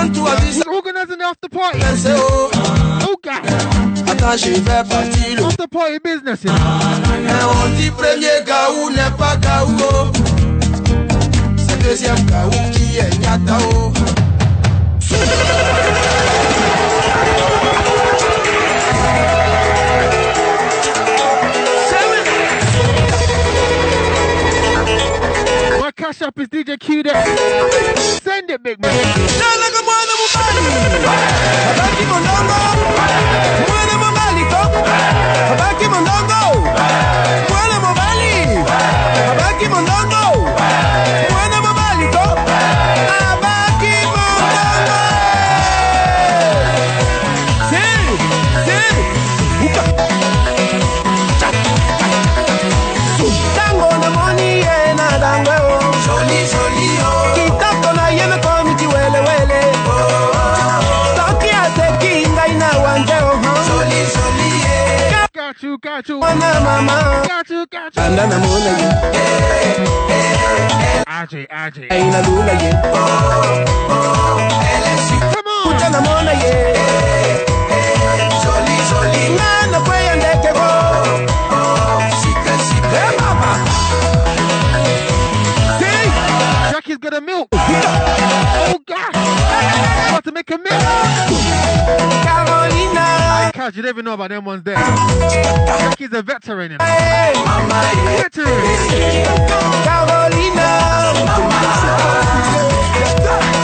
Un 0.00 0.08
tour 0.08 0.28
à 0.28 0.34
He's 0.44 0.62
organizing 0.66 1.18
the 1.18 1.24
after 1.30 1.48
party. 1.48 1.78
Oh 3.08 3.14
God. 3.22 4.08
Attends, 4.08 4.36
je 4.36 4.50
vais 4.50 4.84
partir. 4.88 5.36
Le 5.36 5.44
after 5.44 5.68
party 5.68 5.98
business. 6.04 6.44
Et 6.44 6.48
on 6.50 7.76
dit 7.76 7.90
premier 7.90 8.42
gaou 8.44 8.90
n'est 8.90 9.16
pas 9.16 9.36
gaou. 9.36 9.76
oh. 9.78 10.12
C'est 11.56 11.78
deuxième 11.84 12.24
gaou 12.26 12.50
qui 12.72 12.98
est 12.98 13.18
nyata. 13.20 13.58
Cash 26.06 26.22
app 26.22 26.38
is 26.38 26.46
DJ 26.46 26.78
Qdex. 26.78 28.22
Send 28.22 28.48
it, 28.48 28.62
big 28.62 28.78
man. 28.80 28.92
Habaki 31.66 32.04
mondongo. 32.06 32.58
Habaki 39.28 39.66
mondongo, 39.68 40.35
you, 65.76 65.80
got 65.80 66.08
you. 66.08 66.20
Got 66.20 67.50
you, 67.50 67.66
got 67.66 67.96
you. 67.96 68.02
Anda 68.02 68.26
na 68.26 68.38
mona 68.38 68.72
ye. 68.80 68.88
AJ, 71.06 71.46
AJ. 71.50 71.78
Ay 71.90 72.02
na 72.10 72.20
lula 72.26 72.54
ye. 72.62 72.70
Come 75.32 75.46
on. 75.46 75.64
Kucha 75.66 75.88
na 75.92 76.00
mona 76.00 76.32
ye. 76.42 76.54
Joli, 78.42 78.76
joli. 78.88 79.22
Na 79.36 79.48
na 79.72 79.78
kwe 79.80 79.98
ndeke 80.16 80.50
go. 80.56 80.68
Sika, 82.20 82.54
sika. 82.66 82.96
Eh, 82.96 83.25
Jackie's 86.96 87.10
got 87.10 87.18
a 87.18 87.24
milk. 87.24 87.48
Oh 87.52 88.80
God! 88.86 89.10
About 90.08 90.24
to 90.24 90.32
make 90.32 90.50
a 90.50 90.56
milk. 90.56 90.70
Carolina. 92.24 93.50
Cash, 93.52 93.76
you 93.76 93.82
don't 93.82 93.90
even 93.90 94.04
know 94.04 94.14
about 94.14 94.30
them 94.30 94.44
ones 94.46 94.62
there. 94.62 94.76
Jackie's 94.76 96.12
a 96.12 96.22
veteran. 96.22 96.72
You 96.72 96.78
know? 96.78 96.84
Veteran. 98.16 98.46
Carolina. 99.84 100.68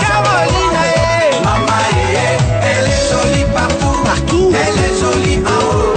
Carolina. 0.03 0.83
Elle 2.63 2.87
est 2.87 3.03
jolie 3.11 3.47
partout. 3.55 4.53
Elle 4.55 4.79
est 4.79 4.95
jolie 5.01 5.39
en 5.47 5.92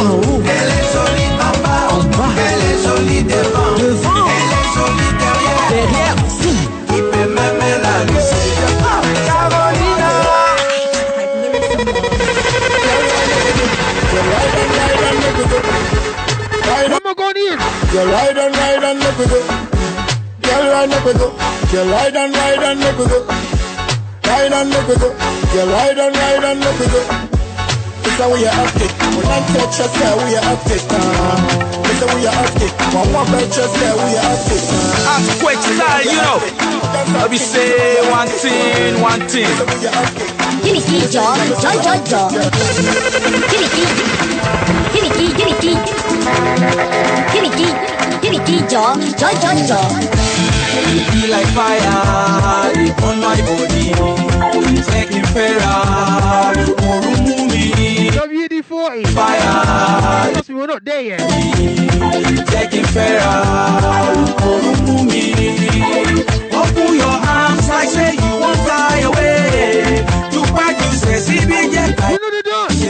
make 21.05 21.13
we 21.13 21.19
go. 21.19 21.29
Girl, 21.71 21.87
ride 21.89 22.15
and 22.15 22.33
ride 22.33 22.63
and 22.63 22.79
make 22.79 22.97
we 22.97 23.05
go. 23.05 23.25
Ride 24.25 24.53
and 24.53 24.69
make 24.69 24.87
we 24.87 24.95
go. 24.97 25.09
Girl, 25.53 25.67
ride 25.69 25.99
and 25.99 26.15
ride 26.15 26.43
and 26.43 26.59
make 26.59 26.79
we 26.79 26.87
go. 26.89 27.01
This 28.01 28.17
how 28.17 28.33
we 28.33 28.45
are 28.45 28.53
acting. 28.53 28.89
When 29.13 29.25
I 29.29 29.39
touch 29.53 29.77
your 29.79 29.89
sky, 29.89 30.13
we 30.17 30.35
are 30.35 30.45
acting. 30.45 30.81
Uh, 30.89 30.97
this 31.85 31.99
how 32.01 32.09
we 32.15 32.25
are 32.25 32.33
acting. 32.33 32.73
One 32.93 33.11
more 33.13 33.25
touch 33.25 33.57
your 33.57 33.69
sky, 33.69 33.93
we 33.93 34.17
are 34.17 34.33
acting. 34.33 34.63
Uh, 34.65 35.13
Earthquake 35.13 35.61
style, 35.61 36.03
you 36.05 36.17
know. 36.17 36.37
Let 37.13 37.29
me 37.29 37.37
say 37.37 38.01
one 38.09 38.27
thing, 38.27 39.01
one 39.01 39.21
thing. 39.29 39.49
Give 40.63 40.73
me 40.73 40.81
key, 40.81 41.05
jaw, 41.11 41.37
jaw, 41.61 41.75
jaw, 41.85 41.97
jaw. 42.05 42.29
Give 42.33 43.61
me 43.61 43.67
key. 43.69 43.85
Give 44.93 45.03
me 45.03 45.09
key, 45.13 45.29
give 45.37 45.45
me 45.45 45.53
key. 45.61 45.75
Give 47.33 47.43
me 47.43 47.49
key, 47.53 47.71
give 48.21 48.31
me 48.33 48.39
key, 48.45 48.59
jaw, 48.67 48.95
jaw, 49.19 49.33
jaw, 49.41 49.53
jaw. 49.67 50.54
It 50.73 51.11
be 51.13 51.27
like 51.27 51.47
fire 51.47 52.73
deep 52.73 53.01
on 53.03 53.19
my 53.19 53.37
body. 53.47 53.93
Taking 54.91 55.25
Ferrari, 55.33 56.65
Orumumi. 56.87 58.09
WD-40. 58.11 59.07
Fire. 59.07 60.43
Me, 60.47 60.55
we're 60.55 60.67
not 60.67 60.83
there 60.85 61.01
yet. 61.01 61.19
Taking 62.47 62.85
Ferrari, 62.85 64.25
Orumumi. 64.49 65.25
Open 66.53 66.95
your 66.95 67.17
arms 67.35 67.67
like 67.69 67.89
say 67.89 68.13
you 68.13 68.39
want 68.41 68.59
fly 68.65 68.99
away. 69.09 70.05
To 70.31 70.39
fight 70.53 70.77
you 70.77 70.91
say 70.97 71.17
see 71.19 71.45
me 71.45 71.69
get 71.71 71.89
You 72.11 72.19
know 72.21 72.31
the 72.35 72.43
dance. 72.43 72.81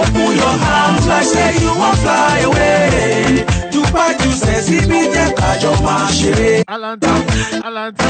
Open 0.00 0.36
your 0.36 0.56
arms 0.74 1.06
like 1.06 1.24
say 1.24 1.58
you 1.60 1.72
want 1.76 1.98
fly 1.98 2.38
away. 2.40 3.44
To 3.72 3.82
fight 3.92 4.23
you 4.46 4.60
say 4.60 4.80
see 4.80 4.88
me 4.88 5.00
kajo 5.36 5.72
ma 5.82 6.08
ṣeré. 6.10 6.64
Alanta, 6.68 7.12
Alanta, 7.62 8.08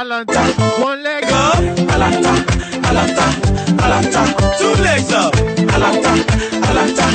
Alanta. 0.00 0.42
One 0.82 1.02
leg 1.02 1.24
up. 1.24 1.56
Alanta, 1.94 2.34
Alanta, 2.88 3.26
Alanta. 3.84 4.22
Two 4.58 4.82
legs 4.82 5.12
up. 5.12 5.34
Alanta, 5.74 6.12
Alanta, 6.68 7.06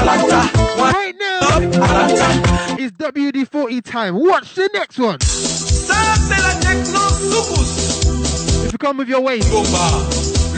Alanta. 0.00 0.40
One 0.78 0.92
Right 0.92 1.14
now, 1.18 1.38
up. 1.40 1.62
Alanta. 1.62 2.78
it's 2.78 2.96
WD-40 2.96 3.82
time. 3.84 4.14
Watch 4.18 4.54
the 4.54 4.68
next 4.74 4.98
one. 4.98 5.18
Ça 5.18 5.94
c'est 6.28 6.40
la 6.40 6.54
techno 6.60 7.00
soukous. 7.30 8.66
If 8.66 8.72
you 8.72 8.78
come 8.78 8.98
with 8.98 9.08
your 9.08 9.20
waist, 9.20 9.48
Boba, 9.50 9.86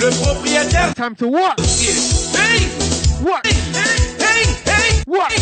le 0.01 0.11
propriétaire. 0.23 0.95
time 0.95 1.15
to 1.17 1.29
what? 1.29 1.59
Hey, 1.61 2.69
What? 3.23 3.47
hey, 3.47 3.55
hey, 4.19 4.45
hey, 4.65 5.03
What? 5.07 5.33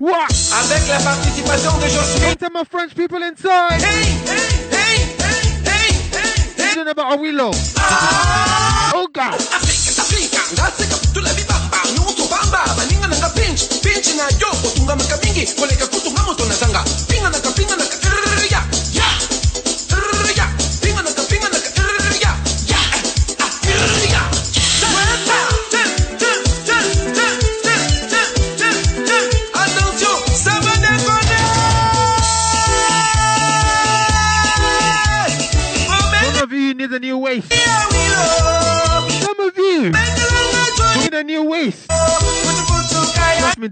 What? 0.00 0.30
Avec 0.62 0.86
la 0.88 0.98
participation 1.00 1.76
de 1.78 1.88
Josué. 1.88 2.36
Tell 2.36 2.50
my 2.52 2.62
French 2.70 2.94
people 2.94 3.22
inside. 3.22 3.82
Hey, 3.82 4.04
hey, 4.26 4.48
hey, 4.70 4.96
hey, 5.18 5.90
hey, 6.14 6.74
hey. 6.84 6.90
About 6.90 7.14
a 7.14 7.16
willow. 7.20 7.50
Ah. 7.78 8.92
Oh 8.94 9.08
God. 9.12 9.34
Afrika, 9.34 10.00
Afrika, 10.02 10.40
ngasika 10.54 10.96
kutula 10.96 11.30
bibamba, 11.34 11.78
nutu 11.96 12.22
bamba, 12.30 12.62
baninga 12.76 13.08
nanga 13.08 13.28
pinch, 13.34 13.82
pinch 13.82 14.14
na 14.16 14.28
yo, 14.38 14.48
kutunga 14.62 14.96
makamingi, 14.96 15.46
koleka 15.58 15.86
kutunga 15.86 16.22
moto 16.22 16.44
na 16.46 16.54
zanga, 16.54 16.82
pinga 17.08 17.30
naka 17.30 17.50
pinga 17.50 17.76
naka, 17.76 17.96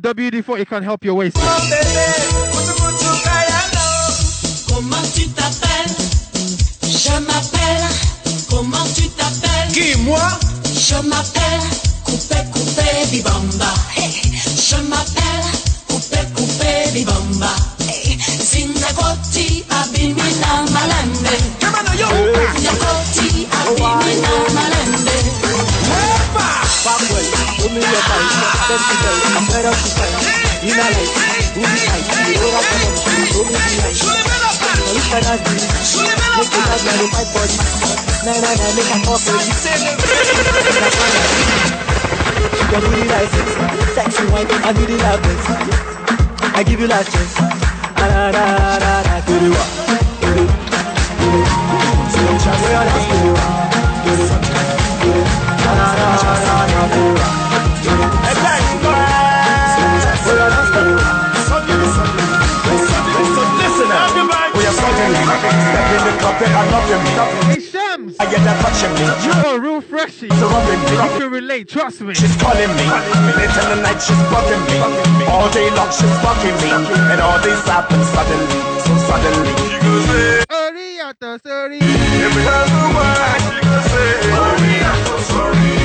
WD-40 0.06 0.68
can't 0.68 0.84
help 0.84 1.02
your 1.04 1.16
waist. 1.16 1.36
Comment 4.68 5.02
tu 5.12 5.26
t'appelles? 5.30 5.96
Je 6.82 7.10
m'appelle. 7.26 7.88
Comment 8.48 8.86
tu 8.94 9.08
t'appelles? 9.08 9.72
Qui, 9.72 9.98
moi? 10.02 10.20
Je 10.64 10.94
m'appelle 11.08 11.60
Coupé 12.04 12.36
Coupé 12.52 12.86
Bibamba. 13.10 13.74
Hey. 13.96 14.12
Je 14.70 14.76
m'appelle 14.88 15.44
Coupé 15.88 16.18
Coupé 16.36 16.92
Bibamba. 16.94 17.50
Hey. 17.80 18.16
Zinagoti 18.20 19.64
Abimina 19.70 20.62
Malembe. 20.70 21.34
Kemana 21.58 21.94
yo! 21.96 23.05
Get 28.76 28.84
to 28.84 28.96
know, 29.00 29.40
better 29.48 29.72
to 29.72 29.88
find. 29.96 30.12
In 30.60 30.76
a 30.76 30.84
life, 30.84 31.16
who 31.56 31.62
be 31.64 31.80
like, 31.88 32.04
you 32.28 32.36
know 32.36 32.50
that 32.52 32.68
I'm 32.68 32.84
on 32.84 33.08
you, 33.08 33.24
so 33.32 33.40
me 33.44 33.56
be 33.56 33.72
like. 33.80 33.96
I 33.96 34.92
wish 34.92 35.08
I 35.12 35.24
had 35.24 35.40
you, 35.48 35.56
make 36.36 36.50
the 36.52 36.60
bad 36.60 36.80
man 36.84 37.08
fight 37.08 37.28
for 37.32 37.46
you. 37.48 37.56
Nah, 38.26 38.36
nah, 38.36 38.52
nah, 38.52 38.76
make 38.76 38.90
a 38.92 38.96
call 39.06 39.16
for 39.16 39.32
you. 39.32 39.48
She 42.52 42.64
gon' 42.68 42.84
do 42.84 42.88
the 42.92 43.04
license, 43.08 43.52
sexy 43.96 44.24
wine, 44.28 44.44
I 44.44 44.72
do 44.76 44.84
the 44.84 44.96
loudness. 45.00 45.44
I 46.52 46.60
give 46.62 46.80
you 46.80 46.88
last 46.88 47.12
chance. 47.12 47.32
Nah, 47.96 48.28
nah, 48.28 48.76
nah, 48.76 49.02
nah, 49.08 49.20
do 49.24 49.34
the 49.40 49.48
walk, 49.56 49.72
do 50.20 50.28
the, 50.36 50.44
do 51.16 51.28
the. 51.32 51.40
So 52.12 52.18
you 52.20 52.36
try 52.44 52.52
to 52.52 52.66
realize, 52.66 53.08
do 53.08 53.16
the 53.24 53.32
walk, 53.32 53.72
do 54.04 54.12
the, 54.20 54.26
do 55.00 55.08
the. 55.16 55.24
Ah, 55.64 55.72
nah, 55.76 55.96
nah, 55.96 56.44
nah, 56.44 56.68
nah, 56.68 56.84
do 56.92 57.00
the 57.00 57.12
walk, 57.16 57.32
do 57.80 57.90
the. 57.96 58.55
The 66.38 66.44
carpet 66.52 66.68
and 66.68 67.16
loving 67.16 67.48
me. 67.48 67.54
Hey, 67.54 67.60
Shams. 67.60 68.16
I 68.20 68.28
get 68.30 68.44
that 68.44 68.60
touching 68.60 68.92
me. 68.92 69.08
You're 69.24 69.56
a 69.56 69.58
real 69.58 69.80
freshie. 69.80 70.28
So 70.28 70.48
rubbing 70.48 70.80
me. 70.84 70.92
You 70.92 71.18
can 71.18 71.30
relate, 71.32 71.68
trust 71.68 72.02
me. 72.02 72.12
She's 72.12 72.36
calling 72.36 72.68
me. 72.76 72.84
Late 73.40 73.56
in 73.56 73.66
the 73.72 73.80
night, 73.80 73.96
she's 74.04 74.20
bugging 74.28 74.60
me. 74.68 74.76
All 75.32 75.48
day 75.50 75.70
long, 75.72 75.88
she's 75.88 76.12
bugging 76.20 76.56
me. 76.60 76.70
And 77.08 77.20
all 77.24 77.40
this 77.40 77.64
happens 77.64 78.06
suddenly. 78.12 78.60
So 78.84 78.92
suddenly. 79.08 79.48
She 79.64 79.78
goes, 79.80 80.04
hey. 80.12 80.44
Sorry, 80.50 81.00
after 81.00 81.38
sorry. 81.40 81.78
Every 81.80 82.44
other 82.44 82.84
word, 82.92 83.40
she 83.40 83.56
goes, 83.64 83.84
say, 83.88 84.28
sorry, 84.28 84.74
after 84.84 85.18
sorry. 85.32 85.75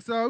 Soko. 0.00 0.28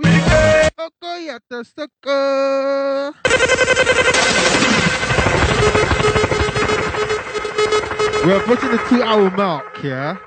We're 8.25 8.41
approaching 8.41 8.71
the 8.73 8.85
two 8.89 9.03
hour 9.03 9.31
mark, 9.31 9.83
yeah? 9.83 10.19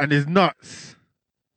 And 0.00 0.12
it's 0.12 0.26
nuts. 0.26 0.93